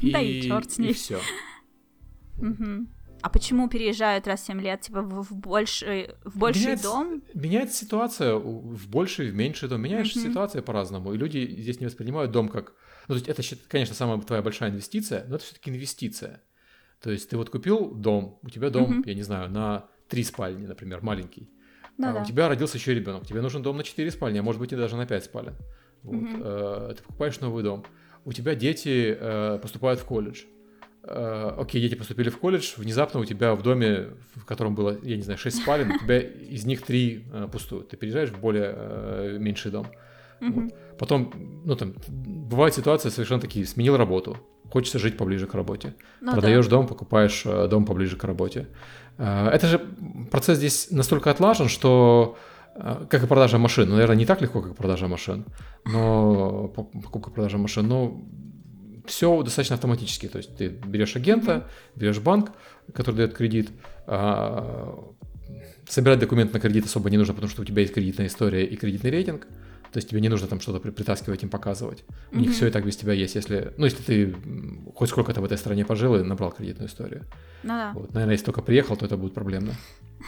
[0.00, 0.90] И, да и черт с ней.
[0.90, 1.20] И все.
[2.38, 2.86] Угу.
[3.20, 7.22] А почему переезжают раз в 7 лет, типа в, в больший, в больший меняется, дом?
[7.34, 9.82] Меняется ситуация в больший, в меньший дом.
[9.82, 10.28] Меняется mm-hmm.
[10.28, 11.12] ситуация по-разному.
[11.12, 12.74] И люди здесь не воспринимают дом как...
[13.08, 16.44] Ну, то есть это, конечно, самая твоя большая инвестиция, но это все-таки инвестиция.
[17.02, 19.08] То есть ты вот купил дом, у тебя дом, mm-hmm.
[19.08, 21.48] я не знаю, на три спальни, например, маленький.
[21.96, 22.22] Да, а да.
[22.22, 24.76] у тебя родился еще ребенок, тебе нужен дом на четыре спальни, а может быть и
[24.76, 25.54] даже на пять спален.
[26.02, 26.28] Вот.
[26.42, 27.84] Э, ты покупаешь новый дом.
[28.24, 30.44] У тебя дети э, поступают в колледж
[31.08, 35.16] э, окей, дети поступили в колледж, внезапно у тебя в доме, в котором было, я
[35.16, 36.18] не знаю, 6 спален, у тебя
[36.50, 37.88] из них 3 э, пустуют.
[37.88, 39.86] Ты переезжаешь в более э, меньший дом.
[40.40, 40.52] Mm-hmm.
[40.52, 40.98] Вот.
[40.98, 41.32] Потом,
[41.64, 44.36] ну там, бывают ситуации совершенно такие, сменил работу,
[44.70, 45.94] хочется жить поближе к работе.
[46.20, 46.70] Ну, Продаешь да.
[46.70, 48.68] дом, покупаешь дом поближе к работе.
[49.18, 49.78] Э, это же
[50.30, 52.38] процесс здесь настолько отлажен, что
[52.74, 55.44] э, как и продажа машин, ну, наверное, не так легко, как продажа машин,
[55.84, 58.22] но покупка-продажа машин, но
[59.06, 60.28] все достаточно автоматически.
[60.28, 62.52] То есть ты берешь агента, берешь банк,
[62.92, 63.70] который дает кредит,
[64.06, 65.12] а,
[65.88, 68.76] собирать документы на кредит особо не нужно, потому что у тебя есть кредитная история и
[68.76, 69.46] кредитный рейтинг.
[69.92, 72.04] То есть тебе не нужно там что-то притаскивать им показывать.
[72.30, 72.40] У mm-hmm.
[72.40, 74.36] них все и так без тебя есть, если, ну, если ты
[74.94, 77.24] хоть сколько-то в этой стране пожил и набрал кредитную историю.
[77.62, 77.92] Ну да.
[77.94, 78.12] Вот.
[78.12, 79.74] Наверное, если только приехал, то это будет проблемно.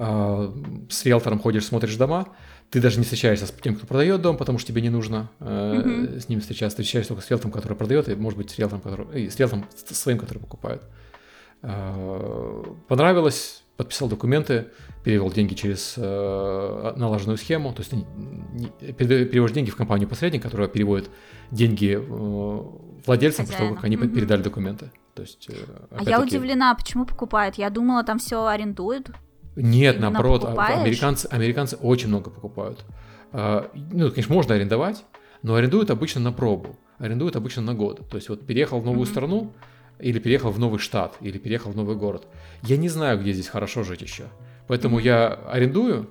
[0.00, 0.54] А,
[0.88, 2.28] с риэлтором ходишь, смотришь дома,
[2.70, 6.18] ты даже не встречаешься с тем, кто продает дом, потому что тебе не нужно э,
[6.20, 6.76] с ним встречаться.
[6.76, 9.36] Ты встречаешься только с риэлтором, который продает, и, может быть, с риэлтором, который, и с
[9.38, 10.82] риэлтором своим, который покупает.
[11.62, 14.68] Э, понравилось, подписал документы,
[15.04, 20.42] перевел деньги через э, налаженную схему, то есть ты не, переводишь деньги в компанию посредник,
[20.42, 21.10] которая переводит
[21.50, 22.62] деньги э,
[23.06, 24.14] владельцам после того, как они mm-hmm.
[24.14, 24.90] передали документы.
[25.14, 25.54] То есть, э,
[25.90, 27.56] а я удивлена, почему покупают?
[27.56, 29.10] Я думала, там все арендуют.
[29.56, 30.80] Нет, Именно наоборот, а, покупаешь?
[30.80, 32.84] американцы, американцы очень много покупают.
[33.32, 35.04] А, ну, конечно, можно арендовать,
[35.42, 38.08] но арендуют обычно на пробу, арендуют обычно на год.
[38.08, 39.10] То есть вот переехал в новую mm-hmm.
[39.10, 39.52] страну,
[39.98, 42.26] или переехал в новый штат, или переехал в новый город.
[42.62, 44.28] Я не знаю, где здесь хорошо жить еще.
[44.68, 45.04] Поэтому mm-hmm.
[45.04, 46.10] я арендую,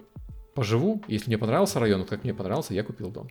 [0.53, 3.29] поживу, если мне понравился район, вот как мне понравился, я купил дом.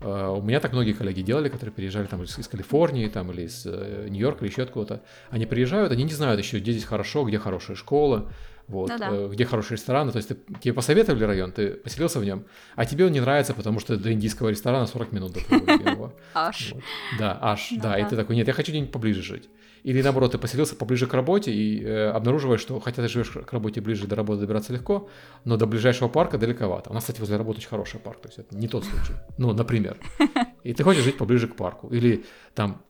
[0.00, 3.42] Uh, у меня так многие коллеги делали, которые приезжали там из, из Калифорнии там, или
[3.42, 5.02] из uh, Нью-Йорка или еще откуда-то.
[5.30, 8.30] Они приезжают, они не знают еще, где здесь хорошо, где хорошая школа,
[8.68, 9.08] вот, ну, да.
[9.10, 12.44] э, где хорошие рестораны, то есть ты, тебе посоветовали район, ты поселился в нем,
[12.76, 16.74] а тебе он не нравится, потому что до индийского ресторана 40 минут до твоего Аж.
[17.18, 19.48] Да, аж, ну да, и ты такой, нет, я хочу где-нибудь поближе жить.
[19.88, 23.50] Или наоборот, ты поселился поближе к работе и э, обнаруживаешь, что хотя ты живешь к
[23.54, 25.08] работе ближе, до работы добираться легко,
[25.46, 26.90] но до ближайшего парка далековато.
[26.90, 29.14] У нас, кстати, возле работы очень хороший парк, то есть это не тот случай.
[29.38, 29.96] Ну, например.
[30.62, 31.88] И ты хочешь жить поближе к парку.
[31.88, 32.82] Или там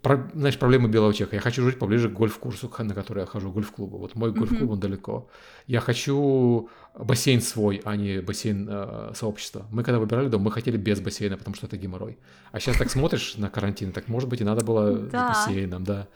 [0.00, 1.34] про, знаешь, проблемы белого человека.
[1.34, 3.98] Я хочу жить поближе к гольф-курсу, на который я хожу, гольф-клубу.
[3.98, 5.28] Вот мой гольф-клуб, он далеко.
[5.66, 9.66] Я хочу бассейн свой, а не бассейн э, сообщества.
[9.72, 12.16] Мы когда выбирали дом, мы хотели без бассейна, потому что это геморрой.
[12.52, 15.34] А сейчас так смотришь на карантин, так может быть и надо было да.
[15.34, 16.06] с бассейном, да.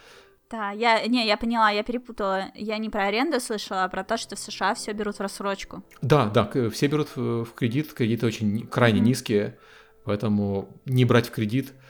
[0.50, 2.46] Да, я, не, я поняла, я перепутала.
[2.54, 5.82] Я не про аренду слышала, а про то, что в США все берут в рассрочку.
[6.00, 9.02] Да, да, все берут в, кредит, кредиты очень крайне mm-hmm.
[9.02, 9.58] низкие,
[10.04, 11.72] поэтому не брать в кредит–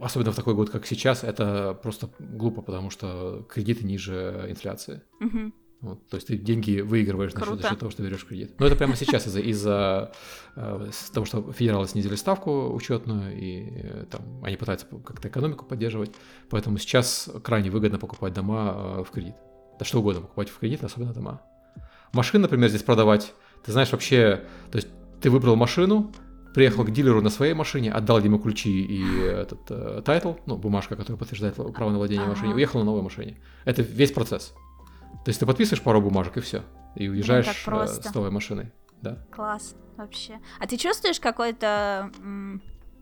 [0.00, 5.02] особенно в такой год, как сейчас, это просто глупо, потому что кредиты ниже инфляции.
[5.20, 5.52] Угу.
[5.82, 8.52] Вот, то есть ты деньги выигрываешь за счет, за счет того, что берешь кредит.
[8.60, 14.04] Но это прямо сейчас из-за из э, того, что федералы снизили ставку учетную, и э,
[14.08, 16.12] там они пытаются как-то экономику поддерживать.
[16.50, 19.34] Поэтому сейчас крайне выгодно покупать дома э, в кредит.
[19.80, 21.42] Да что угодно покупать в кредит, особенно дома.
[22.12, 23.34] Машины, например, здесь продавать.
[23.64, 24.86] Ты знаешь вообще, то есть
[25.20, 26.12] ты выбрал машину,
[26.54, 31.18] приехал к дилеру на своей машине, отдал ему ключи и этот title, ну, бумажка, которая
[31.18, 33.40] подтверждает право на владение машиной, уехал на новой машине.
[33.64, 34.54] Это весь процесс.
[35.24, 36.62] То есть ты подписываешь пару бумажек и все,
[36.94, 38.72] и уезжаешь ну, э, с новой машиной.
[39.00, 39.18] да.
[39.30, 40.40] Класс, вообще.
[40.58, 42.10] А ты чувствуешь какой-то,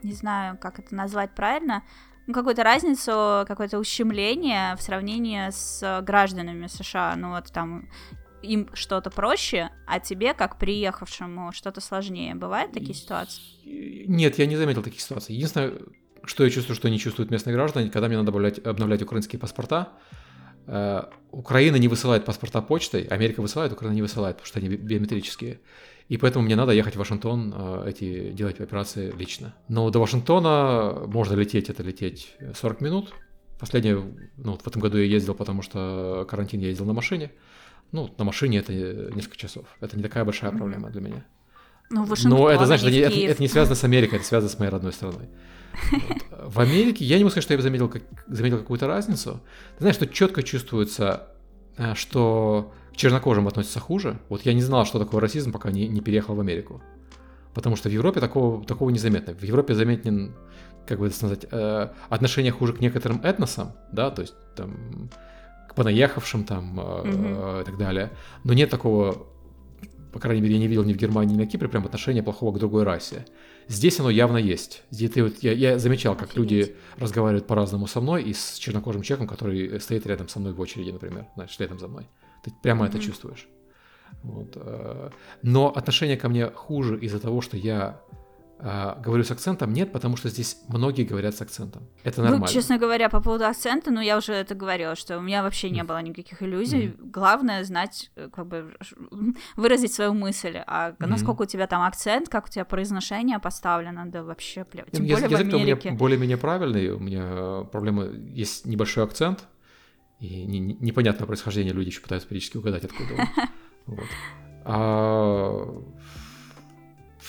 [0.02, 1.82] не знаю, как это назвать правильно,
[2.26, 7.16] ну, какую-то разницу, какое-то ущемление в сравнении с гражданами США?
[7.16, 7.88] Ну, вот там
[8.42, 12.34] им что-то проще, а тебе, как приехавшему, что-то сложнее.
[12.34, 13.42] Бывают такие ситуации?
[14.06, 15.34] Нет, я не заметил таких ситуаций.
[15.34, 15.74] Единственное,
[16.24, 19.88] что я чувствую, что не чувствуют местные граждане, когда мне надо обновлять, обновлять украинские паспорта,
[19.88, 20.29] э,
[21.32, 25.60] Украина не высылает паспорта почтой, Америка высылает, Украина не высылает, потому что они биометрические.
[26.10, 29.54] И поэтому мне надо ехать в Вашингтон, э, эти, делать операции лично.
[29.68, 33.14] Но до Вашингтона можно лететь, это лететь 40 минут.
[33.60, 33.94] Последнее,
[34.36, 37.30] ну, вот в этом году я ездил, потому что карантин я ездил на машине.
[37.92, 39.66] Ну, на машине это несколько часов.
[39.80, 41.24] Это не такая большая проблема для меня.
[41.90, 44.92] Ну, Но это, не, это, это не связано с Америкой, это связано с моей родной
[44.92, 45.28] страной.
[45.92, 46.52] Вот.
[46.54, 49.40] В Америке я не могу сказать, что я заметил, как, заметил какую-то разницу.
[49.76, 51.28] Ты знаешь, что четко чувствуется,
[51.76, 54.18] э, что к чернокожим относятся хуже.
[54.28, 56.82] Вот я не знал, что такое расизм, пока не, не переехал в Америку.
[57.54, 59.34] Потому что в Европе такого, такого не заметно.
[59.34, 60.34] В Европе заметен,
[60.86, 65.10] как бы это сказать, э, отношение хуже к некоторым этносам, да, то есть там
[65.68, 67.62] к понаехавшим там mm-hmm.
[67.62, 68.10] и так далее.
[68.44, 69.26] Но нет такого,
[70.12, 72.52] по крайней мере, я не видел ни в Германии, ни на Кипре прям отношения плохого
[72.52, 73.24] к другой расе.
[73.70, 74.82] Здесь оно явно есть.
[74.90, 76.36] Здесь ты, вот, я, я замечал, как Офигеть.
[76.36, 80.60] люди разговаривают по-разному со мной и с чернокожим человеком, который стоит рядом со мной в
[80.60, 82.08] очереди, например, знаешь, следом за мной.
[82.42, 82.88] Ты прямо mm-hmm.
[82.88, 83.48] это чувствуешь.
[84.24, 84.56] Вот.
[84.56, 85.10] Э,
[85.42, 88.00] но отношение ко мне хуже из-за того, что я
[88.62, 91.82] говорю с акцентом, нет, потому что здесь многие говорят с акцентом.
[92.04, 92.46] Это ну, нормально.
[92.46, 95.70] Ну, честно говоря, по поводу акцента, ну, я уже это говорила, что у меня вообще
[95.70, 96.88] не было никаких иллюзий.
[96.88, 97.10] Mm-hmm.
[97.10, 98.74] Главное знать, э, как бы,
[99.56, 100.58] выразить свою мысль.
[100.66, 101.06] А mm-hmm.
[101.06, 104.92] насколько у тебя там акцент, как у тебя произношение поставлено, да вообще, плевать.
[104.92, 105.88] Тем более язык, в Америке.
[105.88, 109.46] у меня более-менее правильный, у меня проблема, есть небольшой акцент,
[110.18, 113.26] и не, не, непонятное происхождение, люди еще пытаются периодически угадать, откуда он.
[113.86, 114.06] Вот.
[114.64, 115.82] А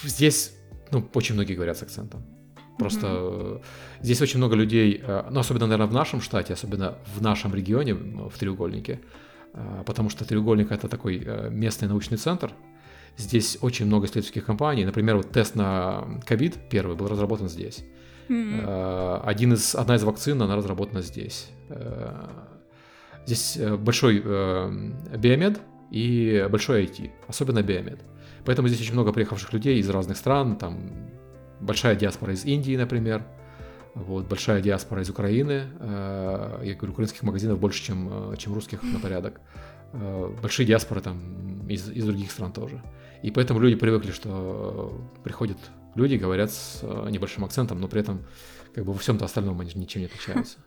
[0.04, 0.54] здесь
[0.92, 2.24] ну, очень многие говорят с акцентом.
[2.78, 3.62] Просто mm-hmm.
[4.02, 7.94] здесь очень много людей, э, ну, особенно, наверное, в нашем штате, особенно в нашем регионе,
[7.94, 9.00] в треугольнике,
[9.54, 12.54] э, потому что треугольник это такой местный научный центр.
[13.18, 14.86] Здесь очень много исследовательских компаний.
[14.86, 17.84] Например, вот тест на ковид первый был разработан здесь.
[18.30, 19.22] Mm-hmm.
[19.26, 21.50] Один из, одна из вакцин, она разработана здесь.
[23.26, 25.60] Здесь большой биомед
[25.92, 28.00] и большой IT, особенно биомед.
[28.46, 30.92] Поэтому здесь очень много приехавших людей из разных стран, там
[31.60, 33.24] большая диаспора из Индии, например,
[33.94, 35.68] вот, большая диаспора из Украины.
[35.80, 39.42] Э, я говорю, украинских магазинов больше, чем, э, чем русских на порядок.
[39.94, 42.82] Э, большие диаспоры там из, из других стран тоже.
[43.22, 45.58] И поэтому люди привыкли, что приходят
[45.96, 48.26] люди, говорят с небольшим акцентом, но при этом
[48.74, 50.58] как бы во всем-то остальном они ничем не отличаются.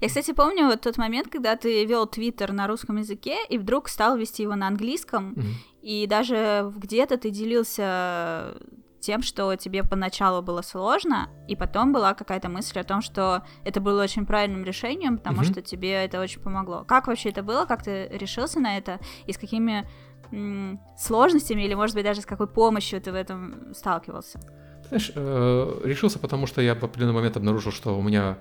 [0.00, 3.88] Я, кстати, помню вот тот момент, когда ты вел Твиттер на русском языке и вдруг
[3.88, 5.44] стал вести его на английском, mm-hmm.
[5.82, 8.56] и даже где-то ты делился
[9.00, 13.80] тем, что тебе поначалу было сложно, и потом была какая-то мысль о том, что это
[13.80, 15.52] было очень правильным решением, потому mm-hmm.
[15.52, 16.84] что тебе это очень помогло.
[16.84, 17.66] Как вообще это было?
[17.66, 18.98] Как ты решился на это?
[19.26, 19.86] И с какими
[20.32, 24.40] м- сложностями или, может быть, даже с какой помощью ты в этом сталкивался?
[24.88, 28.38] Знаешь, э, решился, потому что я в определенный момент обнаружил, что у меня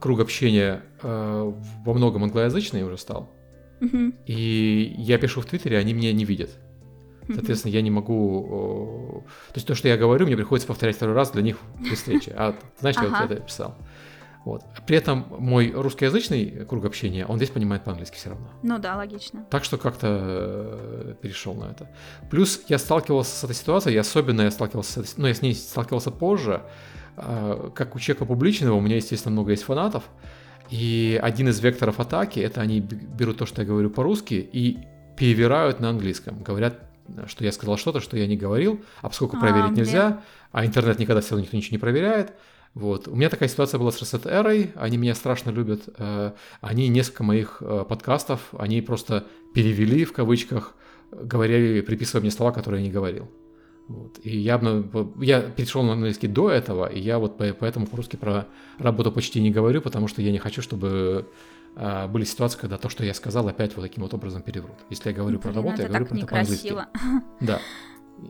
[0.00, 1.52] круг общения э,
[1.84, 3.30] во многом англоязычный уже стал.
[3.80, 4.24] Mm-hmm.
[4.26, 6.50] И я пишу в Твиттере, они меня не видят.
[7.32, 9.24] Соответственно, я не могу...
[9.48, 12.34] То есть то, что я говорю, мне приходится повторять второй раз для них при встрече.
[12.36, 13.06] А знаешь, ага.
[13.06, 13.76] я вот это писал.
[14.44, 14.62] Вот.
[14.86, 18.48] При этом мой русскоязычный круг общения, он весь понимает по-английски все равно.
[18.62, 19.44] Ну да, логично.
[19.50, 21.90] Так что как-то э, перешел на это.
[22.30, 25.20] Плюс я сталкивался с этой ситуацией, и особенно я сталкивался с этой...
[25.20, 26.62] Ну, я с ней сталкивался позже,
[27.74, 30.04] как у человека публичного, у меня, естественно, много есть фанатов,
[30.70, 34.78] и один из векторов атаки— это они берут то, что я говорю по-русски, и
[35.16, 36.42] перевирают на английском.
[36.42, 36.80] Говорят,
[37.26, 40.22] что я сказал что-то, что я не говорил, а поскольку а, проверить нельзя,
[40.52, 42.32] а интернет никогда все равно никто ничего не проверяет,
[42.74, 43.08] вот.
[43.08, 45.88] У меня такая ситуация была с Reset Эрой, они меня страшно любят.
[45.98, 50.74] Э, они несколько моих э, подкастов, они просто перевели в кавычках,
[51.10, 53.28] говорили, приписывая мне слова, которые я не говорил.
[53.90, 54.20] Вот.
[54.22, 54.60] И я,
[55.18, 58.46] я перешел на английский до этого, и я вот поэтому по-русски про
[58.78, 61.28] работу почти не говорю, потому что я не хочу, чтобы
[61.74, 64.76] а, были ситуации, когда то, что я сказал, опять вот таким вот образом переврут.
[64.90, 66.74] Если я говорю Блин, про работу, я говорю про это по-английски.
[67.40, 67.60] Да.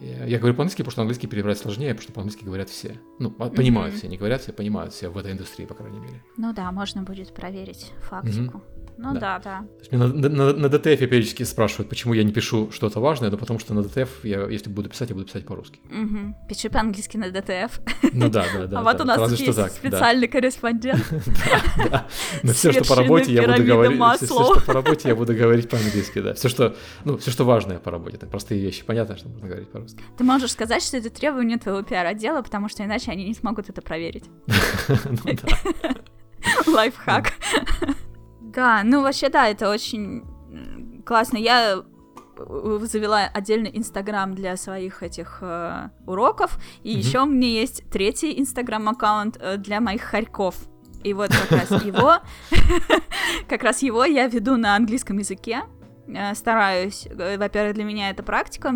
[0.01, 2.99] Я, говорю по-английски, потому что английский переврать сложнее, потому что по-английски говорят все.
[3.19, 3.99] Ну, понимают mm-hmm.
[3.99, 6.23] все, не говорят все, понимают все в этой индустрии, по крайней мере.
[6.37, 8.59] Ну да, можно будет проверить фактику.
[8.59, 8.80] Mm-hmm.
[8.99, 9.41] Ну да, да.
[9.45, 9.65] да.
[9.91, 13.59] Мне на, на, на DTF периодически спрашивают, почему я не пишу что-то важное, но потому
[13.59, 15.81] что на DTF я, если буду писать, я буду писать по-русски.
[15.91, 16.49] Угу.
[16.49, 17.71] Пиши по-английски на DTF.
[18.13, 18.81] Ну да, да, да.
[18.81, 21.05] А вот у нас есть специальный корреспондент.
[21.41, 22.07] Да, да.
[22.43, 24.01] Но все, что по работе, я буду говорить.
[24.17, 26.35] Все, что по работе, я буду говорить по-английски, да.
[26.35, 29.71] Все, что, ну, все, что важное по работе, так простые вещи, понятно, что можно говорить
[29.71, 30.03] по-русски.
[30.19, 33.81] Ты можешь сказать, что это требование твоего пиар-отдела, потому что иначе они не смогут это
[33.83, 34.25] проверить.
[35.25, 35.95] Ну да.
[36.67, 37.33] Лайфхак.
[38.61, 40.23] Да, ну вообще да, это очень
[41.07, 41.39] классно.
[41.39, 41.83] Я
[42.37, 46.99] э, завела отдельный Инстаграм для своих этих э, уроков, и mm-hmm.
[46.99, 50.57] еще у меня есть третий Инстаграм аккаунт э, для моих хорьков.
[51.03, 52.17] И вот как раз его,
[53.49, 55.63] как раз его я веду на английском языке.
[56.07, 58.75] Э, стараюсь, э, во-первых, для меня это практика.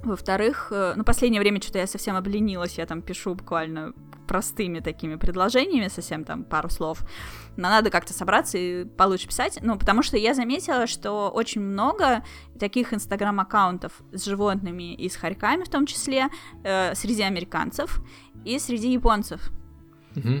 [0.00, 3.94] Во-вторых, ну, последнее время что-то я совсем обленилась, я там пишу буквально
[4.26, 7.00] простыми такими предложениями, совсем там пару слов,
[7.56, 12.22] но надо как-то собраться и получше писать, ну, потому что я заметила, что очень много
[12.58, 16.28] таких инстаграм-аккаунтов с животными и с хорьками в том числе
[16.64, 18.00] э, среди американцев
[18.44, 19.50] и среди японцев.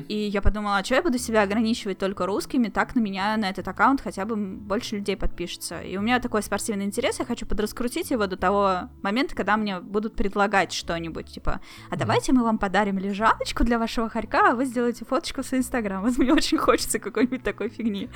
[0.08, 3.50] И я подумала, а что я буду себя ограничивать только русскими, так на меня, на
[3.50, 5.80] этот аккаунт хотя бы больше людей подпишется.
[5.80, 9.80] И у меня такой спортивный интерес, я хочу подраскрутить его до того момента, когда мне
[9.80, 14.64] будут предлагать что-нибудь, типа, а давайте мы вам подарим лежаночку для вашего хорька, а вы
[14.64, 16.02] сделаете фоточку в свой инстаграм.
[16.02, 18.08] Вот мне очень хочется какой-нибудь такой фигни.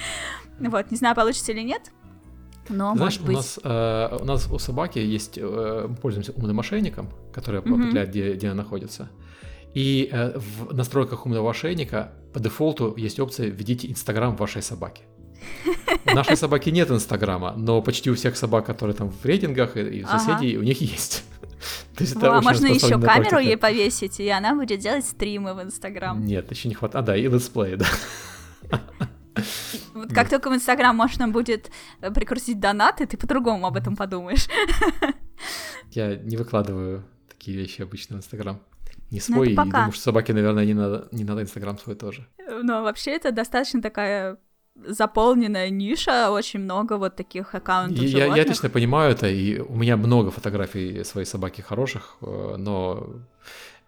[0.59, 1.91] Вот, не знаю, получится или нет,
[2.71, 3.31] но, Знаешь, быть...
[3.31, 7.75] у нас, э, у нас у собаки есть, э, мы пользуемся умным мошенником, который mm-hmm.
[7.75, 9.09] определяет, где, где она находится.
[9.75, 15.03] И э, в настройках умного ошейника по дефолту есть опция «Введите Инстаграм вашей собаки».
[16.07, 20.03] У нашей собаки нет Инстаграма, но почти у всех собак, которые там в рейтингах и
[20.05, 20.61] у соседей, ага.
[20.61, 21.25] у них есть.
[21.97, 25.63] То есть это а можно еще камеру ей повесить, и она будет делать стримы в
[25.63, 26.25] Инстаграм.
[26.25, 27.05] Нет, еще не хватает.
[27.05, 27.87] А, да, и летсплей, да.
[29.95, 31.71] Вот как только в Инстаграм можно будет
[32.01, 34.49] э, прикрутить донаты, ты по-другому об этом подумаешь.
[35.93, 38.61] Я не выкладываю такие вещи обычно в Инстаграм
[39.11, 42.27] не ну, свой, и думаю, что собаке, наверное, не надо, не надо Инстаграм свой тоже.
[42.63, 44.39] Но вообще это достаточно такая
[44.77, 49.97] заполненная ниша, очень много вот таких аккаунтов я, я отлично понимаю это, и у меня
[49.97, 53.07] много фотографий своей собаки хороших, э, но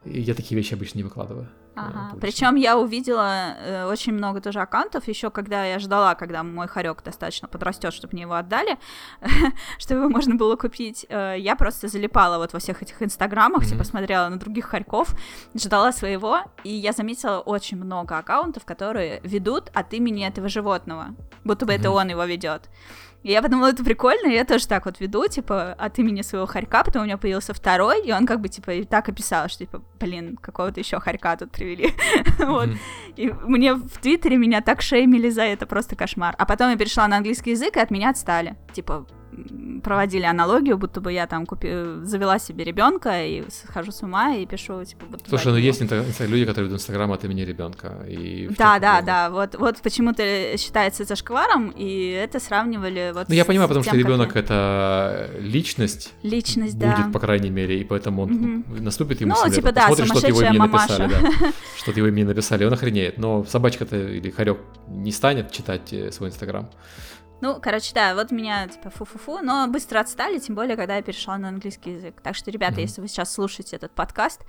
[0.04, 1.48] я такие вещи обычно не выкладываю.
[1.74, 2.16] Ага.
[2.20, 7.02] Причем я увидела э, очень много тоже аккаунтов, еще когда я ждала, когда мой хорек
[7.02, 8.78] достаточно подрастет, чтобы мне его отдали,
[9.78, 11.06] чтобы его можно было купить.
[11.08, 13.70] Э, я просто залипала вот во всех этих инстаграмах, mm-hmm.
[13.70, 15.14] типа смотрела на других хорьков,
[15.54, 21.64] ждала своего, и я заметила очень много аккаунтов, которые ведут от имени этого животного, будто
[21.64, 21.76] бы mm-hmm.
[21.76, 22.68] это он его ведет.
[23.22, 26.46] И я подумала, это прикольно, и я тоже так вот веду, типа, от имени своего
[26.46, 29.82] хорька, потом у меня появился второй, и он как бы, типа, так описал, что, типа,
[30.00, 31.94] блин, какого-то еще хорька тут привели.
[32.38, 32.70] вот.
[33.16, 36.34] И мне в Твиттере меня так шеймили за это, просто кошмар.
[36.38, 38.56] А потом я перешла на английский язык, и от меня отстали.
[38.72, 39.06] Типа,
[39.82, 41.68] проводили аналогию, будто бы я там купи...
[42.02, 46.44] завела себе ребенка и схожу с ума и пишу, типа, будто Слушай, ну есть люди,
[46.44, 48.04] которые ведут Инстаграм от имени ребенка.
[48.08, 49.30] И да, да, да.
[49.30, 50.22] Вот, вот почему-то
[50.56, 53.28] считается это шкваром, и это сравнивали вот.
[53.28, 54.44] Ну, я понимаю, потому тем, что ребенок как...
[54.44, 56.12] это личность.
[56.22, 57.10] Личность, будет, да.
[57.12, 58.82] по крайней мере, и поэтому он угу.
[58.82, 61.52] наступит ему Ну, типа, да, Посмотришь, что его имени написали, да.
[61.76, 63.18] Что-то его имени написали, он охренеет.
[63.18, 66.68] Но собачка-то или хорек не станет читать э, свой Инстаграм.
[67.42, 71.36] Ну, короче, да, вот меня, типа, фу-фу-фу, но быстро отстали, тем более, когда я перешла
[71.38, 72.20] на английский язык.
[72.22, 72.82] Так что, ребята, mm-hmm.
[72.82, 74.42] если вы сейчас слушаете этот подкаст,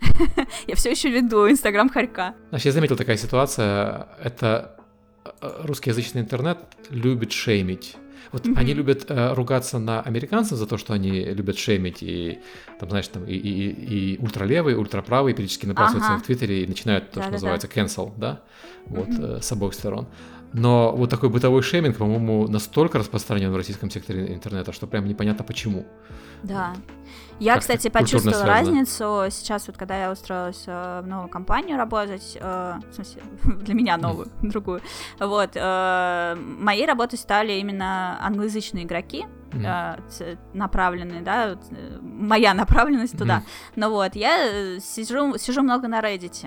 [0.68, 2.36] я все еще веду Инстаграм Харька.
[2.50, 4.76] Значит, я заметил такая ситуация, это
[5.24, 6.58] э, русскоязычный интернет
[6.90, 7.96] любит шеймить.
[8.30, 8.58] Вот mm-hmm.
[8.58, 12.38] они любят э, ругаться на американцев за то, что они любят шеймить и
[12.78, 16.22] там, знаешь, там и, и, и ультралевые, ультраправые периодически набрасываются ага.
[16.22, 18.42] в Твиттере и начинают то, что называется cancel, да,
[18.86, 19.38] вот mm-hmm.
[19.38, 20.06] э, с обоих сторон.
[20.56, 25.44] Но вот такой бытовой шейминг, по-моему, настолько распространен в российском секторе интернета, что прям непонятно
[25.44, 25.84] почему.
[26.42, 26.72] Да.
[27.38, 28.52] Я, как кстати, почувствовала связано.
[28.52, 33.74] разницу сейчас, вот когда я устроилась э, в новую компанию работать, э, в смысле, для
[33.74, 34.50] меня новую, mm.
[34.50, 34.80] другую.
[35.20, 40.38] Вот, э, моей работой стали именно англоязычные игроки, mm.
[40.54, 43.38] направленные, да, вот, э, моя направленность туда.
[43.38, 43.72] Mm.
[43.76, 46.46] Но вот, я э, сижу, сижу много на Reddit,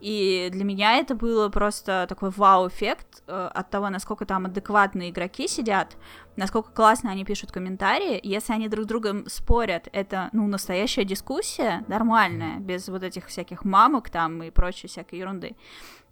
[0.00, 5.46] и для меня это было просто такой вау-эффект э, от того, насколько там адекватные игроки
[5.46, 5.96] сидят,
[6.36, 8.18] насколько классно они пишут комментарии.
[8.22, 13.64] Если они друг с другом спорят, это, ну, настоящая дискуссия, нормальная, без вот этих всяких
[13.64, 15.54] мамок там и прочей всякой ерунды.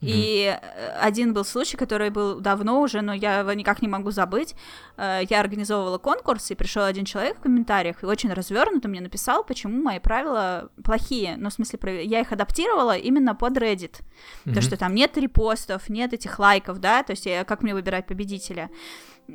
[0.00, 4.10] И э, один был случай, который был давно уже, но я его никак не могу
[4.10, 4.54] забыть.
[4.96, 9.42] Э, я организовывала конкурс, и пришел один человек в комментариях и очень развернуто мне написал,
[9.42, 11.36] почему мои правила плохие.
[11.36, 14.00] Ну, в смысле, я их адаптировала именно под Reddit.
[14.44, 14.54] Mm-hmm.
[14.54, 18.06] То, что там нет репостов, нет этих лайков, да, то есть я, как мне выбирать
[18.06, 18.70] победителя.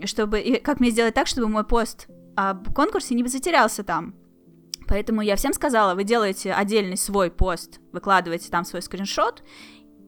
[0.06, 4.16] Чтобы, и как мне сделать так, чтобы мой пост об конкурсе не затерялся там.
[4.88, 9.44] Поэтому я всем сказала, вы делаете отдельный свой пост, выкладываете там свой скриншот,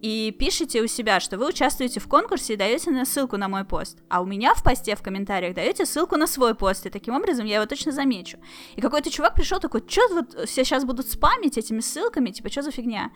[0.01, 3.65] и пишите у себя, что вы участвуете в конкурсе и даете на ссылку на мой
[3.65, 3.99] пост.
[4.09, 7.45] А у меня в посте в комментариях даете ссылку на свой пост, и таким образом
[7.45, 8.37] я его точно замечу.
[8.75, 12.61] И какой-то чувак пришел такой, что вот все сейчас будут спамить этими ссылками, типа, что
[12.61, 13.11] за фигня?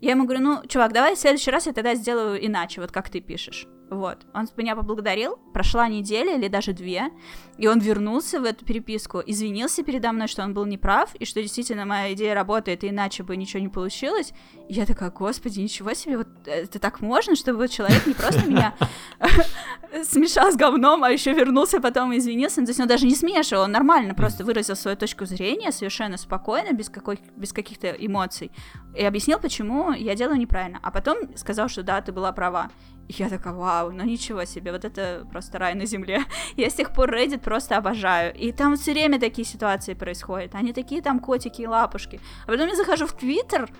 [0.00, 3.08] Я ему говорю, ну, чувак, давай в следующий раз я тогда сделаю иначе, вот как
[3.08, 3.66] ты пишешь.
[3.88, 4.26] Вот.
[4.34, 7.10] Он меня поблагодарил, прошла неделя или даже две,
[7.56, 11.40] и он вернулся в эту переписку, извинился передо мной, что он был неправ, и что
[11.40, 14.32] действительно моя идея работает, и иначе бы ничего не получилось.
[14.68, 18.46] И я такая, господи, ничего себе, вот это так можно, чтобы вот человек не просто
[18.48, 18.74] меня
[20.02, 22.62] смешал с говном, а еще вернулся потом и извинился.
[22.62, 26.72] То есть он даже не смешивал, он нормально просто выразил свою точку зрения, совершенно спокойно,
[26.72, 28.50] без, какой, без каких-то эмоций,
[28.96, 30.80] и объяснил, почему я делаю неправильно.
[30.82, 32.70] А потом сказал, что да, ты была права.
[33.08, 36.24] И я такая, вау, ну ничего себе, вот это просто рай на земле.
[36.56, 38.34] Я с тех пор Reddit просто обожаю.
[38.34, 40.54] И там все время такие ситуации происходят.
[40.54, 42.20] Они такие там котики и лапушки.
[42.46, 43.70] А потом я захожу в Твиттер,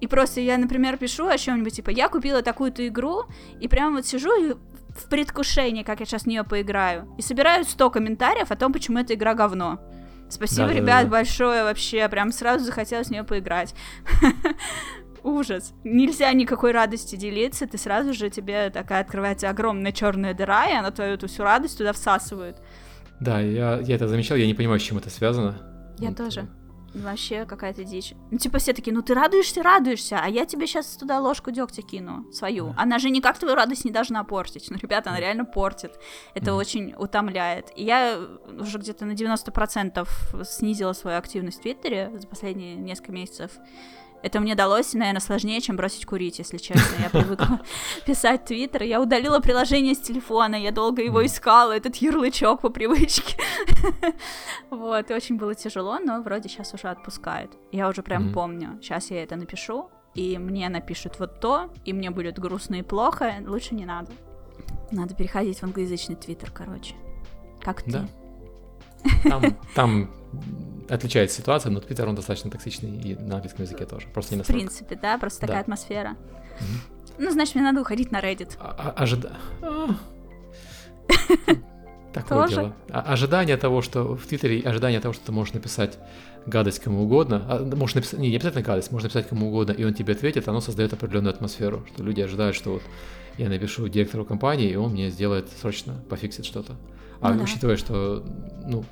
[0.00, 3.24] и просто я, например, пишу о чем-нибудь, типа, я купила такую-то игру,
[3.60, 4.54] и прямо вот сижу и
[4.98, 7.08] в предвкушении, как я сейчас в нее поиграю.
[7.18, 9.80] И собираю 100 комментариев о том, почему эта игра говно.
[10.28, 11.08] Спасибо, да, ребят, да, да.
[11.08, 12.08] большое вообще.
[12.08, 13.74] Прям сразу захотелось в нее поиграть.
[15.28, 15.74] Ужас.
[15.84, 20.90] Нельзя никакой радости делиться, ты сразу же тебе такая открывается огромная черная дыра, и она
[20.90, 22.56] твою эту всю радость туда всасывает.
[23.20, 25.58] Да, я, я это замечал, я не понимаю, с чем это связано.
[25.98, 26.16] Я вот.
[26.16, 26.48] тоже.
[26.94, 28.14] Вообще какая-то дичь.
[28.30, 31.82] Ну, типа, все такие, ну ты радуешься, радуешься, а я тебе сейчас туда ложку дегтя
[31.82, 32.72] кину, свою.
[32.78, 34.68] Она же никак твою радость не должна портить.
[34.70, 35.92] Ну, ребята, она реально портит.
[36.34, 36.54] Это mm.
[36.54, 37.70] очень утомляет.
[37.76, 38.18] И я
[38.58, 40.08] уже где-то на 90%
[40.44, 43.50] снизила свою активность в Твиттере за последние несколько месяцев.
[44.22, 47.02] Это мне далось, наверное, сложнее, чем бросить курить, если честно.
[47.02, 47.60] Я привыкла
[48.06, 48.82] писать твиттер.
[48.82, 53.36] Я удалила приложение с телефона, я долго его искала, этот ярлычок по привычке.
[54.70, 57.50] Вот, и очень было тяжело, но вроде сейчас уже отпускает.
[57.72, 58.78] Я уже прям помню.
[58.82, 63.34] Сейчас я это напишу, и мне напишут вот то, и мне будет грустно и плохо.
[63.46, 64.10] Лучше не надо.
[64.90, 66.94] Надо переходить в англоязычный твиттер, короче.
[67.60, 67.90] Как ты?
[67.90, 68.08] Да.
[69.24, 70.10] Там, там
[70.88, 74.06] отличается ситуация, но Твиттер, он достаточно токсичный и на английском языке тоже.
[74.08, 74.58] Просто не настолько.
[74.58, 75.62] В принципе, да, просто такая да.
[75.62, 76.16] атмосфера.
[76.60, 77.24] Угу.
[77.24, 78.56] Ну, значит, мне надо уходить на Reddit.
[78.58, 79.36] А, а, ожида...
[79.62, 79.88] А.
[82.14, 82.74] Такое дело.
[82.90, 85.98] А, ожидание того, что в Твиттере, ожидание того, что ты можешь написать
[86.46, 89.84] гадость кому угодно, а, можешь написать, не, не обязательно гадость, можно написать кому угодно, и
[89.84, 92.82] он тебе ответит, оно создает определенную атмосферу, что люди ожидают, что вот
[93.36, 96.76] я напишу директору компании, и он мне сделает срочно, пофиксит что-то.
[97.20, 97.80] А ну, учитывая, да.
[97.80, 98.24] что,
[98.66, 98.84] ну,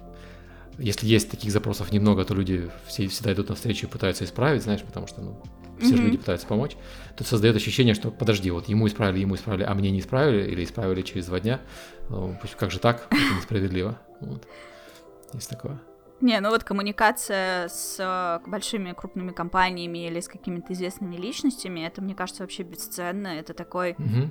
[0.78, 4.82] если есть таких запросов немного, то люди все, всегда идут навстречу и пытаются исправить, знаешь,
[4.82, 5.40] потому что, ну,
[5.78, 5.97] все mm-hmm.
[5.97, 6.77] же люди пытаются помочь,
[7.16, 10.65] то создает ощущение, что подожди, вот ему исправили, ему исправили, а мне не исправили, или
[10.65, 11.61] исправили через два дня.
[12.09, 13.07] Ну, как же так?
[13.11, 13.98] Это несправедливо.
[14.20, 14.47] Вот.
[15.35, 15.81] Есть такое.
[16.20, 22.01] Не, ну вот коммуникация с э, большими крупными компаниями или с какими-то известными личностями, это,
[22.01, 23.28] мне кажется, вообще бесценно.
[23.28, 24.31] Это такой угу.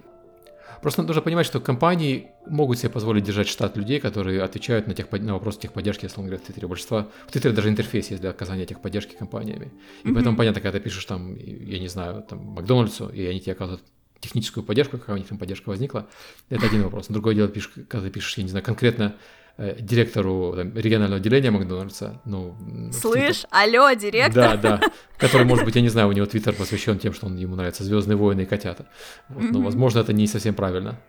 [0.82, 5.12] Просто нужно понимать, что компании могут себе позволить держать штат людей, которые отвечают на, тех,
[5.12, 6.68] на вопросы техподдержки, если он говорит в Твиттере.
[6.68, 7.08] Большинство...
[7.28, 9.72] В Твиттере даже интерфейс есть для оказания техподдержки компаниями.
[10.04, 10.14] И mm-hmm.
[10.14, 13.84] поэтому понятно, когда ты пишешь там, я не знаю, там, Макдональдсу, и они тебе оказывают
[14.20, 16.08] техническую поддержку, какая у них там поддержка возникла,
[16.50, 17.08] это один вопрос.
[17.10, 19.16] Другое дело, пишешь, когда ты пишешь, я не знаю, конкретно
[19.58, 22.22] директору там, регионального отделения Макдональдса.
[22.26, 22.56] Ну,
[22.92, 24.58] Слышь, алло, директор.
[24.58, 24.82] Да, да.
[25.18, 27.84] Который, может быть, я не знаю, у него твиттер посвящен тем, что он, ему нравятся
[27.84, 28.86] Звездные войны и котята.
[29.30, 31.00] Вот, но, возможно, это не совсем правильно.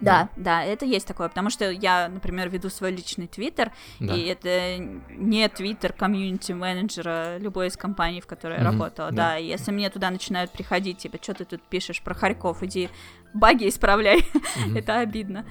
[0.00, 3.70] Да, да, да, это есть такое, потому что я, например, веду свой личный твиттер,
[4.00, 4.14] да.
[4.14, 4.78] и это
[5.10, 9.32] не твиттер комьюнити менеджера любой из компаний, в которой я mm-hmm, работала, да.
[9.32, 12.88] да, и если мне туда начинают приходить, типа, что ты тут пишешь про Харьков, иди
[13.34, 14.78] баги исправляй, mm-hmm.
[14.78, 15.44] это обидно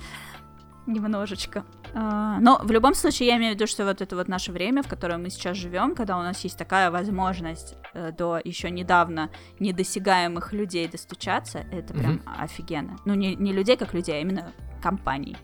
[0.88, 1.64] немножечко.
[1.94, 4.84] А, но в любом случае я имею в виду, что вот это вот наше время,
[4.84, 9.30] в котором мы сейчас живем, когда у нас есть такая возможность э, до еще недавно
[9.60, 12.24] недосягаемых людей достучаться, это прям угу.
[12.38, 12.98] офигенно.
[13.06, 15.36] Ну, не, не людей как людей, а именно компаний.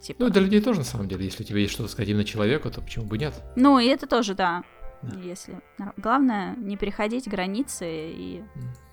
[0.00, 0.24] Типа.
[0.24, 1.24] Ну, для людей тоже, на самом деле.
[1.24, 3.34] Если у тебя есть что-то сказать именно человеку, то почему бы нет?
[3.54, 4.64] Ну, и это тоже, да.
[5.02, 5.18] Да.
[5.20, 5.60] Если
[5.96, 8.42] главное не переходить границы и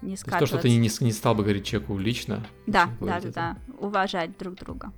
[0.02, 0.40] не скатываться.
[0.40, 2.44] То, что ты не, не стал бы говорить человеку лично.
[2.66, 3.58] Да, да, да, да.
[3.80, 4.92] Уважать друг друга.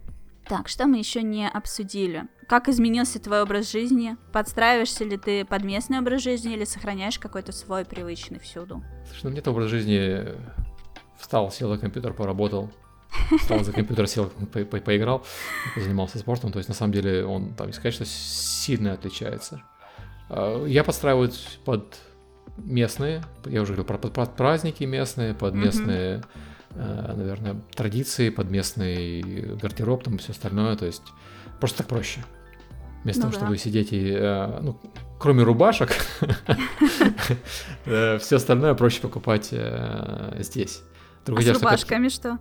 [0.51, 2.25] Так, что мы еще не обсудили?
[2.45, 4.17] Как изменился твой образ жизни?
[4.33, 8.83] Подстраиваешься ли ты под местный образ жизни или сохраняешь какой-то свой привычный всюду?
[9.07, 10.27] Слушай, ну нет образ жизни
[11.17, 12.69] встал, сел за компьютер, поработал,
[13.39, 15.25] встал за компьютер, сел, по -по поиграл,
[15.77, 16.51] занимался спортом.
[16.51, 19.63] То есть, на самом деле, он там, не сказать, что сильно отличается.
[20.27, 21.97] А, я подстраиваюсь под
[22.57, 26.25] местные, я уже говорил про под праздники местные, под местные, mm-hmm.
[26.75, 29.21] Наверное, традиции, под местный
[29.61, 30.75] гардероб, там все остальное.
[30.75, 31.03] То есть,
[31.59, 32.23] просто так проще.
[33.03, 33.45] Вместо ну, того, да.
[33.45, 34.79] чтобы сидеть и, э, ну,
[35.19, 35.91] кроме рубашек,
[37.85, 39.53] э, все остальное проще покупать
[40.39, 40.81] здесь.
[41.25, 42.37] а с рубашками что?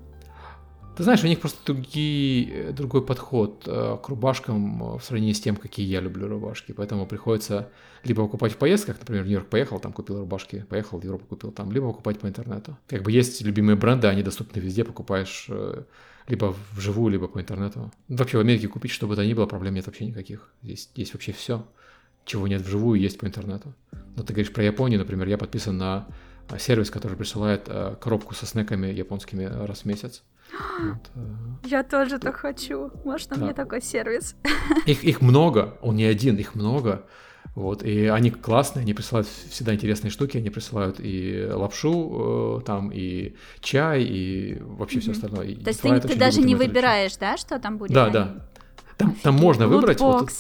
[0.97, 5.41] Ты знаешь, у них просто другие, другой подход э, к рубашкам э, в сравнении с
[5.41, 6.73] тем, какие я люблю рубашки.
[6.73, 7.71] Поэтому приходится
[8.05, 11.53] либо покупать в поездках, например, в Нью-Йорк поехал, там купил рубашки, поехал в Европу купил
[11.53, 12.77] там, либо покупать по интернету.
[12.87, 15.85] Как бы есть любимые бренды, они доступны везде, покупаешь э,
[16.29, 17.91] либо вживую, либо по интернету.
[18.09, 20.53] Вообще в Америке купить что бы то ни было, проблем нет вообще никаких.
[20.63, 21.67] Здесь есть вообще все,
[22.25, 23.75] чего нет вживую, есть по интернету.
[24.17, 26.09] Но ты говоришь про Японию, например, я подписан на
[26.59, 27.69] сервис, который присылает
[28.01, 30.23] коробку со снеками японскими раз в месяц.
[30.81, 31.11] Вот.
[31.15, 31.21] Э,
[31.65, 32.91] Я тоже так хочу.
[33.05, 33.45] Можно да.
[33.45, 34.37] мне такой сервис?
[34.87, 37.07] Их, их много, он не один, их много.
[37.57, 42.91] Вот, и они классные, они присылают всегда интересные штуки, они присылают и лапшу э, там,
[42.93, 45.01] и чай, и вообще mm-hmm.
[45.01, 45.47] все остальное.
[45.47, 47.93] И То есть ты, ты даже не выбираешь, да, что там будет?
[47.93, 48.47] Да, да.
[48.97, 50.01] Там, там можно выбрать.
[50.01, 50.31] Вот,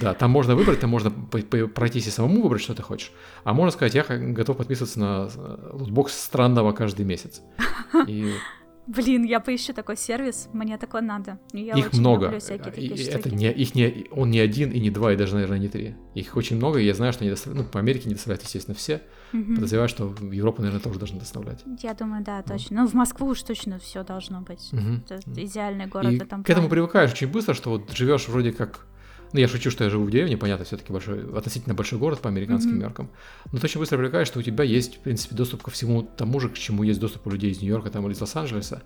[0.00, 3.12] да, там можно выбрать, там можно пройтись и самому выбрать, что ты хочешь.
[3.44, 7.42] А можно сказать, я готов подписываться на э, лутбокс странного каждый месяц.
[8.06, 8.32] И
[8.86, 11.38] Блин, я поищу такой сервис, мне такое надо.
[11.52, 12.36] Я их много.
[12.76, 15.68] и это не, их не, он не один и не два, и даже, наверное, не
[15.68, 15.94] три.
[16.14, 18.74] Их очень много, и я знаю, что они доставляют, ну, по Америке не доставляют, естественно,
[18.74, 19.02] все.
[19.32, 19.54] Угу.
[19.54, 21.62] Подозреваю, что в Европу, наверное, тоже должны доставлять.
[21.80, 22.82] Я думаю, да, точно.
[22.82, 24.70] Ну, в Москву уж точно все должно быть.
[24.72, 25.04] Угу.
[25.08, 28.50] Это идеальный город и в этом к этому привыкаешь очень быстро, что вот живешь вроде
[28.50, 28.86] как
[29.32, 32.28] ну, я шучу, что я живу в деревне, понятно, все-таки большой, относительно большой город по
[32.28, 32.80] американским mm-hmm.
[32.80, 33.10] меркам.
[33.52, 36.40] Но ты очень быстро привлекаешь, что у тебя есть, в принципе, доступ ко всему тому
[36.40, 38.82] же, к чему есть доступ у людей из Нью-Йорка там, или из Лос-Анджелеса.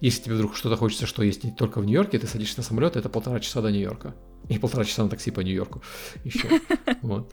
[0.00, 2.96] Если тебе вдруг что-то хочется, что есть не только в Нью-Йорке, ты садишься на самолет,
[2.96, 4.14] это полтора часа до Нью-Йорка.
[4.48, 5.82] И полтора часа на такси по Нью-Йорку
[6.24, 6.48] еще.
[7.02, 7.32] Вот.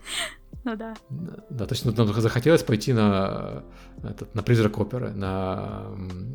[0.64, 0.94] Ну да.
[1.50, 3.62] Да, то есть ну, нам захотелось пойти на,
[4.02, 5.84] этот, на призрак оперы, на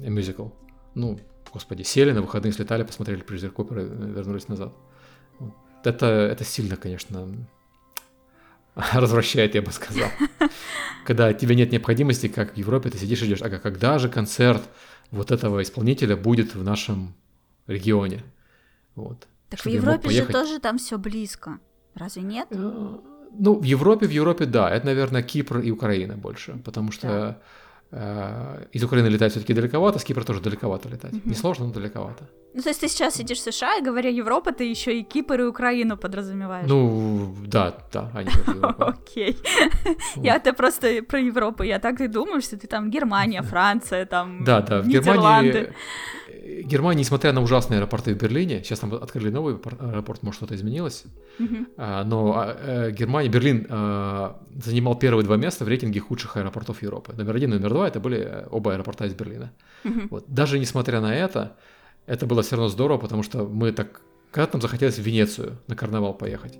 [0.01, 0.47] мюзикл.
[0.95, 1.19] Ну,
[1.51, 4.73] господи, сели на выходные, слетали, посмотрели призрак оперы, вернулись назад
[5.87, 7.27] это, это сильно, конечно,
[8.93, 10.09] развращает, я бы сказал.
[11.05, 14.61] Когда тебе нет необходимости, как в Европе, ты сидишь и ждешь, ага, когда же концерт
[15.09, 17.15] вот этого исполнителя будет в нашем
[17.67, 18.23] регионе?
[18.95, 19.27] Вот.
[19.49, 21.59] Так в Европе же тоже там все близко.
[21.95, 22.47] Разве нет?
[22.51, 22.97] Э,
[23.37, 24.69] ну, в Европе, в Европе, да.
[24.69, 27.41] Это, наверное, Кипр и Украина больше, потому что да.
[27.93, 31.13] Э, из Украины летать все-таки далековато, с Кипра тоже далековато летать.
[31.13, 31.21] Угу.
[31.25, 32.23] Не сложно, но далековато.
[32.53, 35.41] Ну, то есть ты сейчас сидишь в США, и говоря Европа, ты еще и Кипр
[35.41, 36.69] и Украину подразумеваешь.
[36.69, 38.29] Ну, да, да, они
[38.77, 39.37] Окей.
[40.15, 44.61] Я-то просто про Европу, я так и думаю, что ты там Германия, Франция, там Да,
[44.61, 45.73] да, в Германии
[46.63, 51.05] Германия, несмотря на ужасные аэропорты в Берлине, сейчас там открыли новый аэропорт, может что-то изменилось,
[51.39, 52.03] uh-huh.
[52.03, 57.13] но а, э, Германия, Берлин а, занимал первые два места в рейтинге худших аэропортов Европы.
[57.13, 59.51] Номер один и номер два это были э, оба аэропорта из Берлина.
[59.83, 60.07] Uh-huh.
[60.09, 60.25] Вот.
[60.27, 61.55] Даже несмотря на это,
[62.05, 64.01] это было все равно здорово, потому что мы так,
[64.31, 66.57] когда нам захотелось в Венецию на карнавал поехать.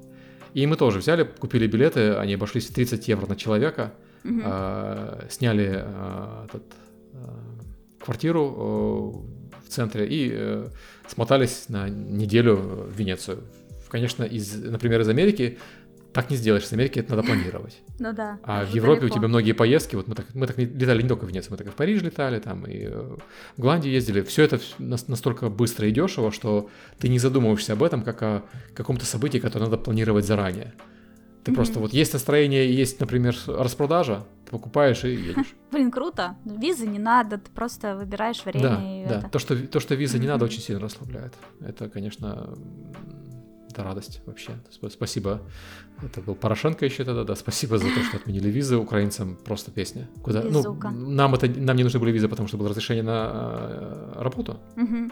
[0.53, 3.93] И мы тоже взяли, купили билеты, они обошлись в 30 евро на человека,
[4.43, 5.85] а, сняли
[6.45, 6.63] этот,
[7.99, 9.25] квартиру
[9.71, 10.67] центре и э,
[11.07, 13.43] смотались на неделю в Венецию.
[13.89, 15.57] Конечно, из, например, из Америки
[16.13, 17.79] так не сделаешь, с Америки это надо планировать.
[17.99, 18.39] Ну да.
[18.43, 19.15] А в Европе далеко.
[19.15, 21.57] у тебя многие поездки, вот мы так, мы так летали не только в Венецию, мы
[21.57, 23.17] так и в Париж летали, там и э,
[23.57, 24.23] в Голландию ездили.
[24.23, 28.43] Все это настолько быстро и дешево, что ты не задумываешься об этом как о
[28.73, 30.73] каком-то событии, которое надо планировать заранее.
[31.43, 31.55] Ты mm-hmm.
[31.55, 35.55] просто вот есть настроение, есть, например, распродажа, покупаешь и едешь.
[35.71, 36.35] Блин, круто.
[36.45, 38.61] Визы не надо, ты просто выбираешь время.
[38.61, 39.19] Да, и да.
[39.19, 39.29] Это...
[39.29, 41.33] То, что, то, что визы не надо, очень сильно расслабляет.
[41.61, 42.53] Это, конечно,
[43.69, 44.51] это радость вообще.
[44.89, 45.41] Спасибо.
[46.03, 47.35] Это был Порошенко еще тогда, да.
[47.35, 49.37] Спасибо за то, что отменили визы украинцам.
[49.37, 50.09] Просто песня.
[50.21, 50.43] Куда?
[50.43, 54.59] Ну, нам это нам не нужны были визы, потому что было разрешение на э, работу.
[54.75, 55.11] Угу.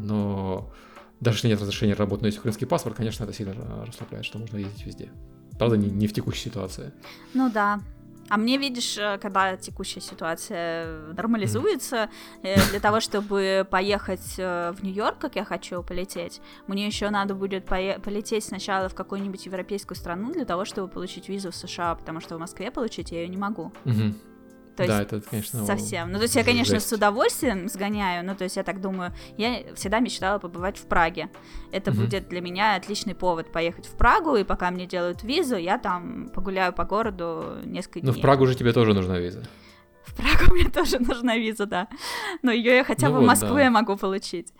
[0.00, 0.72] Но
[1.20, 3.54] даже если нет разрешения работать, но есть украинский паспорт, конечно, это сильно
[3.86, 5.10] расслабляет, что можно ездить везде.
[5.58, 6.92] Правда, не, не в текущей ситуации.
[7.34, 7.80] Ну да.
[8.28, 12.10] А мне, видишь, э, когда текущая ситуация нормализуется,
[12.42, 12.70] mm.
[12.70, 17.64] для того, чтобы поехать э, в Нью-Йорк, как я хочу полететь, мне еще надо будет
[17.64, 22.36] полететь сначала в какую-нибудь европейскую страну для того, чтобы получить визу в США, потому что
[22.36, 23.72] в Москве получить я ее не могу.
[23.84, 24.14] Mm-hmm.
[24.76, 26.12] То да, есть это, конечно, совсем.
[26.12, 26.88] Ну, то есть я, конечно, жесть.
[26.88, 31.30] с удовольствием сгоняю, ну, то есть я так думаю, я всегда мечтала побывать в Праге.
[31.72, 32.00] Это Мгм.
[32.04, 36.28] будет для меня отличный повод поехать в Прагу, и пока мне делают визу, я там
[36.34, 38.20] погуляю по городу несколько Ну, дней.
[38.20, 39.42] в Прагу же тебе тоже нужна виза.
[40.04, 41.88] В Прагу мне тоже нужна виза, да.
[42.42, 43.62] Но ее я хотя Ну бы в вот, Москву да.
[43.62, 44.52] я могу получить.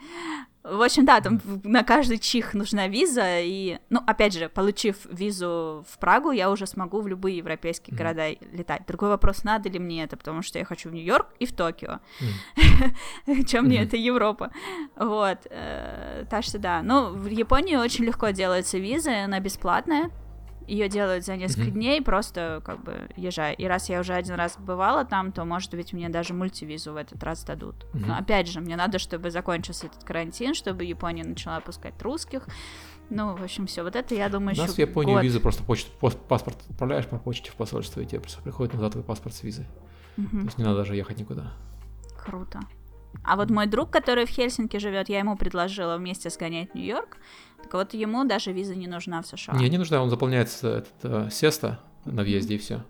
[0.69, 5.85] В общем, да, там на каждый чих нужна виза, и, ну, опять же, получив визу
[5.89, 7.99] в Прагу, я уже смогу в любые европейские Мгм.
[7.99, 8.83] города летать.
[8.87, 12.01] Другой вопрос, надо ли мне это, потому что я хочу в Нью-Йорк и в Токио.
[13.47, 14.51] Чем мне это Европа?
[14.97, 16.83] Вот, э, так что да.
[16.83, 20.11] Ну, в Японии очень легко делается виза, она бесплатная.
[20.67, 21.75] Ее делают за несколько Мгм.
[21.75, 23.55] дней, просто как бы езжай.
[23.55, 26.97] И раз я уже один раз бывала там, то, может быть, мне даже мультивизу в
[26.97, 27.87] этот раз дадут.
[27.93, 28.09] Мгм.
[28.09, 32.47] Но опять же, мне надо, чтобы закончился этот карантин, чтобы Япония начала пускать русских.
[33.11, 33.83] Ну, в общем, все.
[33.85, 35.23] Вот это, я У думаю, еще нас в Японию год.
[35.25, 35.91] визу просто почту,
[36.29, 39.67] паспорт отправляешь по почте в посольство, и тебе просто приходит назад твой паспорт с визой.
[40.17, 40.45] То Мгм.
[40.47, 41.53] есть не надо даже ехать никуда.
[42.19, 42.61] Круто.
[43.25, 47.17] А вот мой друг, который в Хельсинки живет, я ему предложила вместе сгонять в Нью-Йорк.
[47.67, 49.57] Так вот, ему даже виза не нужна в США.
[49.57, 52.85] Не, не нужна, он заполняется этот э, сеста на въезде и все.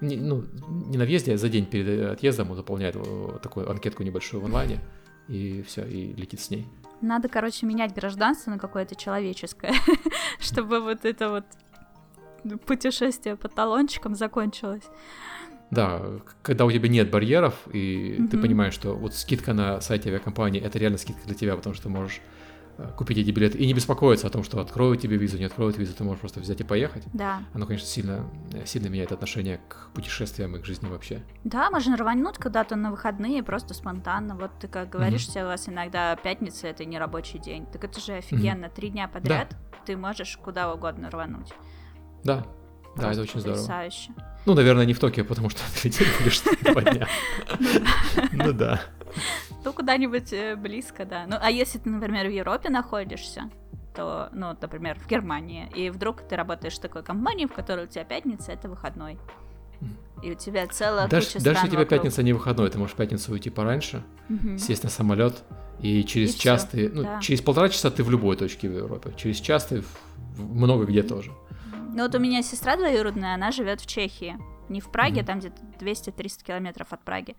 [0.00, 3.68] Не, ну, не на въезде, а за день перед э, отъездом он заполняет э, такую
[3.68, 4.78] анкетку небольшую в онлайне,
[5.26, 6.68] и все, и летит с ней.
[7.00, 9.74] Надо, короче, менять гражданство на какое-то человеческое,
[10.38, 11.44] чтобы вот это вот
[12.64, 14.84] путешествие по талончикам закончилось.
[15.72, 16.00] Да,
[16.42, 20.78] когда у тебя нет барьеров, и ты понимаешь, что вот скидка на сайте авиакомпании это
[20.78, 22.20] реально скидка для тебя, потому что ты можешь
[22.96, 25.94] купить эти билеты и не беспокоиться о том, что откроют тебе визу, не откроют визу,
[25.94, 27.04] ты можешь просто взять и поехать.
[27.12, 27.42] Да.
[27.52, 31.22] Оно, конечно, сильно, э, сильно меняет отношение к путешествиям и к жизни вообще.
[31.44, 34.36] Да, можно рвануть куда-то на выходные просто спонтанно.
[34.36, 37.66] Вот ты как говоришь, что у вас иногда пятница это не рабочий день.
[37.66, 38.68] Так это же офигенно.
[38.68, 41.52] Три дня подряд ты можешь куда угодно рвануть.
[42.24, 42.44] Да,
[42.96, 43.58] да, Просто это очень здорово.
[43.58, 44.10] потрясающе.
[44.44, 47.08] Ну, наверное, не в Токио, потому что ты лететь будешь два дня.
[48.32, 48.80] Ну да.
[49.64, 51.24] Ну, куда-нибудь э, близко, да.
[51.26, 53.50] Ну, а если ты, например, в Европе находишься,
[53.94, 57.88] то, ну, например, в Германии, и вдруг ты работаешь в такой компании, в которой у
[57.88, 59.18] тебя пятница это выходной.
[60.22, 61.88] И у тебя целая Даже, куча даже у тебя вокруг.
[62.00, 64.58] пятница не выходной, ты можешь пятницу уйти пораньше, Мгм.
[64.58, 65.44] сесть на самолет,
[65.80, 67.20] и через И час всё, ты, ну, да.
[67.20, 69.98] через полтора часа ты в любой точке в Европе, через час ты в-
[70.36, 71.30] в много где тоже.
[71.94, 74.36] Ну вот у меня сестра двоюродная, она живет в Чехии.
[74.68, 75.26] Не в Праге, Мгм.
[75.26, 77.36] там где-то 200-300 километров от Праги.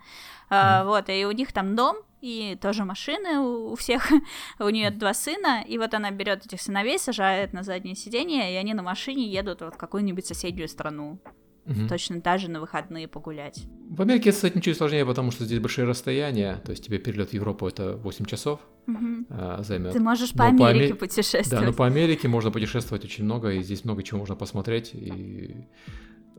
[0.49, 4.07] А, вот, и у них там дом, и тоже машины у, у всех.
[4.59, 8.55] у нее два сына, и вот она берет этих сыновей, сажает на заднее сиденье, и
[8.55, 11.19] они на машине едут вот в какую-нибудь соседнюю страну.
[11.65, 11.87] Мгм.
[11.87, 13.63] Точно так же на выходные погулять.
[13.89, 17.33] В Америке этим чуть сложнее, потому что здесь большие расстояния, то есть тебе перелет в
[17.33, 19.27] Европу это 8 часов Мгм.
[19.29, 19.93] а, займет.
[19.93, 21.49] Ты можешь по Но по Америке Аме- путешествовать.
[21.49, 24.95] Да, но по Америке можно путешествовать очень много, и здесь много чего можно посмотреть.
[24.95, 25.67] И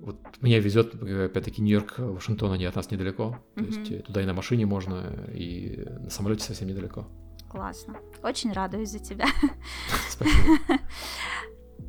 [0.01, 3.37] вот мне везет, опять-таки, Нью-Йорк, Вашингтон, они от нас недалеко.
[3.55, 3.71] То Мгм.
[3.71, 7.07] есть э, туда и на машине можно, и на самолете совсем недалеко.
[7.49, 7.97] Классно.
[8.23, 9.27] Очень радуюсь за тебя.
[10.09, 10.59] Спасибо.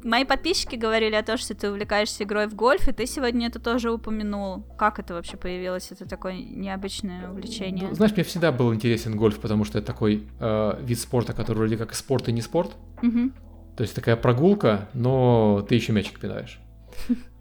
[0.04, 3.60] Мои подписчики говорили о том, что ты увлекаешься игрой в гольф, и ты сегодня это
[3.60, 4.64] тоже упомянул.
[4.78, 5.92] Как это вообще появилось?
[5.92, 7.90] Это такое необычное увлечение.
[7.90, 11.58] Ну, знаешь, мне всегда был интересен гольф, потому что это такой э, вид спорта, который
[11.60, 12.76] вроде как и спорт, и не спорт.
[13.04, 13.34] Мгм.
[13.78, 16.60] То есть такая прогулка, но ты еще мячик пинаешь.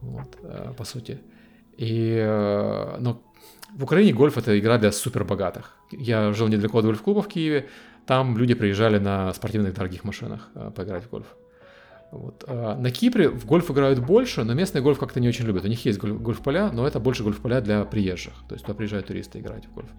[0.00, 1.18] Вот, э, по сути.
[1.76, 3.22] И, э, но
[3.76, 5.76] в Украине гольф это игра для супербогатых.
[5.90, 7.68] Я жил недалеко от гольф-клуба в Киеве,
[8.06, 11.26] там люди приезжали на спортивных дорогих машинах э, поиграть в гольф.
[12.12, 12.44] Вот.
[12.48, 15.64] На Кипре в гольф играют больше, но местный гольф как-то не очень любят.
[15.64, 18.32] У них есть гольф- гольф-поля, но это больше гольф-поля для приезжих.
[18.48, 19.90] То есть туда приезжают туристы играть в гольф.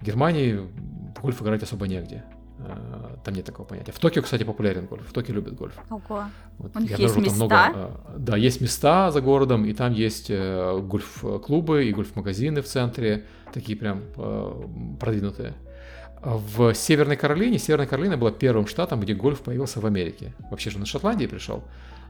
[0.00, 2.24] В Германии в гольф играть особо негде.
[2.66, 3.92] А, Там нет такого понятия.
[3.92, 5.06] В Токио, кстати, популярен гольф.
[5.08, 5.74] В Токио любят гольф.
[5.90, 6.24] Ого.
[6.58, 7.72] Вот У них я есть обнаружил места?
[7.74, 13.24] э, да, есть места за городом, и там есть э, гольф-клубы и гольф-магазины в центре,
[13.52, 14.62] такие прям э,
[15.00, 15.54] продвинутые.
[16.22, 20.32] В Северной Каролине, Северная Каролина была первым штатом, где гольф появился в Америке.
[20.50, 21.64] Вообще же он из Шотландии пришел,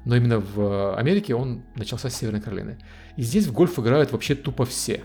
[0.05, 2.79] но именно в Америке он начался с Северной Каролины.
[3.17, 5.03] И здесь в гольф играют вообще тупо все.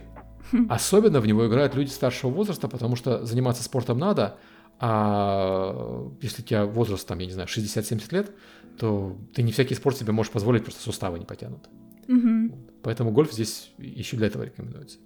[0.69, 4.37] Особенно в него играют люди старшего возраста, потому что заниматься спортом надо,
[4.79, 8.31] а если у тебя возраст, там, я не знаю, 60-70 лет,
[8.77, 11.67] то ты не всякий спорт себе можешь позволить, просто суставы не потянут.
[12.07, 12.53] Мгм.
[12.81, 14.99] Поэтому гольф здесь еще для этого рекомендуется.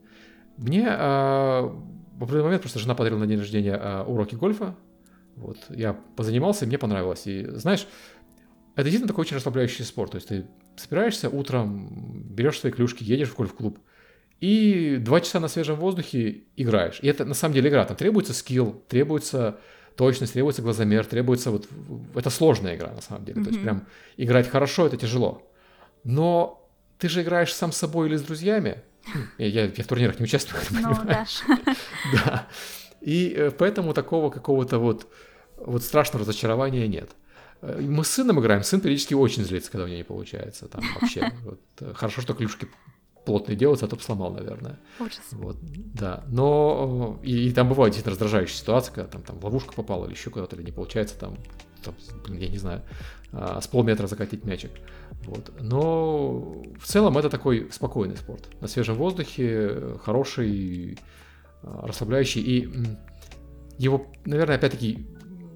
[0.58, 1.64] Мне а,
[2.14, 4.76] в определенный момент просто жена подарила на день рождения а, уроки гольфа.
[5.36, 7.26] Вот, я позанимался, и мне понравилось.
[7.26, 7.88] И знаешь,
[8.76, 10.12] это действительно такой очень расслабляющий спорт.
[10.12, 10.45] То есть ты
[10.76, 13.80] собираешься утром, берешь свои клюшки, едешь в гольф-клуб,
[14.44, 16.99] и два часа на свежем воздухе играешь.
[17.02, 17.86] И это на самом деле игра.
[17.86, 19.61] Там требуется скилл, требуется
[19.95, 21.65] точность, требуется глазомер, требуется вот...
[22.14, 23.41] Это сложная игра на самом деле.
[23.41, 23.88] То есть прям
[24.18, 25.49] играть хорошо— это тяжело.
[26.03, 28.84] Но ты же играешь сам с собой или с друзьями,
[29.38, 31.26] Я, я, я в турнирах не участвую, Ну, да.
[32.14, 32.48] Да.
[32.99, 35.07] И э, поэтому такого какого-то вот,
[35.56, 37.11] вот страшного разочарования нет.
[37.61, 40.68] Э, Мы с сыном играем, сын периодически очень злится, когда у него не получается.
[40.68, 41.32] Там вообще.
[41.45, 42.68] Вот, э, хорошо, что клюшки
[43.26, 44.80] плотные делаются, а то бы сломал, наверное.
[45.00, 45.22] Ужас.
[45.32, 46.24] Вот, да.
[46.28, 50.06] Но э, и, и там бывают действительно раздражающие ситуации, когда там, там в ловушку попала
[50.06, 51.38] или еще куда-то, или не получается там,
[51.84, 51.95] там
[52.26, 52.82] блин, я не знаю,
[53.32, 54.72] а, с полметра закатить мячик.
[55.26, 55.52] Вот.
[55.60, 58.48] Но в целом это такой спокойный спорт.
[58.62, 60.98] На свежем воздухе, э, хороший,
[61.62, 62.41] а, расслабляющий.
[62.41, 62.70] И
[63.78, 65.08] его, наверное, опять-таки,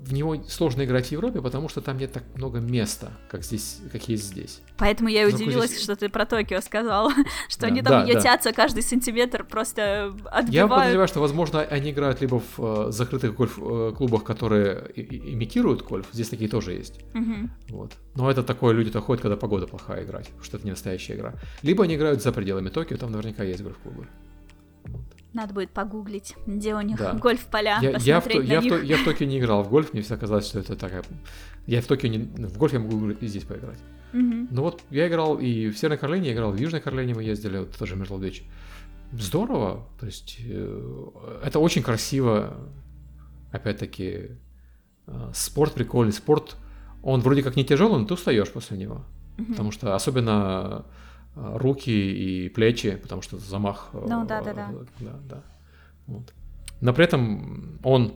[0.08, 3.80] в него сложно играть в Европе, потому что там нет так много места, как здесь,
[3.92, 4.62] как есть здесь.
[4.78, 7.12] Поэтому я и удивилась, здесь- что ты про Токио сказал,
[7.50, 8.20] что Да, они там да, да.
[8.20, 10.70] ютятся каждый сантиметр, просто Я отбивают.
[10.72, 16.08] подозреваю, что, возможно, они играют либо в э, закрытых гольф-клубах, которые и- и- имитируют гольф,
[16.14, 17.02] здесь такие тоже есть.
[17.14, 17.52] Мгм.
[17.70, 17.92] Вот.
[18.16, 21.34] Но это такое люди то ходят, когда погода плохая играть, что это не настоящая игра.
[21.64, 24.08] Либо они играют за пределами Токио, там наверняка есть гольф-клубы.
[25.38, 27.14] Надо будет погуглить, где у них Да.
[27.14, 28.74] гольф-поля, Я, я, в, я, на в, них.
[28.74, 31.04] То- я в Токио не играл в гольф, мне всегда казалось, что это такая...
[31.68, 32.18] Я в Токио не...
[32.18, 33.78] В гольф я могу и здесь поиграть.
[34.14, 34.48] Мгм.
[34.50, 37.60] Ну вот я играл и в Северной Каролине, я играл в Южной Каролине, мы ездили,
[37.60, 38.44] вот тоже Межлбич.
[39.12, 41.06] Здорово, то есть э,
[41.44, 42.58] это очень красиво,
[43.52, 44.32] опять-таки,
[45.08, 46.56] э, спорт прикольный, спорт,
[47.04, 49.04] он вроде как не тяжелый, но ты устаешь после него,
[49.38, 49.46] Мгм.
[49.52, 50.86] потому что особенно
[51.56, 53.90] руки и плечи, потому что замах.
[53.94, 54.70] э, Ну, да-да-да.
[54.72, 55.44] э, да, да.
[56.08, 56.34] Вот.
[56.82, 58.14] Но при этом он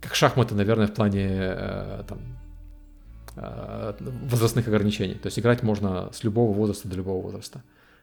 [0.00, 2.18] как шахматы, наверное, в плане э, там,
[3.36, 3.94] э,
[4.28, 5.14] возрастных ограничений.
[5.14, 7.62] То есть играть можно с любого возраста до любого возраста.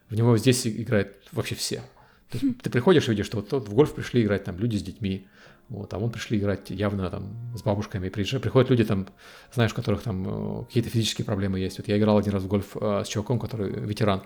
[0.10, 1.84] В него здесь играют вообще все.
[2.32, 4.84] То есть ты приходишь и видишь, что вот в гольф пришли играть там люди с
[4.84, 5.28] детьми,
[5.72, 8.10] вот, а вон пришли играть явно там с бабушками.
[8.10, 9.08] Приходят люди там,
[9.54, 11.78] знаешь, у которых там э, какие-то физические проблемы есть.
[11.78, 14.22] Вот я играл один раз в гольф э, с чуваком, который ветеран.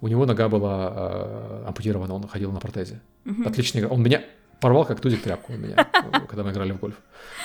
[0.00, 3.00] У него нога была э, ампутирована, он ходил на протезе.
[3.24, 3.46] Мгм.
[3.46, 3.86] Отличный.
[3.86, 4.24] Он меня
[4.60, 5.76] порвал как тузик тряпку у меня,
[6.28, 6.96] когда мы играли в гольф.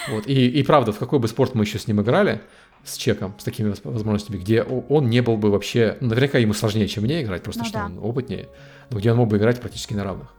[0.10, 0.26] Вот.
[0.26, 2.42] И, и правда, в какой бы спорт мы еще с ним играли,
[2.84, 5.98] с чеком, с такими воз- возможностями, где он не был бы вообще...
[6.02, 7.86] ну, наверняка ему сложнее, чем мне играть, просто Ну что да.
[7.86, 8.50] он опытнее,
[8.90, 10.34] но где он мог бы играть практически на равных.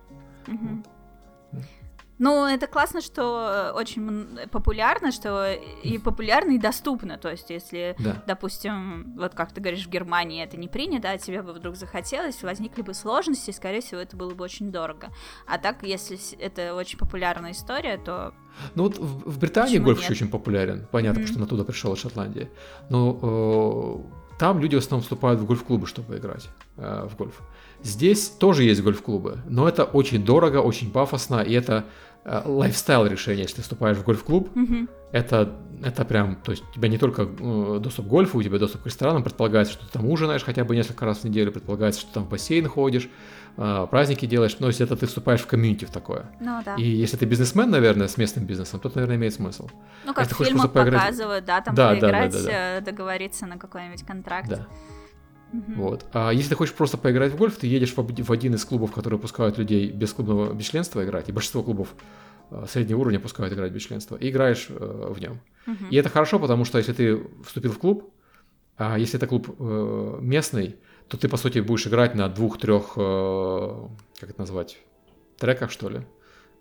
[0.49, 0.85] Мгм.
[2.19, 5.53] Ну, это классно, что э, очень популярно, что
[5.83, 7.19] и популярно, и доступно.
[7.19, 8.23] То есть, если, Да.
[8.27, 12.43] допустим, вот как ты говоришь, в Германии это не принято, а тебе бы вдруг захотелось,
[12.43, 15.09] возникли бы сложности, скорее всего, это было бы очень дорого.
[15.47, 18.33] А так, если это очень популярная история, то
[18.75, 20.87] Ну вот в, в Британии гольф еще очень популярен.
[20.91, 21.29] Понятно, Мгм.
[21.29, 22.49] что он оттуда пришел из Шотландии.
[22.89, 26.49] Но э, там люди в основном вступают в гольф-клубы, чтобы играть
[26.79, 27.41] э, в гольф.
[27.83, 31.85] Здесь тоже есть гольф-клубы, но это очень дорого, очень пафосно, и это
[32.45, 35.53] lifestyle решение, если ты вступаешь в гольф-клуб, мгм, это,
[35.85, 38.83] это прям, то есть у тебя не только э, доступ к гольфу, у тебя доступ
[38.83, 42.09] к ресторанам, предполагается, что ты там ужинаешь хотя бы несколько раз в неделю, предполагается, что
[42.11, 43.09] ты там в бассейн ходишь,
[43.57, 46.27] э, праздники делаешь, то есть это ты вступаешь в community в такое.
[46.41, 46.75] ну да.
[46.75, 49.69] И если ты бизнесмен, наверное, с местным бизнесом, то это, наверное, имеет смысл.
[50.05, 52.79] Ну, как если в фильмах поиграть- показывают, да, там Да, да, да, поиграть, да, да.
[52.79, 54.49] э, договориться на какой-нибудь контракт.
[54.49, 54.67] Да,
[55.57, 55.75] Мгм.
[55.77, 56.05] вот.
[56.13, 59.19] А если ты хочешь просто поиграть в гольф, ты едешь в один из клубов, которые
[59.21, 61.95] пускают людей без клубного без членства играть, и большинство клубов
[62.51, 65.41] э, среднего уровня пускают играть без членства, и играешь э, в нем.
[65.67, 65.89] Мгм.
[65.91, 68.13] И это хорошо, потому что если ты вступил в клуб,
[68.77, 70.77] а если это клуб э, местный,
[71.09, 73.87] то ты, по сути, будешь играть на двух-трех, э,
[74.21, 74.79] как это назвать,
[75.39, 76.01] треках, что ли?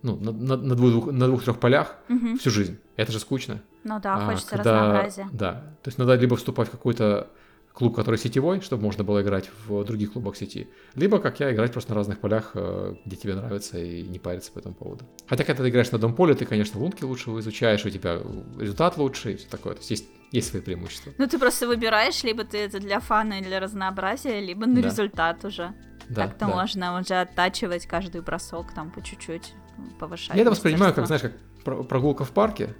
[0.02, 2.38] Ну, на, на- на двух- на двух-трех полях Мгм.
[2.38, 2.78] всю жизнь.
[2.96, 3.60] Это же скучно.
[3.84, 5.28] Ну да, А, хочется когда- разнообразия.
[5.32, 5.52] Да.
[5.82, 7.28] То есть надо либо вступать в какой-то
[7.76, 11.72] клуб, который сетевой, чтобы можно было играть в других клубах сети, либо, как я, играть
[11.72, 15.04] просто на разных полях, э, где тебе нравится, и не париться по этому поводу.
[15.28, 18.18] Хотя, когда ты играешь на одном поле, ты, конечно, лунки лучше изучаешь, у тебя
[18.58, 19.74] результат лучше и все такое.
[19.74, 21.12] То есть есть, есть свои преимущества.
[21.18, 24.88] Ну, ты просто выбираешь, либо ты это для фана и для разнообразия, либо на Да.
[24.88, 25.74] результат уже.
[26.08, 26.48] Да, Так-то да.
[26.48, 29.52] можно уже оттачивать каждый бросок там по чуть-чуть,
[30.00, 30.34] повышать.
[30.34, 31.32] Я это воспринимаю как, знаешь, как
[31.62, 32.74] про- прогулка в парке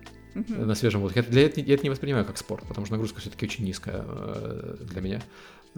[0.49, 1.25] на свежем воздухе.
[1.27, 4.77] Я, для- я это не воспринимаю как спорт, потому что нагрузка все-таки очень низкая э,
[4.81, 5.23] для меня.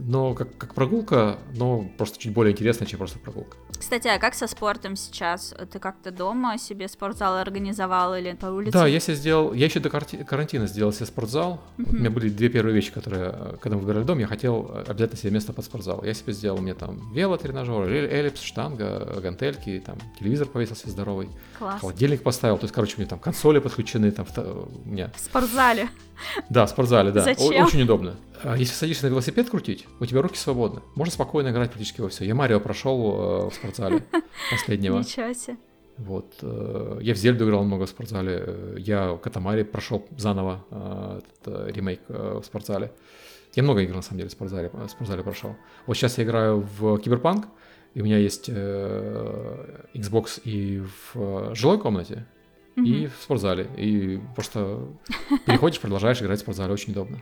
[0.00, 3.56] Но как, как прогулка, но просто чуть более интересная, чем просто прогулка.
[3.78, 5.54] Кстати, а как со спортом сейчас?
[5.72, 8.72] Ты как-то дома себе спортзал организовал или по улице?
[8.72, 11.60] Да, я себе сделал, я еще до карантина сделал себе спортзал.
[11.76, 14.84] Вот у меня были две первые вещи, которые, когда мы выбирали дом, я хотел э,
[14.86, 16.04] обязательно себе место под спортзал.
[16.04, 21.80] Я себе сделал, мне там велотренажер, эллипс, штанга, гантельки, там телевизор повесился здоровый, Класс.
[21.80, 25.88] холодильник поставил, то есть, короче, у меня там консоли подключены, там у меня В спортзале.
[26.48, 27.22] Да, в спортзале, да.
[27.22, 27.64] Зачем?
[27.66, 28.16] Очень удобно.
[28.42, 30.80] А Если садишься на велосипед крутить, у тебя руки свободны.
[30.94, 32.24] Можно спокойно играть практически во все.
[32.24, 34.04] Я Марио прошел э, в спортзале
[34.50, 34.98] последнего.
[34.98, 35.56] Ничего себе.
[35.96, 36.34] Вот.
[36.42, 38.76] э, Я в Зельду играл много в спортзале.
[38.78, 42.92] Я Катамари прошел заново э, этот, ремейк в спортзале.
[43.54, 45.56] Я много игр, на самом деле, в спортзале, в спортзале прошел.
[45.86, 47.46] Вот сейчас я играю в Киберпанк,
[47.94, 48.48] и у меня есть
[49.94, 50.82] Xbox и
[51.12, 52.26] в жилой комнате,
[52.84, 53.66] и в спортзале.
[53.76, 54.80] И просто
[55.46, 57.18] переходишь, продолжаешь играть в спортзале, очень удобно.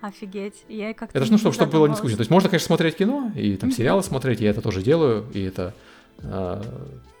[0.00, 0.64] Офигеть.
[0.68, 2.16] Я как это же, ну, чтобы, чтобы было не скучно.
[2.16, 5.42] То есть можно, конечно, смотреть кино и там сериалы смотреть, я это тоже делаю, и
[5.42, 5.74] это
[6.18, 6.62] э,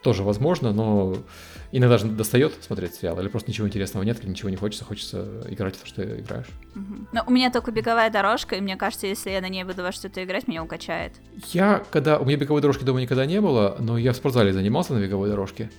[0.02, 1.16] тоже возможно, но
[1.72, 5.42] иногда же достает смотреть сериал, или просто ничего интересного нет, или ничего не хочется, хочется
[5.48, 6.46] играть в то, что играешь.
[6.76, 7.06] Угу.
[7.12, 9.90] Но у меня только беговая дорожка, и мне кажется, если я на ней буду во
[9.90, 11.14] что-то играть, меня укачает.
[11.52, 12.18] Я, когда...
[12.18, 15.28] У меня беговой дорожки дома никогда не было, но я в спортзале занимался на беговой
[15.28, 15.70] дорожке,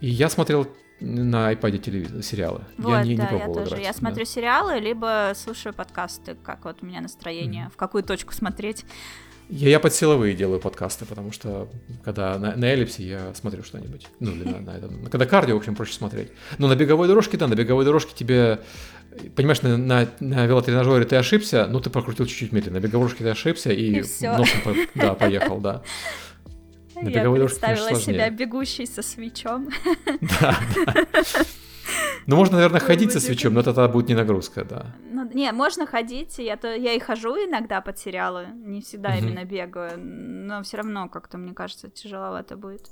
[0.00, 0.68] и я смотрел
[1.00, 2.60] на iPad телевизор, сериалы.
[2.78, 3.70] Вот, я не, да, не пробовал я тоже.
[3.70, 3.84] играть.
[3.84, 4.30] Я смотрю да.
[4.30, 7.72] сериалы, либо слушаю подкасты, как вот у меня настроение, mm-hmm.
[7.72, 8.84] в какую точку смотреть.
[9.48, 11.68] Я, я под силовые делаю подкасты, потому что
[12.04, 14.06] когда на, на эллипсе я смотрю что-нибудь.
[14.20, 15.06] Ну, на, на этом.
[15.06, 16.30] Когда кардио, в общем, проще смотреть.
[16.58, 18.60] Но на беговой дорожке, да, на беговой дорожке тебе
[19.34, 22.78] Понимаешь, на, на, на велотренажере ты ошибся, ну ты прокрутил чуть-чуть медленно.
[22.78, 25.82] На беговой дорожке ты ошибся и, и носом по, да, поехал, да.
[27.02, 29.68] На я представила себя бегущей со свечом.
[30.20, 31.06] Да, да.
[32.26, 34.94] Ну, можно, наверное, ходить со свечом, но тогда будет не нагрузка, да.
[35.10, 39.44] Ну, не, можно ходить, я, то, я и хожу иногда под сериалы, не всегда именно
[39.44, 42.90] бегаю, но все равно как-то, мне кажется, тяжеловато будет.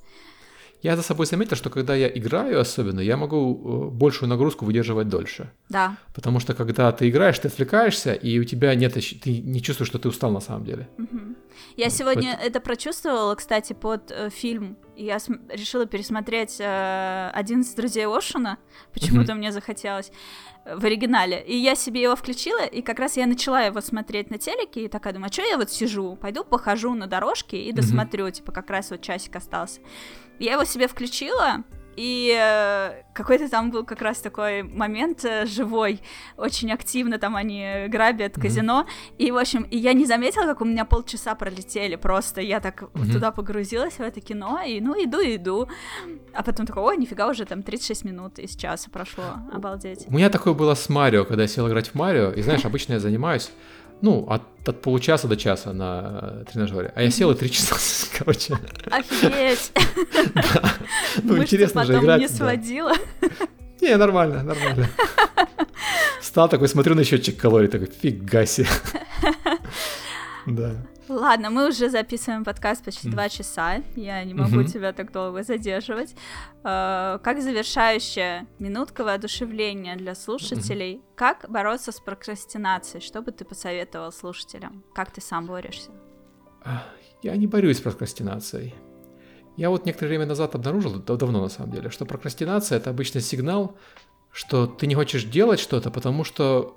[0.83, 5.09] Я за собой заметил, что когда я играю особенно, я могу э, большую нагрузку выдерживать
[5.09, 5.51] дольше.
[5.69, 5.97] Да.
[6.15, 9.99] Потому что когда ты играешь, ты отвлекаешься, и у тебя нет, ты не чувствуешь, что
[9.99, 10.89] ты устал на самом деле.
[10.99, 11.35] Угу.
[11.77, 12.45] Я сегодня это...
[12.45, 14.77] это прочувствовала, кстати, под э, фильм.
[14.97, 18.59] Я см- решила пересмотреть э, «11 друзей Ошена»,
[18.93, 19.39] почему-то угу.
[19.39, 20.13] мне захотелось
[20.65, 21.43] э, в оригинале.
[21.43, 24.89] И я себе его включила, и как раз я начала его смотреть на телеке, и
[24.89, 26.17] такая думаю, а что я вот сижу?
[26.17, 28.33] Пойду похожу на дорожке и досмотрю, угу.
[28.33, 29.81] типа как раз вот часик остался.
[30.39, 31.65] Я его себе включила,
[31.99, 36.01] и э, какой-то там был как раз такой момент э, живой,
[36.37, 38.41] очень активно там они грабят mm-hmm.
[38.41, 38.87] казино,
[39.19, 42.83] и, в общем, и я не заметила, как у меня полчаса пролетели просто, я так
[42.83, 43.13] mm-hmm.
[43.13, 45.69] туда погрузилась, в это кино, и, ну, иду, иду,
[46.33, 50.07] а потом такой, ой, нифига, уже там 36 минут из часа прошло, обалдеть.
[50.07, 52.93] У меня такое было с Марио, когда я сел играть в Марио, и, знаешь, обычно
[52.93, 53.51] я занимаюсь
[54.01, 56.93] ну, от, от получаса до часа на э, тренажере.
[56.95, 57.77] А я сел и три часа,
[58.19, 58.59] короче.
[58.91, 59.73] Офигеть!
[61.23, 62.21] Ну, интересно же играть.
[62.21, 62.93] не сводила.
[63.81, 64.89] Не, нормально, нормально.
[66.21, 68.69] Встал такой, смотрю на счетчик калорий, такой, фига себе.
[70.47, 70.75] Да.
[71.09, 73.83] Ладно, мы уже записываем подкаст почти два часа.
[73.97, 76.15] Я не могу тебя так долго задерживать.
[76.65, 83.03] Э, как завершающая минутка воодушевления для слушателей, как бороться с прокрастинацией?
[83.03, 84.85] Что бы ты посоветовал слушателям?
[84.95, 85.91] Как ты сам борешься?
[87.23, 88.75] Я не борюсь с прокрастинацией.
[89.57, 93.77] Я вот некоторое время назад обнаружил, давно на самом деле, что прокрастинация это обычно сигнал,
[94.31, 96.77] что ты не хочешь делать что-то, потому что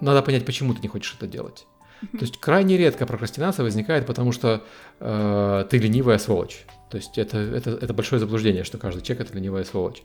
[0.00, 1.66] надо понять, почему ты не хочешь это делать.
[2.00, 4.64] То есть крайне редко прокрастинация возникает, потому что
[5.00, 6.64] э, ты ленивая сволочь.
[6.90, 10.02] То есть это, это, это большое заблуждение, что каждый человек это ленивая сволочь.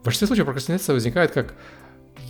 [0.00, 1.54] В большинстве случаев прокрастинация возникает как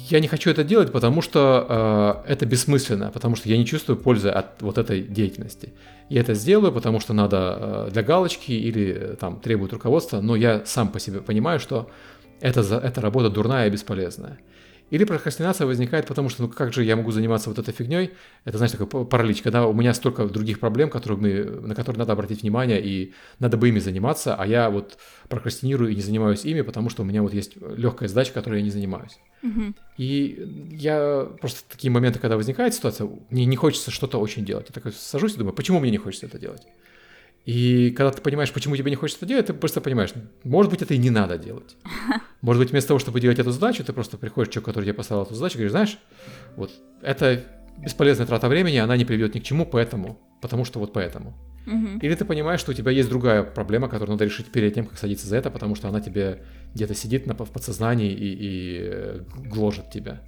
[0.08, 3.98] я не хочу это делать, потому что э, это бессмысленно, потому что я не чувствую
[3.98, 5.72] пользы от вот этой деятельности.
[6.08, 10.36] Я это сделаю, потому что надо э, для галочки или э, там требует руководства, но
[10.36, 11.90] я сам по себе понимаю, что
[12.40, 14.38] это, эта работа дурная и бесполезная.
[14.90, 18.12] Или прокрастинация возникает, потому что, ну как же я могу заниматься вот этой фигней?
[18.44, 22.12] Это, знаешь, такой паралич, когда у меня столько других проблем, которые мы, на которые надо
[22.12, 24.98] обратить внимание, и надо бы ими заниматься, а я вот
[25.28, 28.62] прокрастинирую и не занимаюсь ими, потому что у меня вот есть легкая задача, которой я
[28.62, 29.18] не занимаюсь.
[29.42, 29.74] Угу.
[29.98, 34.66] И я просто такие моменты, когда возникает ситуация, мне не хочется что-то очень делать.
[34.68, 36.62] Я такой сажусь и думаю, почему мне не хочется это делать?
[37.48, 40.10] И когда ты понимаешь, почему тебе не хочется это делать, ты просто понимаешь,
[40.44, 41.76] может быть, это и не надо делать.
[42.42, 44.92] Может быть, вместо того, чтобы делать эту задачу, ты просто приходишь к человеку, который тебе
[44.92, 45.98] поставил эту задачу, и говоришь, знаешь,
[46.56, 46.70] вот
[47.00, 47.42] это
[47.78, 51.34] бесполезная трата времени, она не приведет ни к чему, поэтому, потому что вот поэтому.
[51.66, 52.00] Угу.
[52.02, 54.98] Или ты понимаешь, что у тебя есть другая проблема, которую надо решить перед тем, как
[54.98, 56.44] садиться за это, потому что она тебе
[56.74, 60.20] где-то сидит на, в подсознании и, и э, гложет тебя.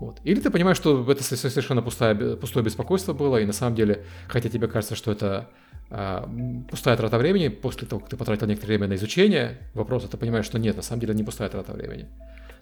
[0.00, 0.20] Вот.
[0.22, 4.48] Или ты понимаешь, что это совершенно пустое, пустое беспокойство было, и на самом деле, хотя
[4.48, 5.48] тебе кажется, что это
[5.88, 10.44] пустая трата времени, после того, как ты потратил некоторое время на изучение вопроса, ты понимаешь,
[10.44, 12.06] что нет, на самом деле не пустая трата времени.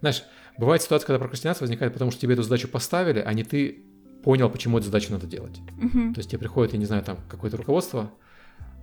[0.00, 0.22] Знаешь,
[0.58, 3.82] бывает ситуация, когда прокрастинация возникает, потому что тебе эту задачу поставили, а не ты
[4.22, 5.58] понял, почему эту задачу надо делать.
[5.80, 6.12] Uh-huh.
[6.12, 8.10] То есть тебе приходит, я не знаю, там какое-то руководство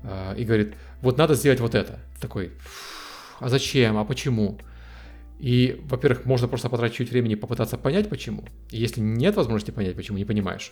[0.04, 2.00] э, и говорит, вот надо сделать вот это.
[2.20, 2.52] Такой,
[3.40, 4.60] а зачем, а почему?
[5.40, 8.46] И, во-первых, можно просто потратить чуть времени попытаться понять, почему.
[8.72, 10.72] И если нет возможности понять, почему, не понимаешь,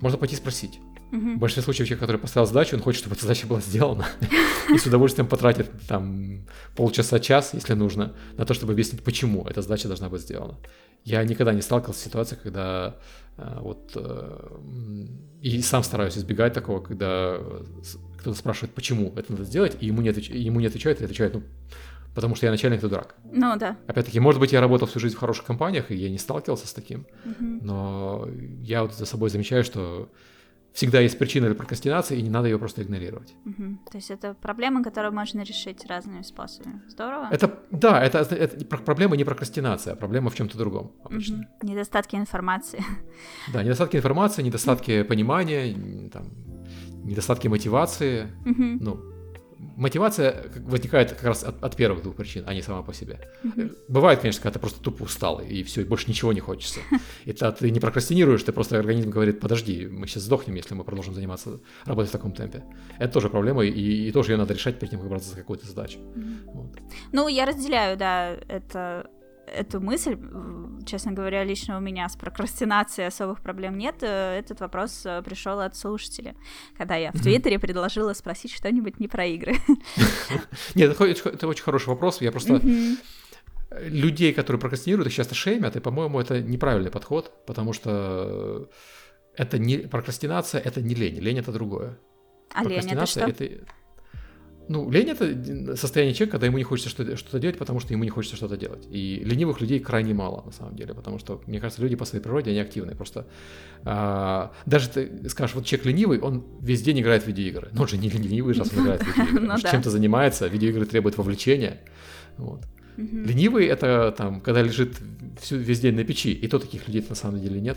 [0.00, 0.78] можно пойти спросить.
[1.12, 1.36] Угу.
[1.36, 4.06] В большинстве случаев человек, который поставил задачу, он хочет, чтобы эта задача была сделана.
[4.74, 9.88] И с удовольствием потратит там полчаса-час, если нужно, на то, чтобы объяснить, почему эта задача
[9.88, 10.58] должна быть сделана.
[11.04, 12.96] Я никогда не сталкивался с ситуацией, когда
[13.36, 13.92] э, вот...
[13.94, 14.58] Э,
[15.40, 17.38] и сам стараюсь избегать такого, когда
[18.18, 20.30] кто-то спрашивает, почему это надо сделать, и ему не, отвеч...
[20.30, 21.42] ему не отвечают, и отвечают, ну,
[22.16, 23.14] потому что я начальник, ты дурак.
[23.30, 23.76] Ну да.
[23.86, 26.72] Опять-таки, может быть, я работал всю жизнь в хороших компаниях, и я не сталкивался с
[26.72, 27.44] таким, угу.
[27.62, 28.28] но
[28.62, 30.10] я вот за собой замечаю, что
[30.76, 33.34] всегда есть причина для прокрастинации, и не надо ее просто игнорировать.
[33.46, 33.78] Угу.
[33.90, 36.82] То есть это проблема, которую можно решить разными способами.
[36.88, 37.28] Здорово.
[37.32, 41.48] Это да, это, это проблема не прокрастинация, а проблема в чем-то другом обычно.
[41.60, 41.68] Угу.
[41.70, 42.84] Недостатки информации.
[43.52, 45.74] Да, недостатки информации, недостатки понимания,
[46.12, 46.26] там,
[47.04, 48.26] недостатки мотивации.
[48.44, 48.78] Угу.
[48.80, 49.15] Ну,
[49.76, 53.20] мотивация возникает как раз от, от первых двух причин, а не сама по себе.
[53.44, 53.76] Mm-hmm.
[53.88, 56.80] Бывает, конечно, когда ты просто тупо устал, и все, и больше ничего не хочется.
[57.24, 60.84] И тогда ты не прокрастинируешь, ты просто организм говорит, подожди, мы сейчас сдохнем, если мы
[60.84, 62.64] продолжим заниматься, работать в таком темпе.
[62.98, 65.66] Это тоже проблема, и, и тоже ее надо решать перед тем, как браться за какую-то
[65.66, 65.98] задачу.
[65.98, 66.52] Mm-hmm.
[66.52, 66.78] Вот.
[67.12, 69.10] Ну, я разделяю, да, это
[69.56, 70.16] эту мысль,
[70.86, 73.96] честно говоря, лично у меня с прокрастинацией особых проблем нет.
[74.02, 76.34] Э, этот вопрос э, пришел от слушателя,
[76.76, 79.56] когда я в Твиттере предложила спросить что-нибудь не про игры.
[80.74, 82.20] Нет, это очень хороший вопрос.
[82.20, 82.60] Я просто
[83.80, 88.70] людей, которые прокрастинируют, их часто шеймят, и, по-моему, это неправильный подход, потому что
[89.36, 91.18] это не прокрастинация, это не лень.
[91.20, 91.98] Лень это другое.
[92.52, 93.20] А лень это что?
[93.20, 93.44] Это,
[94.68, 98.10] ну, лень это состояние человека, когда ему не хочется что-то делать, потому что ему не
[98.10, 98.86] хочется что-то делать.
[98.90, 102.22] И ленивых людей крайне мало, на самом деле, потому что, мне кажется, люди по своей
[102.22, 102.96] природе, они активные.
[102.96, 103.26] Просто
[103.84, 107.68] а, даже ты скажешь, вот человек ленивый, он весь день играет в видеоигры.
[107.72, 109.46] Но он же не ленивый, раз он играет в видеоигры.
[109.46, 109.58] Ну.
[109.58, 111.80] Чем-то занимается, видеоигры требуют вовлечения.
[112.36, 112.62] Вот.
[112.96, 114.96] Ленивый это там, когда лежит
[115.40, 117.76] всю, весь день на печи, и то таких людей на самом деле нет.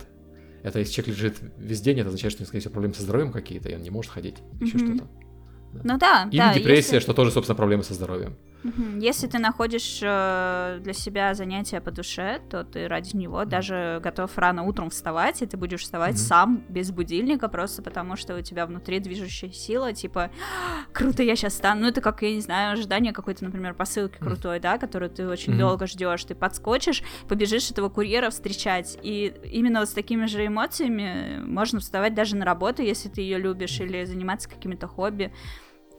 [0.64, 3.04] Это если человек лежит весь день, это означает, что у него, скорее всего, проблемы со
[3.04, 5.08] здоровьем какие-то, и он не может ходить, еще что-то.
[5.84, 6.28] Ну да.
[6.32, 7.00] Или да, депрессия, если...
[7.00, 8.36] что тоже, собственно, проблемы со здоровьем.
[9.00, 14.38] Если ты находишь э, для себя занятие по душе, то ты ради него даже готов
[14.38, 16.28] рано утром вставать, и ты будешь вставать mm-hmm.
[16.28, 20.30] сам без будильника, просто потому что у тебя внутри движущая сила, типа,
[20.92, 21.82] круто, я сейчас стану.
[21.82, 24.62] Ну, это как, я не знаю, ожидание какой-то, например, посылки крутой, mm-hmm.
[24.62, 25.60] да, которую ты очень mm-hmm.
[25.60, 26.26] долго ждешь.
[26.26, 28.98] Ты подскочишь, побежишь этого курьера встречать.
[29.02, 33.38] И именно вот с такими же эмоциями можно вставать даже на работу, если ты ее
[33.38, 35.32] любишь, или заниматься какими-то хобби.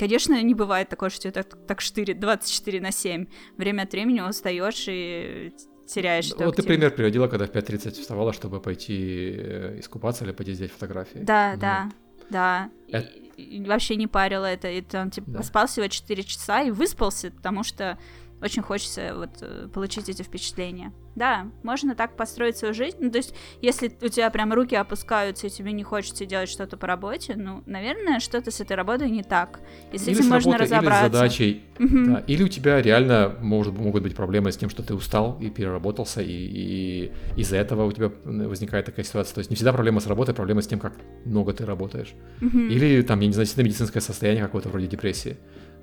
[0.01, 3.27] Конечно, не бывает такое, что тебя так, так штырит 24 на 7.
[3.59, 5.53] Время от времени устаешь и
[5.87, 10.55] теряешь Вот ты пример приводила, когда в 5.30 вставала, чтобы пойти э, искупаться или пойти
[10.55, 11.19] сделать фотографии.
[11.19, 11.61] Да, ну.
[11.61, 11.91] да,
[12.31, 12.71] да.
[12.89, 13.09] Это...
[13.37, 14.71] И, и вообще не парило это.
[14.71, 15.39] И он типа да.
[15.41, 17.99] поспал всего 4 часа и выспался, потому что
[18.43, 20.93] очень хочется вот э, получить эти впечатления.
[21.15, 22.97] Да, можно так построить свою жизнь.
[23.01, 26.77] Ну, то есть, если у тебя прям руки опускаются, и тебе не хочется делать что-то
[26.77, 29.61] по работе, ну, наверное, что-то с этой работой не так.
[29.93, 31.01] И с или этим с можно работой, разобраться.
[31.01, 31.65] Или с задачей.
[31.79, 32.05] Угу.
[32.07, 32.25] Да.
[32.27, 36.23] Или у тебя реально может, могут быть проблемы с тем, что ты устал и переработался,
[36.23, 39.35] и, и из-за этого у тебя возникает такая ситуация.
[39.35, 40.95] То есть не всегда проблема с работой, проблема с тем, как
[41.25, 42.15] много ты работаешь.
[42.41, 42.59] Угу.
[42.59, 45.37] Или там, я не знаю, медицинское состояние какое-то вроде депрессии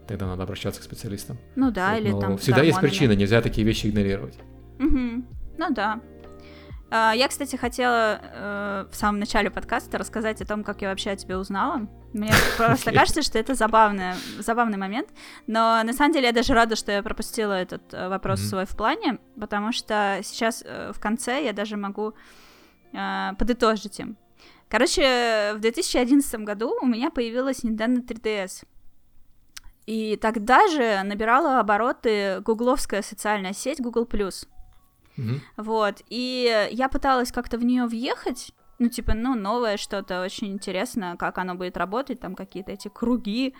[0.07, 1.37] тогда надо обращаться к специалистам.
[1.55, 2.37] Ну да, вот, или там.
[2.37, 4.37] Всегда есть причина, нельзя такие вещи игнорировать.
[4.79, 5.23] Угу.
[5.57, 6.01] Ну да.
[6.89, 11.11] А, я, кстати, хотела э, в самом начале подкаста рассказать о том, как я вообще
[11.11, 11.87] о тебе узнала.
[12.13, 15.09] Мне просто кажется, что это забавный, забавный момент.
[15.47, 18.49] Но на самом деле я даже рада, что я пропустила этот э, вопрос mm-hmm.
[18.49, 22.13] свой в плане, потому что сейчас э, в конце я даже могу
[22.93, 24.15] э, подытожить им.
[24.69, 28.63] Короче, в 2011 году у меня появилась Nintendo 3DS.
[29.87, 34.05] И тогда же набирала обороты гугловская социальная сеть Google+.
[34.05, 35.39] Mm-hmm.
[35.57, 41.15] Вот, и я пыталась как-то в нее въехать, ну, типа, ну, новое что-то, очень интересно,
[41.17, 43.55] как оно будет работать, там какие-то эти круги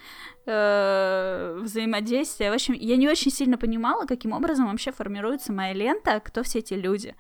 [0.46, 2.52] э, взаимодействия.
[2.52, 6.60] В общем, я не очень сильно понимала, каким образом вообще формируется моя лента, кто все
[6.60, 7.16] эти люди.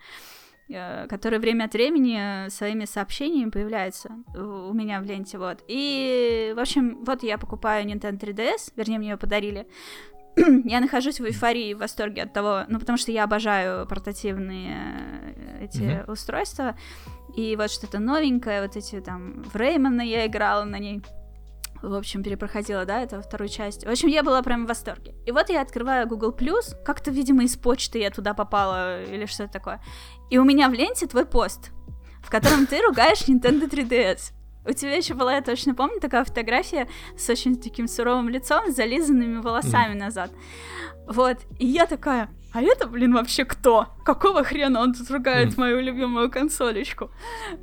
[0.69, 5.63] Э, который время от времени своими сообщениями появляется у меня в ленте, вот.
[5.67, 9.65] И, в общем, вот я покупаю Nintendo 3DS, вернее, мне ее подарили.
[10.65, 14.75] я нахожусь в эйфории, в восторге от того, ну, потому что я обожаю портативные
[15.37, 16.11] э, эти mm-hmm.
[16.11, 16.77] устройства,
[17.35, 21.01] и вот что-то новенькое, вот эти там, в Реймона я играла на ней,
[21.81, 23.85] в общем, перепроходила, да, это вторую часть.
[23.85, 25.15] В общем, я была прям в восторге.
[25.25, 26.35] И вот я открываю Google+,
[26.83, 29.81] как-то, видимо, из почты я туда попала или что-то такое.
[30.29, 31.71] И у меня в ленте твой пост,
[32.21, 34.33] в котором ты ругаешь Nintendo 3DS.
[34.65, 38.75] У тебя еще была, я точно помню, такая фотография с очень таким суровым лицом, с
[38.75, 39.97] зализанными волосами mm.
[39.97, 40.31] назад.
[41.07, 43.87] Вот, и я такая, а это, блин, вообще кто?
[44.03, 45.59] Какого хрена он тут ругает mm.
[45.59, 47.11] мою любимую консолечку?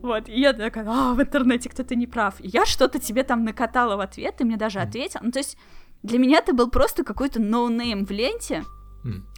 [0.01, 2.37] Вот, и я такая, а, в интернете кто-то не прав.
[2.41, 5.21] И я что-то тебе там накатала в ответ, ты мне даже ответил.
[5.23, 5.59] Ну, то есть,
[6.03, 8.65] для меня ты был просто какой-то no-name в ленте,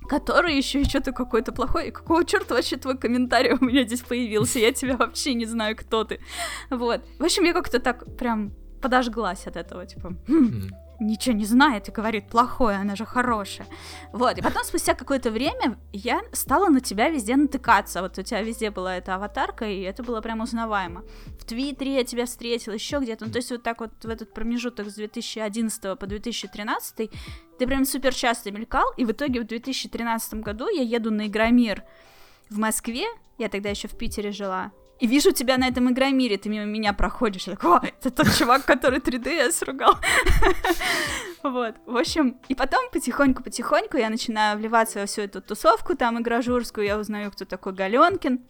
[0.07, 1.89] который еще и что-то какой-то плохой.
[1.89, 4.59] И какого черта вообще твой комментарий у меня здесь появился?
[4.59, 6.21] Я тебя вообще не знаю, кто ты.
[6.71, 7.03] Вот.
[7.19, 10.69] В общем, я как-то так прям подожглась от этого, типа, хм,
[11.01, 13.67] ничего не знает и говорит плохое, она же хорошая.
[14.13, 18.03] Вот, и потом спустя какое-то время я стала на тебя везде натыкаться.
[18.03, 21.05] Вот у тебя везде была эта аватарка, и это было прям узнаваемо.
[21.39, 23.27] В Твиттере я тебя встретила, еще где-то.
[23.27, 27.11] Ну, то есть вот так вот в этот промежуток с 2011 по 2013
[27.59, 31.85] ты прям супер часто мелькал, и в итоге в 2013 году я еду на Игромир
[32.51, 33.07] в Москве,
[33.39, 36.93] я тогда еще в Питере жила, и вижу тебя на этом игромире, ты мимо меня
[36.93, 39.97] проходишь, я такой, это тот чувак, который 3DS ругал.
[41.43, 46.85] Вот, в общем, и потом потихоньку-потихоньку я начинаю вливаться во всю эту тусовку, там игражурскую,
[46.85, 48.41] я узнаю, кто такой Галенкин,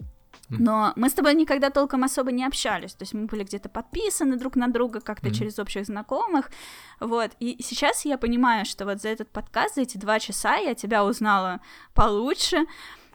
[0.49, 4.37] но мы с тобой никогда толком особо не общались, то есть мы были где-то подписаны
[4.37, 5.35] друг на друга как-то mm-hmm.
[5.35, 6.51] через общих знакомых,
[6.99, 10.75] вот, и сейчас я понимаю, что вот за этот подкаст, за эти два часа я
[10.75, 11.61] тебя узнала
[11.93, 12.65] получше,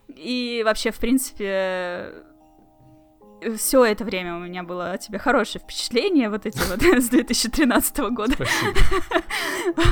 [0.09, 2.13] и вообще, в принципе,
[3.57, 7.97] все это время у меня было о тебе хорошее впечатление, вот эти вот с 2013
[8.11, 8.35] года.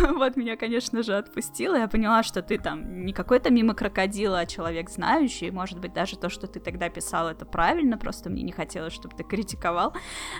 [0.09, 1.75] Вот меня, конечно же, отпустило.
[1.75, 5.51] Я поняла, что ты там не какой-то мимо крокодила, а человек знающий.
[5.51, 9.15] Может быть, даже то, что ты тогда писал, это правильно, просто мне не хотелось, чтобы
[9.15, 9.95] ты критиковал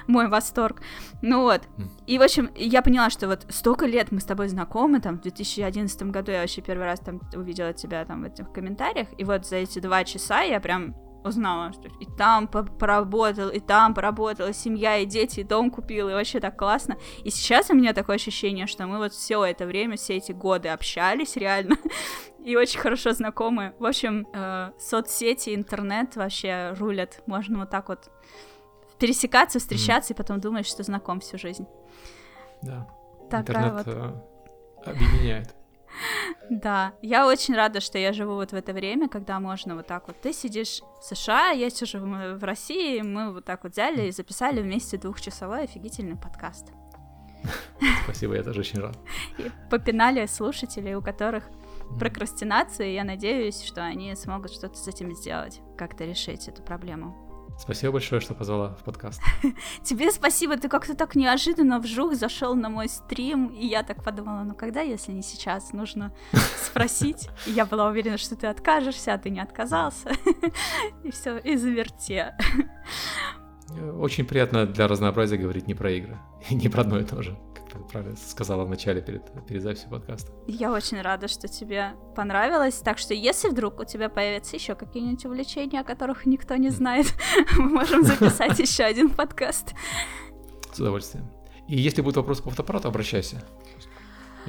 [0.07, 0.81] мой восторг.
[1.21, 1.61] Ну вот.
[2.07, 5.21] И, в общем, я поняла, что вот столько лет мы с тобой знакомы, там, в
[5.21, 9.45] 2011 году я вообще первый раз там увидела тебя там в этих комментариях, и вот
[9.45, 14.97] за эти два часа я прям узнала, что и там поработал, и там поработала семья,
[14.97, 16.97] и дети, и дом купил, и вообще так классно.
[17.23, 20.69] И сейчас у меня такое ощущение, что мы вот все это время, все эти годы
[20.69, 21.77] общались реально,
[22.43, 23.73] и очень хорошо знакомы.
[23.79, 27.21] В общем, э, соцсети, интернет вообще рулят.
[27.25, 28.09] Можно вот так вот
[28.97, 30.15] пересекаться, встречаться, mm.
[30.15, 31.67] и потом думать, что знаком всю жизнь.
[32.61, 32.87] Да.
[33.29, 33.95] Такая интернет вот.
[33.95, 35.58] Э, объединяет.
[36.49, 40.07] Да, я очень рада, что я живу вот в это время, когда можно вот так
[40.07, 40.19] вот.
[40.21, 44.61] Ты сидишь в США, я сижу в России, мы вот так вот взяли и записали
[44.61, 46.71] вместе двухчасовой офигительный подкаст.
[48.03, 48.97] Спасибо, я тоже очень рад.
[49.37, 51.45] И попинали слушателей, у которых
[51.99, 57.28] прокрастинация, и я надеюсь, что они смогут что-то с этим сделать, как-то решить эту проблему.
[57.59, 59.21] Спасибо большое, что позвала в подкаст.
[59.83, 64.43] Тебе спасибо, ты как-то так неожиданно вжух зашел на мой стрим, и я так подумала,
[64.43, 66.13] ну когда, если не сейчас, нужно
[66.63, 67.29] спросить.
[67.45, 70.09] И я была уверена, что ты откажешься, а ты не отказался.
[71.03, 72.35] И все, и заверте.
[73.97, 76.17] Очень приятно для разнообразия говорить не про игры,
[76.49, 77.37] не про одно и то же
[77.83, 80.31] правильно сказала в начале перед, перед записью подкаста.
[80.47, 82.75] Я очень рада, что тебе понравилось.
[82.75, 87.07] Так что, если вдруг у тебя появятся еще какие-нибудь увлечения, о которых никто не знает,
[87.57, 89.73] мы можем записать еще один подкаст.
[90.71, 91.29] С удовольствием.
[91.67, 93.43] И если будут вопросы по фотоаппарату, обращайся.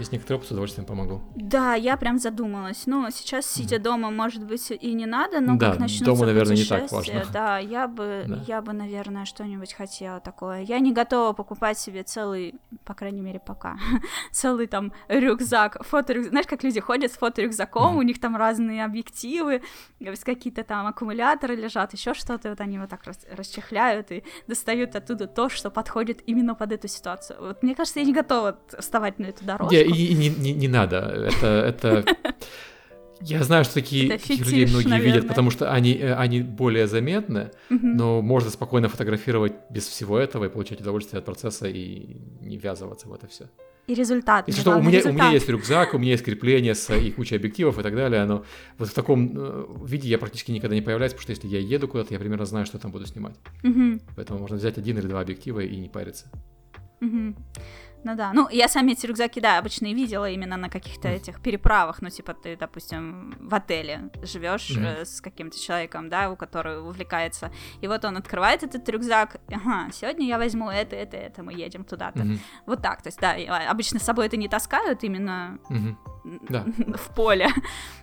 [0.01, 1.21] Есть некоторые опыт, с удовольствием помогу.
[1.37, 2.87] Да, я прям задумалась.
[2.87, 3.81] Ну, сейчас, сидя mm.
[3.81, 7.25] дома, может быть, и не надо, но да, как начнутся дома, наверное, не так важно.
[7.33, 8.43] Да, я бы, да.
[8.47, 10.63] я бы, наверное, что-нибудь хотела такое.
[10.63, 12.55] Я не готова покупать себе целый,
[12.85, 13.77] по крайней мере, пока,
[14.33, 16.31] целый там рюкзак, фоторюкзак.
[16.31, 17.99] Знаешь, как люди ходят с фоторюкзаком, mm.
[17.99, 19.63] у них там разные объективы,
[20.25, 23.03] какие-то там аккумуляторы лежат, еще что-то, вот они вот так
[23.37, 27.39] расчехляют и достают оттуда то, что подходит именно под эту ситуацию.
[27.39, 30.69] Вот мне кажется, я не готова вставать на эту дорожку и, и не, не, не
[30.69, 30.99] надо.
[30.99, 32.05] Это, это...
[33.23, 35.15] Я знаю, что такие, таких людей многие наверное.
[35.15, 37.87] видят, потому что они, э, они более заметны, угу.
[37.87, 43.09] но можно спокойно фотографировать без всего этого и получать удовольствие от процесса и не ввязываться
[43.09, 43.51] в это все.
[43.87, 44.47] И результат.
[44.47, 45.11] Если что, у меня, результат.
[45.11, 48.25] у меня есть рюкзак, у меня есть крепление с, и куча объективов и так далее,
[48.25, 48.45] но
[48.79, 51.89] вот в таком э, виде я практически никогда не появляюсь, потому что если я еду
[51.89, 53.37] куда-то, я примерно знаю, что там буду снимать.
[53.65, 54.01] Угу.
[54.17, 56.31] Поэтому можно взять один или два объектива и не париться.
[57.01, 57.35] Угу.
[58.05, 61.41] Ну да, ну я сами эти рюкзаки, да, обычно и видела именно на каких-то этих
[61.41, 65.03] переправах, ну типа ты, допустим, в отеле живешь mm-hmm.
[65.03, 69.91] э, с каким-то человеком, да, у которого увлекается, и вот он открывает этот рюкзак, ага,
[69.93, 72.39] сегодня я возьму это, это, это, мы едем туда-то, mm-hmm.
[72.67, 73.37] вот так, то есть да,
[73.69, 76.97] обычно с собой это не таскают именно mm-hmm.
[76.97, 77.49] в поле,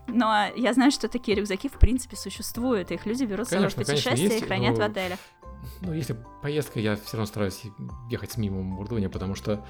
[0.07, 3.75] но я знаю, что такие рюкзаки в принципе существуют, их люди берут с собой в
[3.75, 5.19] путешествие и хранят в отелях
[5.81, 7.63] ну, если поездка, я все равно стараюсь
[8.09, 9.65] ехать с минимумом урдуня, потому что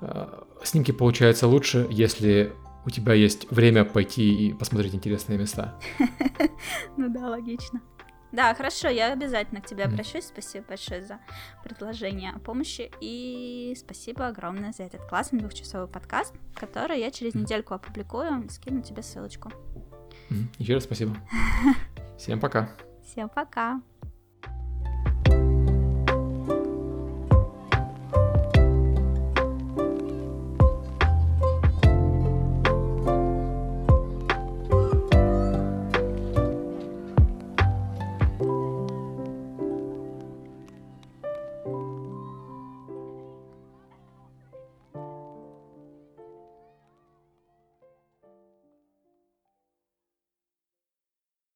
[0.00, 2.52] э, снимки получаются лучше, если
[2.84, 5.78] у тебя есть время пойти и посмотреть интересные места.
[6.96, 7.80] Ну да, логично.
[8.32, 10.26] Да, хорошо, я обязательно к тебе обращусь.
[10.26, 11.18] Спасибо большое за
[11.64, 12.90] предложение о помощи.
[13.00, 18.48] И спасибо огромное за этот классный двухчасовый подкаст, который я через недельку опубликую.
[18.50, 19.50] Скину тебе ссылочку.
[20.58, 21.16] Еще раз спасибо.
[22.18, 22.70] Всем пока.
[23.04, 23.80] Всем пока.